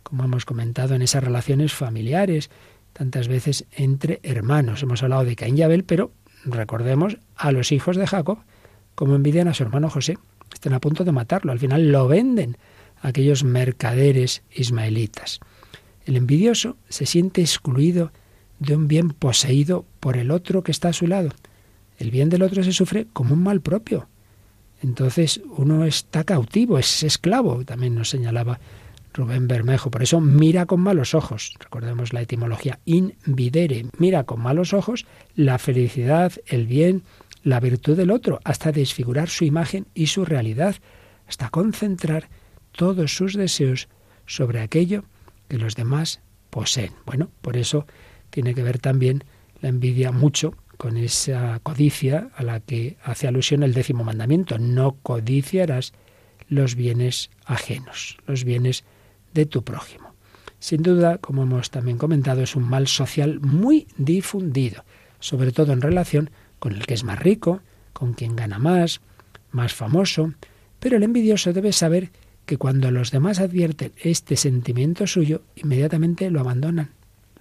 como 0.04 0.24
hemos 0.24 0.46
comentado 0.46 0.96
en 0.96 1.02
esas 1.02 1.24
relaciones 1.24 1.74
familiares, 1.74 2.50
tantas 2.98 3.28
veces 3.28 3.66
entre 3.76 4.20
hermanos. 4.24 4.82
Hemos 4.82 5.04
hablado 5.04 5.24
de 5.24 5.36
Caín 5.36 5.56
y 5.56 5.62
Abel, 5.62 5.84
pero 5.84 6.12
recordemos 6.46 7.18
a 7.36 7.52
los 7.52 7.72
hijos 7.72 7.96
de 7.96 8.08
Jacob, 8.08 8.40
como 8.96 9.16
envidian 9.16 9.48
a 9.48 9.54
su 9.54 9.62
hermano 9.62 9.92
José. 9.92 10.18
Están 10.52 10.74
a 10.74 10.80
punto 10.80 11.04
de 11.04 11.12
matarlo, 11.12 11.52
al 11.52 11.60
final 11.60 11.92
lo 11.92 12.08
venden 12.08 12.58
a 13.04 13.10
aquellos 13.10 13.44
mercaderes 13.44 14.42
ismaelitas. 14.52 15.40
El 16.08 16.16
envidioso 16.16 16.76
se 16.90 17.06
siente 17.06 17.42
excluido 17.42 18.12
de 18.58 18.76
un 18.76 18.88
bien 18.88 19.10
poseído 19.10 19.86
por 20.00 20.18
el 20.18 20.32
otro 20.32 20.64
que 20.64 20.72
está 20.72 20.90
a 20.90 20.94
su 20.94 21.06
lado. 21.06 21.30
El 22.00 22.10
bien 22.10 22.30
del 22.30 22.42
otro 22.42 22.64
se 22.64 22.74
sufre 22.74 23.06
como 23.14 23.36
un 23.36 23.44
mal 23.44 23.62
propio. 23.62 24.08
Entonces 24.82 25.42
uno 25.56 25.86
está 25.86 26.24
cautivo, 26.24 26.80
es 26.80 27.04
esclavo, 27.04 27.64
también 27.64 27.94
nos 27.94 28.10
señalaba 28.10 28.60
Rubén 29.18 29.48
Bermejo. 29.48 29.90
Por 29.90 30.04
eso 30.04 30.22
mira 30.22 30.68
con 30.68 30.80
malos 30.80 31.16
ojos. 31.16 31.56
Recordemos 31.60 32.14
la 32.14 32.22
etimología 32.22 32.80
invidere. 32.86 33.88
Mira 33.98 34.24
con 34.26 34.40
malos 34.40 34.74
ojos 34.74 35.06
la 35.36 35.58
felicidad, 35.58 36.32
el 36.46 36.68
bien, 36.68 37.04
la 37.44 37.60
virtud 37.60 37.98
del 37.98 38.12
otro, 38.12 38.40
hasta 38.44 38.72
desfigurar 38.72 39.28
su 39.30 39.44
imagen 39.44 39.88
y 39.96 40.08
su 40.08 40.24
realidad, 40.24 40.76
hasta 41.28 41.50
concentrar 41.50 42.30
todos 42.72 43.16
sus 43.16 43.34
deseos 43.34 43.90
sobre 44.28 44.62
aquello 44.62 45.04
que 45.48 45.58
los 45.58 45.76
demás 45.76 46.22
poseen. 46.52 46.94
Bueno, 47.06 47.32
por 47.42 47.58
eso 47.58 47.88
tiene 48.30 48.54
que 48.54 48.64
ver 48.64 48.78
también 48.78 49.24
la 49.62 49.70
envidia 49.70 50.12
mucho 50.12 50.54
con 50.78 50.96
esa 50.96 51.60
codicia 51.64 52.30
a 52.36 52.44
la 52.44 52.60
que 52.60 52.98
hace 53.04 53.28
alusión 53.28 53.64
el 53.64 53.74
décimo 53.74 54.04
mandamiento. 54.04 54.60
No 54.60 54.98
codiciarás 55.02 55.94
los 56.50 56.76
bienes 56.76 57.32
ajenos, 57.46 58.18
los 58.28 58.44
bienes 58.44 58.84
de 59.34 59.46
tu 59.46 59.64
prójimo. 59.64 60.14
Sin 60.60 60.82
duda, 60.82 61.20
como 61.20 61.44
hemos 61.44 61.70
también 61.70 61.98
comentado, 61.98 62.42
es 62.42 62.56
un 62.56 62.68
mal 62.68 62.88
social 62.88 63.40
muy 63.42 63.88
difundido, 63.98 64.84
sobre 65.20 65.52
todo 65.52 65.74
en 65.74 65.82
relación 65.82 66.30
con 66.60 66.74
el 66.74 66.86
que 66.86 66.96
es 66.96 67.04
más 67.04 67.20
rico, 67.20 67.62
con 67.94 68.14
quien 68.14 68.36
gana 68.36 68.58
más, 68.58 69.02
más 69.52 69.74
famoso, 69.74 70.34
pero 70.80 70.98
el 70.98 71.04
envidioso 71.04 71.54
debe 71.54 71.74
saber 71.74 72.12
que 72.46 72.58
cuando 72.58 72.92
los 72.92 73.12
demás 73.12 73.40
advierten 73.40 73.92
este 73.98 74.36
sentimiento 74.36 75.06
suyo, 75.06 75.44
inmediatamente 75.56 76.32
lo 76.32 76.40
abandonan, 76.40 76.92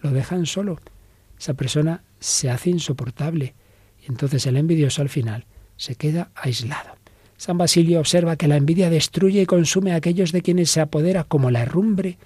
lo 0.02 0.10
dejan 0.10 0.46
solo. 0.46 0.80
Esa 1.38 1.54
persona 1.54 2.02
se 2.18 2.50
hace 2.50 2.70
insoportable 2.70 3.54
y 4.02 4.10
entonces 4.10 4.46
el 4.46 4.56
envidioso 4.56 5.02
al 5.02 5.08
final 5.08 5.46
se 5.76 5.94
queda 5.94 6.30
aislado. 6.34 6.95
San 7.36 7.58
Basilio 7.58 8.00
observa 8.00 8.36
que 8.36 8.48
la 8.48 8.56
envidia 8.56 8.90
destruye 8.90 9.42
y 9.42 9.46
consume 9.46 9.92
a 9.92 9.96
aquellos 9.96 10.32
de 10.32 10.42
quienes 10.42 10.70
se 10.70 10.80
apodera 10.80 11.24
como 11.24 11.50
la 11.50 11.62
herrumbre 11.62 12.18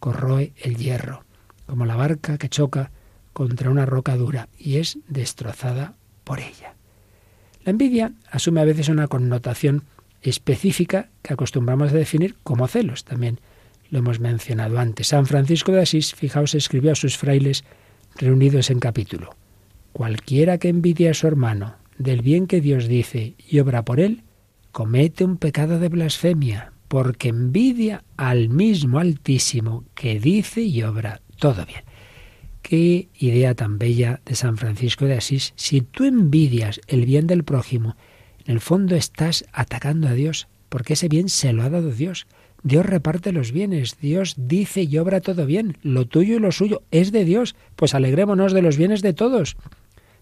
corroe 0.00 0.52
el 0.60 0.76
hierro, 0.76 1.24
como 1.66 1.86
la 1.86 1.96
barca 1.96 2.38
que 2.38 2.48
choca 2.48 2.90
contra 3.32 3.70
una 3.70 3.86
roca 3.86 4.16
dura 4.16 4.48
y 4.58 4.76
es 4.76 4.98
destrozada 5.08 5.94
por 6.24 6.40
ella. 6.40 6.74
La 7.64 7.70
envidia 7.70 8.12
asume 8.30 8.60
a 8.60 8.64
veces 8.64 8.88
una 8.88 9.08
connotación 9.08 9.84
específica 10.22 11.08
que 11.22 11.34
acostumbramos 11.34 11.92
a 11.92 11.96
definir 11.96 12.36
como 12.42 12.66
celos. 12.68 13.04
También 13.04 13.40
lo 13.90 13.98
hemos 13.98 14.20
mencionado 14.20 14.78
antes. 14.78 15.08
San 15.08 15.26
Francisco 15.26 15.72
de 15.72 15.82
Asís, 15.82 16.14
fijaos, 16.14 16.54
escribió 16.54 16.92
a 16.92 16.96
sus 16.96 17.16
frailes 17.16 17.64
reunidos 18.16 18.70
en 18.70 18.80
capítulo. 18.80 19.34
Cualquiera 19.92 20.58
que 20.58 20.68
envidia 20.68 21.10
a 21.10 21.14
su 21.14 21.26
hermano 21.26 21.76
del 21.98 22.22
bien 22.22 22.46
que 22.46 22.60
Dios 22.60 22.88
dice 22.88 23.34
y 23.48 23.58
obra 23.58 23.84
por 23.84 24.00
él, 24.00 24.22
comete 24.76 25.24
un 25.24 25.38
pecado 25.38 25.78
de 25.78 25.88
blasfemia, 25.88 26.70
porque 26.88 27.30
envidia 27.30 28.04
al 28.18 28.50
mismo 28.50 28.98
Altísimo 28.98 29.86
que 29.94 30.20
dice 30.20 30.60
y 30.60 30.82
obra 30.82 31.22
todo 31.38 31.64
bien. 31.64 31.80
Qué 32.60 33.08
idea 33.18 33.54
tan 33.54 33.78
bella 33.78 34.20
de 34.26 34.34
San 34.34 34.58
Francisco 34.58 35.06
de 35.06 35.14
Asís. 35.14 35.54
Si 35.56 35.80
tú 35.80 36.04
envidias 36.04 36.82
el 36.88 37.06
bien 37.06 37.26
del 37.26 37.42
prójimo, 37.42 37.96
en 38.44 38.52
el 38.52 38.60
fondo 38.60 38.96
estás 38.96 39.46
atacando 39.50 40.08
a 40.08 40.12
Dios, 40.12 40.46
porque 40.68 40.92
ese 40.92 41.08
bien 41.08 41.30
se 41.30 41.54
lo 41.54 41.62
ha 41.62 41.70
dado 41.70 41.90
Dios. 41.90 42.26
Dios 42.62 42.84
reparte 42.84 43.32
los 43.32 43.52
bienes, 43.52 43.96
Dios 43.98 44.34
dice 44.36 44.82
y 44.82 44.98
obra 44.98 45.22
todo 45.22 45.46
bien, 45.46 45.78
lo 45.80 46.04
tuyo 46.04 46.36
y 46.36 46.38
lo 46.38 46.52
suyo 46.52 46.82
es 46.90 47.12
de 47.12 47.24
Dios, 47.24 47.56
pues 47.76 47.94
alegrémonos 47.94 48.52
de 48.52 48.60
los 48.60 48.76
bienes 48.76 49.00
de 49.00 49.14
todos, 49.14 49.56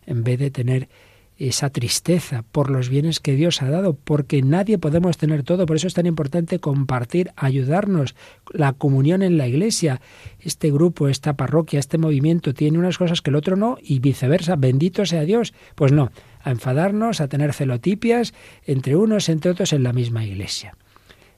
en 0.07 0.23
vez 0.23 0.39
de 0.39 0.53
tener 0.53 0.89
esa 1.37 1.70
tristeza 1.70 2.45
por 2.53 2.70
los 2.70 2.89
bienes 2.89 3.18
que 3.18 3.35
Dios 3.35 3.61
ha 3.62 3.68
dado, 3.68 3.95
porque 3.95 4.43
nadie 4.43 4.78
podemos 4.78 5.16
tener 5.16 5.43
todo, 5.43 5.66
por 5.66 5.76
eso 5.76 5.89
es 5.89 5.95
tan 5.95 6.07
importante 6.07 6.61
compartir, 6.61 7.32
ayudarnos, 7.37 8.14
la 8.53 8.72
comunión 8.72 9.22
en 9.22 9.37
la 9.37 9.49
iglesia. 9.49 10.01
Este 10.39 10.70
grupo, 10.70 11.09
esta 11.09 11.37
parroquia, 11.37 11.80
este 11.80 11.99
movimiento 11.99 12.55
tiene 12.55 12.78
unas 12.78 12.99
cosas 12.99 13.20
que 13.20 13.30
el 13.30 13.37
otro 13.37 13.57
no 13.57 13.78
y 13.82 13.99
viceversa, 13.99 14.57
bendito 14.57 15.05
sea 15.07 15.24
Dios. 15.24 15.55
Pues 15.74 15.91
no, 15.93 16.12
a 16.41 16.51
enfadarnos, 16.51 17.20
a 17.20 17.28
tener 17.28 17.53
celotipias 17.53 18.32
entre 18.64 18.95
unos, 18.97 19.28
entre 19.28 19.51
otros 19.51 19.72
en 19.72 19.82
la 19.82 19.93
misma 19.93 20.24
iglesia. 20.24 20.76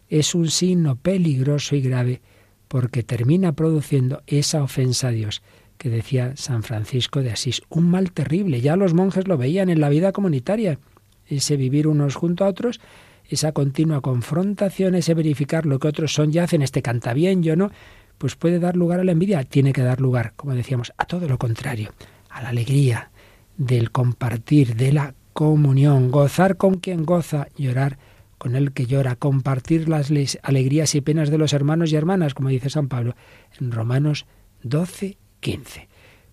Es 0.08 0.34
un 0.34 0.50
signo 0.50 0.96
peligroso 0.96 1.74
y 1.74 1.80
grave 1.80 2.20
porque 2.68 3.02
termina 3.02 3.52
produciendo 3.52 4.22
esa 4.26 4.62
ofensa 4.62 5.08
a 5.08 5.12
Dios 5.12 5.42
que 5.78 5.90
decía 5.90 6.32
San 6.36 6.62
Francisco 6.62 7.22
de 7.22 7.32
Asís, 7.32 7.62
un 7.68 7.90
mal 7.90 8.12
terrible. 8.12 8.60
Ya 8.60 8.76
los 8.76 8.94
monjes 8.94 9.28
lo 9.28 9.36
veían 9.36 9.68
en 9.68 9.80
la 9.80 9.88
vida 9.88 10.12
comunitaria, 10.12 10.78
ese 11.26 11.56
vivir 11.56 11.88
unos 11.88 12.14
junto 12.14 12.44
a 12.44 12.48
otros, 12.48 12.80
esa 13.28 13.52
continua 13.52 14.00
confrontación, 14.00 14.94
ese 14.94 15.14
verificar 15.14 15.66
lo 15.66 15.78
que 15.78 15.88
otros 15.88 16.14
son 16.14 16.32
y 16.32 16.38
hacen, 16.38 16.62
este 16.62 16.82
canta 16.82 17.12
bien, 17.12 17.42
yo 17.42 17.56
no, 17.56 17.70
pues 18.18 18.36
puede 18.36 18.58
dar 18.58 18.76
lugar 18.76 19.00
a 19.00 19.04
la 19.04 19.12
envidia, 19.12 19.44
tiene 19.44 19.72
que 19.72 19.82
dar 19.82 20.00
lugar, 20.00 20.32
como 20.36 20.54
decíamos, 20.54 20.92
a 20.96 21.04
todo 21.04 21.28
lo 21.28 21.38
contrario, 21.38 21.92
a 22.30 22.42
la 22.42 22.50
alegría 22.50 23.10
del 23.56 23.90
compartir, 23.90 24.76
de 24.76 24.92
la 24.92 25.14
comunión, 25.32 26.10
gozar 26.10 26.56
con 26.56 26.76
quien 26.76 27.04
goza, 27.04 27.48
llorar 27.56 27.98
con 28.38 28.54
el 28.54 28.72
que 28.72 28.86
llora, 28.86 29.16
compartir 29.16 29.88
las 29.88 30.10
alegrías 30.42 30.94
y 30.94 31.00
penas 31.00 31.30
de 31.30 31.38
los 31.38 31.52
hermanos 31.52 31.92
y 31.92 31.96
hermanas, 31.96 32.34
como 32.34 32.50
dice 32.50 32.70
San 32.70 32.88
Pablo 32.88 33.14
en 33.58 33.72
Romanos 33.72 34.26
12 34.62 35.16
15. 35.40 35.88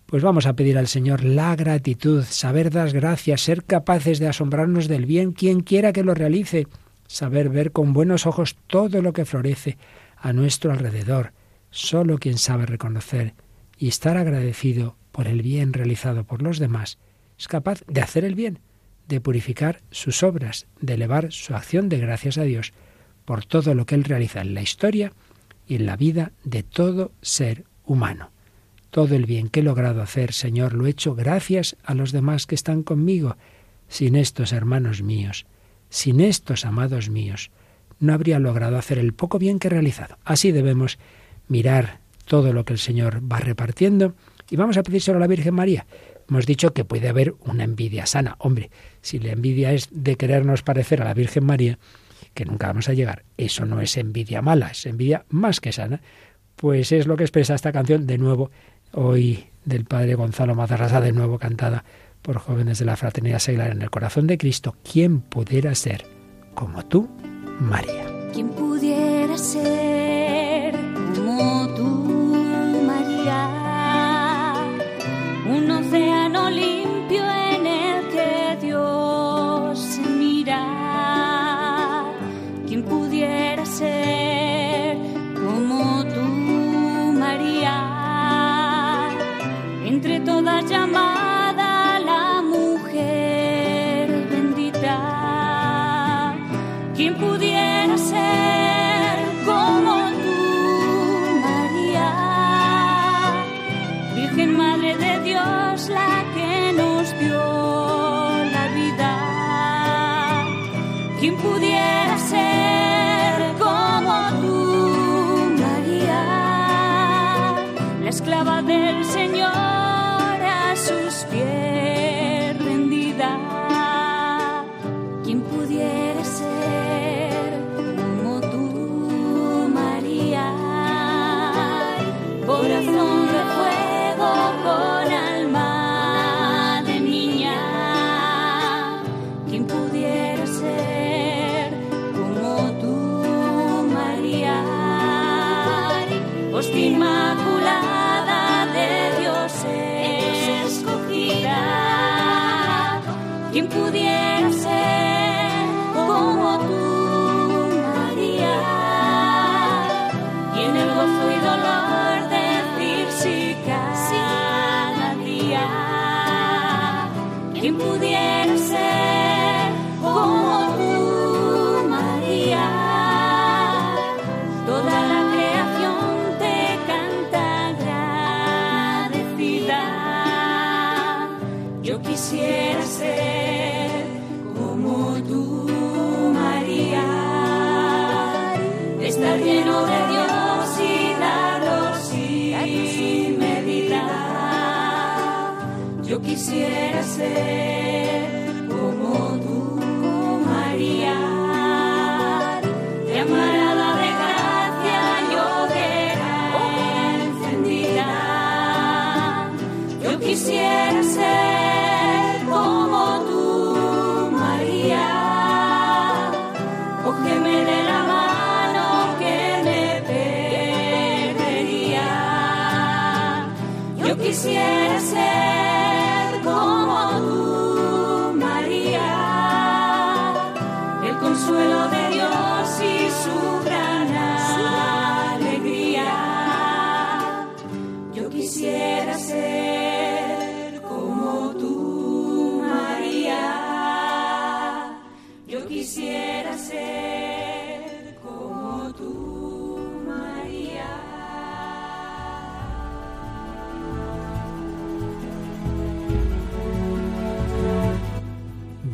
Pues 0.06 0.22
vamos 0.22 0.46
a 0.46 0.56
pedir 0.56 0.78
al 0.78 0.88
Señor 0.88 1.24
la 1.24 1.56
gratitud, 1.56 2.24
saber 2.24 2.70
dar 2.70 2.92
gracias, 2.92 3.42
ser 3.42 3.64
capaces 3.64 4.20
de 4.20 4.28
asombrarnos 4.28 4.88
del 4.88 5.06
bien, 5.06 5.32
quien 5.32 5.62
quiera 5.62 5.92
que 5.94 6.04
lo 6.04 6.14
realice, 6.14 6.68
saber 7.08 7.50
ver 7.50 7.72
con 7.72 7.94
buenos 7.94 8.28
ojos 8.28 8.56
todo 8.68 9.02
lo 9.02 9.14
que 9.14 9.26
florece 9.26 9.78
a 10.18 10.34
nuestro 10.34 10.72
alrededor. 10.72 11.34
Solo 11.72 12.20
quien 12.20 12.38
sabe 12.38 12.66
reconocer 12.66 13.34
y 13.78 13.88
estar 13.88 14.18
agradecido 14.18 14.98
por 15.12 15.28
el 15.28 15.42
bien 15.42 15.74
realizado 15.74 16.26
por 16.26 16.42
los 16.42 16.60
demás 16.60 17.00
es 17.38 17.48
capaz 17.48 17.84
de 17.88 18.02
hacer 18.02 18.24
el 18.26 18.36
bien, 18.36 18.60
de 19.08 19.20
purificar 19.20 19.82
sus 19.90 20.24
obras, 20.24 20.68
de 20.80 20.94
elevar 20.94 21.32
su 21.32 21.56
acción 21.56 21.90
de 21.90 21.98
gracias 21.98 22.38
a 22.38 22.44
Dios 22.44 22.74
por 23.26 23.46
todo 23.46 23.74
lo 23.74 23.86
que 23.86 23.96
Él 23.96 24.04
realiza 24.04 24.42
en 24.42 24.54
la 24.54 24.62
historia 24.62 25.14
y 25.68 25.76
en 25.76 25.86
la 25.86 25.96
vida 25.96 26.34
de 26.44 26.64
todo 26.64 27.12
ser 27.22 27.66
humano. 27.86 28.33
Todo 28.94 29.16
el 29.16 29.26
bien 29.26 29.50
que 29.50 29.62
he 29.62 29.64
logrado 29.64 30.04
hacer, 30.04 30.34
Señor, 30.34 30.74
lo 30.74 30.86
he 30.86 30.92
hecho 30.92 31.16
gracias 31.16 31.76
a 31.84 31.96
los 31.96 32.12
demás 32.12 32.46
que 32.46 32.54
están 32.54 32.84
conmigo. 32.84 33.38
Sin 33.88 34.16
estos 34.16 34.54
hermanos 34.54 35.02
míos, 35.02 35.48
sin 35.90 36.22
estos 36.22 36.64
amados 36.64 37.10
míos, 37.10 37.50
no 38.00 38.14
habría 38.14 38.38
logrado 38.38 38.78
hacer 38.78 39.00
el 39.00 39.14
poco 39.14 39.40
bien 39.40 39.58
que 39.58 39.68
he 39.68 39.72
realizado. 39.72 40.20
Así 40.24 40.52
debemos 40.52 41.00
mirar 41.48 42.02
todo 42.28 42.54
lo 42.54 42.66
que 42.66 42.74
el 42.74 42.78
Señor 42.78 43.20
va 43.20 43.40
repartiendo 43.40 44.14
y 44.52 44.58
vamos 44.58 44.78
a 44.78 44.84
pedírselo 44.84 45.18
a 45.18 45.22
la 45.22 45.28
Virgen 45.28 45.56
María. 45.56 45.88
Hemos 46.30 46.46
dicho 46.46 46.76
que 46.76 46.86
puede 46.86 47.10
haber 47.10 47.34
una 47.40 47.64
envidia 47.64 48.06
sana. 48.06 48.36
Hombre, 48.38 48.70
si 49.02 49.18
la 49.18 49.32
envidia 49.32 49.74
es 49.74 49.90
de 49.90 50.18
querernos 50.18 50.62
parecer 50.62 51.02
a 51.02 51.06
la 51.06 51.16
Virgen 51.16 51.48
María, 51.48 51.80
que 52.36 52.46
nunca 52.46 52.68
vamos 52.68 52.90
a 52.90 52.94
llegar, 52.94 53.24
eso 53.38 53.66
no 53.66 53.82
es 53.82 53.98
envidia 53.98 54.44
mala, 54.44 54.68
es 54.68 54.86
envidia 54.86 55.26
más 55.30 55.62
que 55.62 55.72
sana. 55.72 56.00
Pues 56.56 56.92
es 56.92 57.08
lo 57.08 57.18
que 57.18 57.24
expresa 57.24 57.56
esta 57.56 57.72
canción 57.72 58.06
de 58.06 58.20
nuevo 58.20 58.52
hoy 58.94 59.46
del 59.66 59.86
padre 59.86 60.16
Gonzalo 60.16 60.56
Mazarrasa, 60.56 61.02
de 61.02 61.12
nuevo 61.12 61.40
cantada 61.40 61.84
por 62.22 62.38
jóvenes 62.38 62.80
de 62.80 62.86
la 62.86 62.96
Fraternidad 62.96 63.40
Seglar 63.40 63.72
en 63.72 63.82
el 63.82 63.90
corazón 63.90 64.28
de 64.28 64.38
Cristo. 64.38 64.76
¿Quién 64.90 65.22
pudiera 65.22 65.74
ser 65.76 66.06
como 66.54 66.84
tú, 66.86 67.10
María? 67.60 68.06
¿Quién 68.34 68.50
pudiera 68.50 69.38
ser 69.38 70.76
como 71.16 71.68
tú, 71.76 72.36
María? 72.86 74.54
Un 75.46 75.72
océano 75.72 76.50
limpio 76.50 76.83
Entre 90.64 90.78
todas 90.78 90.88
llamada 90.88 91.33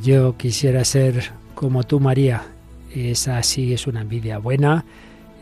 Yo 0.09 0.35
quisiera 0.37 0.83
ser 0.85 1.21
como 1.53 1.83
tú, 1.83 1.99
María. 1.99 2.41
Esa 2.95 3.43
sí 3.43 3.73
es 3.73 3.85
una 3.85 4.01
envidia 4.01 4.39
buena, 4.39 4.83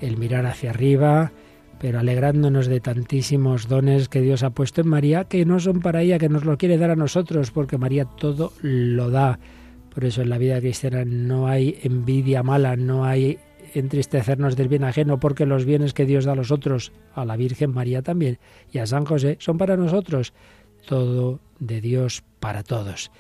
el 0.02 0.18
mirar 0.18 0.46
hacia 0.46 0.72
arriba, 0.72 1.32
pero 1.80 2.00
alegrándonos 2.00 2.68
de 2.68 2.82
tantísimos 2.82 3.70
dones 3.70 4.10
que 4.10 4.20
Dios 4.20 4.44
ha 4.44 4.50
puesto 4.50 4.82
en 4.82 4.90
María, 4.90 5.24
que 5.24 5.46
no 5.46 5.62
son 5.62 5.80
para 5.80 6.02
ella, 6.02 6.20
que 6.20 6.28
nos 6.28 6.44
lo 6.44 6.58
quiere 6.58 6.78
dar 6.78 6.92
a 6.92 6.98
nosotros, 6.98 7.52
porque 7.52 7.78
María 7.78 8.04
todo 8.04 8.52
lo 8.62 9.10
da. 9.10 9.40
Por 9.96 10.04
eso 10.04 10.22
en 10.22 10.30
la 10.30 10.38
vida 10.38 10.60
cristiana 10.60 11.06
no 11.06 11.48
hay 11.48 11.80
envidia 11.84 12.44
mala, 12.44 12.76
no 12.76 13.06
hay 13.06 13.40
entristecernos 13.74 14.58
del 14.58 14.68
bien 14.68 14.84
ajeno, 14.84 15.18
porque 15.18 15.46
los 15.46 15.64
bienes 15.64 15.94
que 15.94 16.06
Dios 16.06 16.26
da 16.26 16.34
a 16.34 16.36
los 16.36 16.52
otros, 16.52 16.92
a 17.16 17.24
la 17.24 17.38
Virgen 17.38 17.72
María 17.74 18.02
también 18.02 18.38
y 18.74 18.80
a 18.80 18.86
San 18.86 19.06
José, 19.06 19.38
son 19.40 19.58
para 19.58 19.78
nosotros. 19.78 20.34
Todo 20.86 21.40
de 21.58 21.80
Dios 21.80 22.22
para 22.42 22.64
todos. 22.64 23.12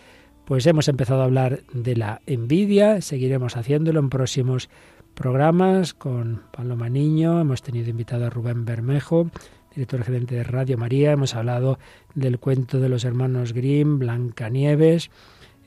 Pues 0.47 0.65
hemos 0.65 0.87
empezado 0.87 1.19
a 1.21 1.25
hablar 1.25 1.63
de 1.73 1.97
la 1.97 2.21
envidia, 2.25 3.01
seguiremos 3.01 3.57
haciéndolo 3.57 3.99
en 3.99 4.09
próximos 4.09 4.69
programas 5.13 5.93
con 5.93 6.43
Paloma 6.53 6.87
Niño, 6.87 7.41
hemos 7.41 7.61
tenido 7.61 7.89
invitado 7.89 8.25
a 8.25 8.29
Rubén 8.29 8.63
Bermejo, 8.63 9.29
director 9.75 10.05
gerente 10.05 10.35
de 10.35 10.45
Radio 10.45 10.77
María, 10.77 11.11
hemos 11.11 11.35
hablado 11.35 11.79
del 12.15 12.39
cuento 12.39 12.79
de 12.79 12.87
los 12.87 13.03
hermanos 13.03 13.51
Grimm, 13.51 13.99
Blancanieves, 13.99 15.11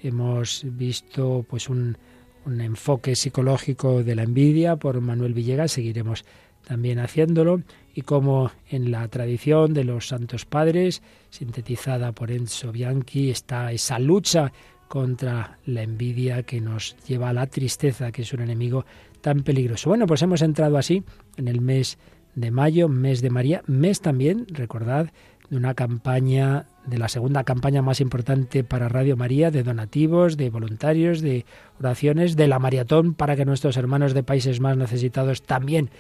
hemos 0.03 0.63
visto 0.65 1.45
pues 1.47 1.69
un, 1.69 1.99
un 2.47 2.63
enfoque 2.63 3.17
psicológico 3.17 4.03
de 4.03 4.15
la 4.15 4.23
envidia 4.23 4.77
por 4.77 4.99
Manuel 5.03 5.35
Villegas, 5.35 5.73
seguiremos 5.73 6.25
también 6.67 6.99
haciéndolo 6.99 7.63
y 7.95 8.03
como 8.03 8.51
en 8.69 8.91
la 8.91 9.09
tradición 9.09 9.75
de 9.75 9.85
los 9.85 10.09
santos 10.09 10.45
padres, 10.45 11.03
sintetizada 11.31 12.13
por 12.13 12.31
Enzo 12.31 12.73
Bianchi, 12.73 13.31
está 13.31 13.73
esa 13.73 13.99
lucha 13.99 14.53
contra 14.89 15.59
la 15.67 15.83
envidia 15.83 16.43
que 16.43 16.61
nos 16.61 16.97
lleva 17.07 17.29
a 17.29 17.33
la 17.33 17.47
tristeza, 17.47 18.11
que 18.11 18.23
es 18.23 18.33
un 18.33 18.41
enemigo 18.41 18.85
tan 19.21 19.43
peligroso. 19.43 19.89
Bueno, 19.89 20.07
pues 20.07 20.23
hemos 20.23 20.43
entrado 20.43 20.79
así 20.79 21.05
en 21.37 21.49
el 21.49 21.61
mes 21.61 21.99
de 22.35 22.51
mayo, 22.51 22.89
mes 22.89 23.23
de 23.23 23.31
María, 23.31 23.63
mes 23.67 24.01
también, 24.01 24.47
recordad, 24.49 25.11
de 25.51 25.57
una 25.57 25.75
campaña, 25.75 26.67
de 26.87 26.99
la 26.99 27.09
segunda 27.09 27.45
campaña 27.45 27.83
más 27.83 28.01
importante 28.01 28.63
para 28.65 28.89
Radio 28.89 29.17
María, 29.17 29.51
de 29.51 29.65
donativos, 29.65 30.37
de 30.37 30.49
voluntarios, 30.49 31.21
de 31.21 31.45
oraciones, 31.79 32.37
de 32.37 32.47
la 32.49 32.61
maratón 32.61 33.15
para 33.15 33.37
que 33.37 33.45
nuestros 33.45 33.77
hermanos 33.77 34.15
de 34.15 34.23
países 34.23 34.61
más 34.61 34.77
necesitados 34.77 35.43
también 35.43 35.91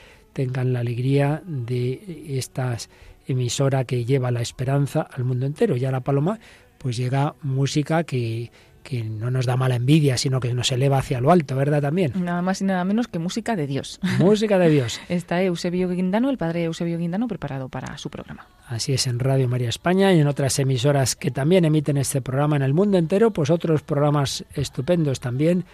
tengan 0.40 0.72
la 0.72 0.80
alegría 0.80 1.42
de 1.44 2.24
esta 2.38 2.74
emisora 3.26 3.84
que 3.84 4.06
lleva 4.06 4.30
la 4.30 4.40
esperanza 4.40 5.02
al 5.02 5.24
mundo 5.24 5.44
entero. 5.44 5.76
Y 5.76 5.84
a 5.84 5.90
la 5.90 6.00
Paloma, 6.00 6.40
pues 6.78 6.96
llega 6.96 7.34
música 7.42 8.04
que 8.04 8.50
que 8.82 9.04
no 9.04 9.30
nos 9.30 9.44
da 9.44 9.58
mala 9.58 9.76
envidia, 9.76 10.16
sino 10.16 10.40
que 10.40 10.54
nos 10.54 10.72
eleva 10.72 10.96
hacia 10.96 11.20
lo 11.20 11.30
alto, 11.30 11.54
¿verdad? 11.54 11.82
También. 11.82 12.12
Nada 12.16 12.40
más 12.40 12.62
y 12.62 12.64
nada 12.64 12.82
menos 12.84 13.08
que 13.08 13.18
música 13.18 13.54
de 13.54 13.66
Dios. 13.66 14.00
Música 14.18 14.58
de 14.58 14.70
Dios. 14.70 14.98
Está 15.10 15.42
Eusebio 15.42 15.90
Guindano, 15.90 16.30
el 16.30 16.38
padre 16.38 16.64
Eusebio 16.64 16.96
Guindano, 16.96 17.28
preparado 17.28 17.68
para 17.68 17.98
su 17.98 18.08
programa. 18.08 18.46
Así 18.66 18.94
es, 18.94 19.06
en 19.06 19.18
Radio 19.18 19.48
María 19.48 19.68
España 19.68 20.14
y 20.14 20.20
en 20.20 20.26
otras 20.26 20.58
emisoras 20.58 21.14
que 21.14 21.30
también 21.30 21.66
emiten 21.66 21.98
este 21.98 22.22
programa 22.22 22.56
en 22.56 22.62
el 22.62 22.72
mundo 22.72 22.96
entero, 22.96 23.32
pues 23.32 23.50
otros 23.50 23.82
programas 23.82 24.46
estupendos 24.54 25.20
también, 25.20 25.66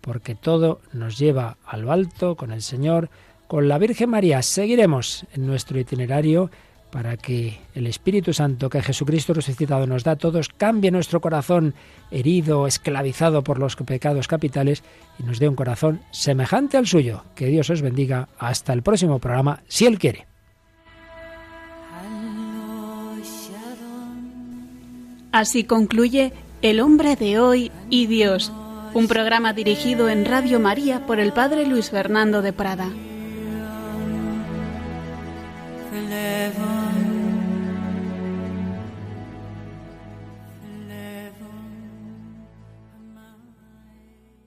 porque 0.00 0.36
todo 0.36 0.80
nos 0.92 1.18
lleva 1.18 1.56
a 1.66 1.76
lo 1.76 1.90
alto 1.90 2.36
con 2.36 2.52
el 2.52 2.62
Señor, 2.62 3.10
con 3.52 3.68
la 3.68 3.76
Virgen 3.76 4.08
María. 4.08 4.40
Seguiremos 4.40 5.26
en 5.34 5.46
nuestro 5.46 5.78
itinerario 5.78 6.50
para 6.90 7.18
que 7.18 7.60
el 7.74 7.86
Espíritu 7.86 8.32
Santo 8.32 8.70
que 8.70 8.80
Jesucristo 8.80 9.34
resucitado 9.34 9.86
nos 9.86 10.04
da 10.04 10.12
a 10.12 10.16
todos 10.16 10.48
cambie 10.48 10.90
nuestro 10.90 11.20
corazón 11.20 11.74
herido, 12.10 12.66
esclavizado 12.66 13.44
por 13.44 13.58
los 13.58 13.76
pecados 13.76 14.26
capitales 14.26 14.82
y 15.18 15.24
nos 15.24 15.38
dé 15.38 15.50
un 15.50 15.54
corazón 15.54 16.00
semejante 16.12 16.78
al 16.78 16.86
suyo. 16.86 17.24
Que 17.34 17.48
Dios 17.48 17.68
os 17.68 17.82
bendiga. 17.82 18.30
Hasta 18.38 18.72
el 18.72 18.80
próximo 18.80 19.18
programa, 19.18 19.62
si 19.68 19.84
Él 19.84 19.98
quiere. 19.98 20.26
Así 25.30 25.64
concluye 25.64 26.32
El 26.62 26.80
hombre 26.80 27.16
de 27.16 27.38
hoy 27.38 27.70
y 27.90 28.06
Dios, 28.06 28.50
un 28.94 29.08
programa 29.08 29.52
dirigido 29.52 30.08
en 30.08 30.24
Radio 30.24 30.58
María 30.58 31.04
por 31.04 31.20
el 31.20 31.34
Padre 31.34 31.66
Luis 31.66 31.90
Fernando 31.90 32.40
de 32.40 32.54
Prada. 32.54 32.88
never 36.12 36.71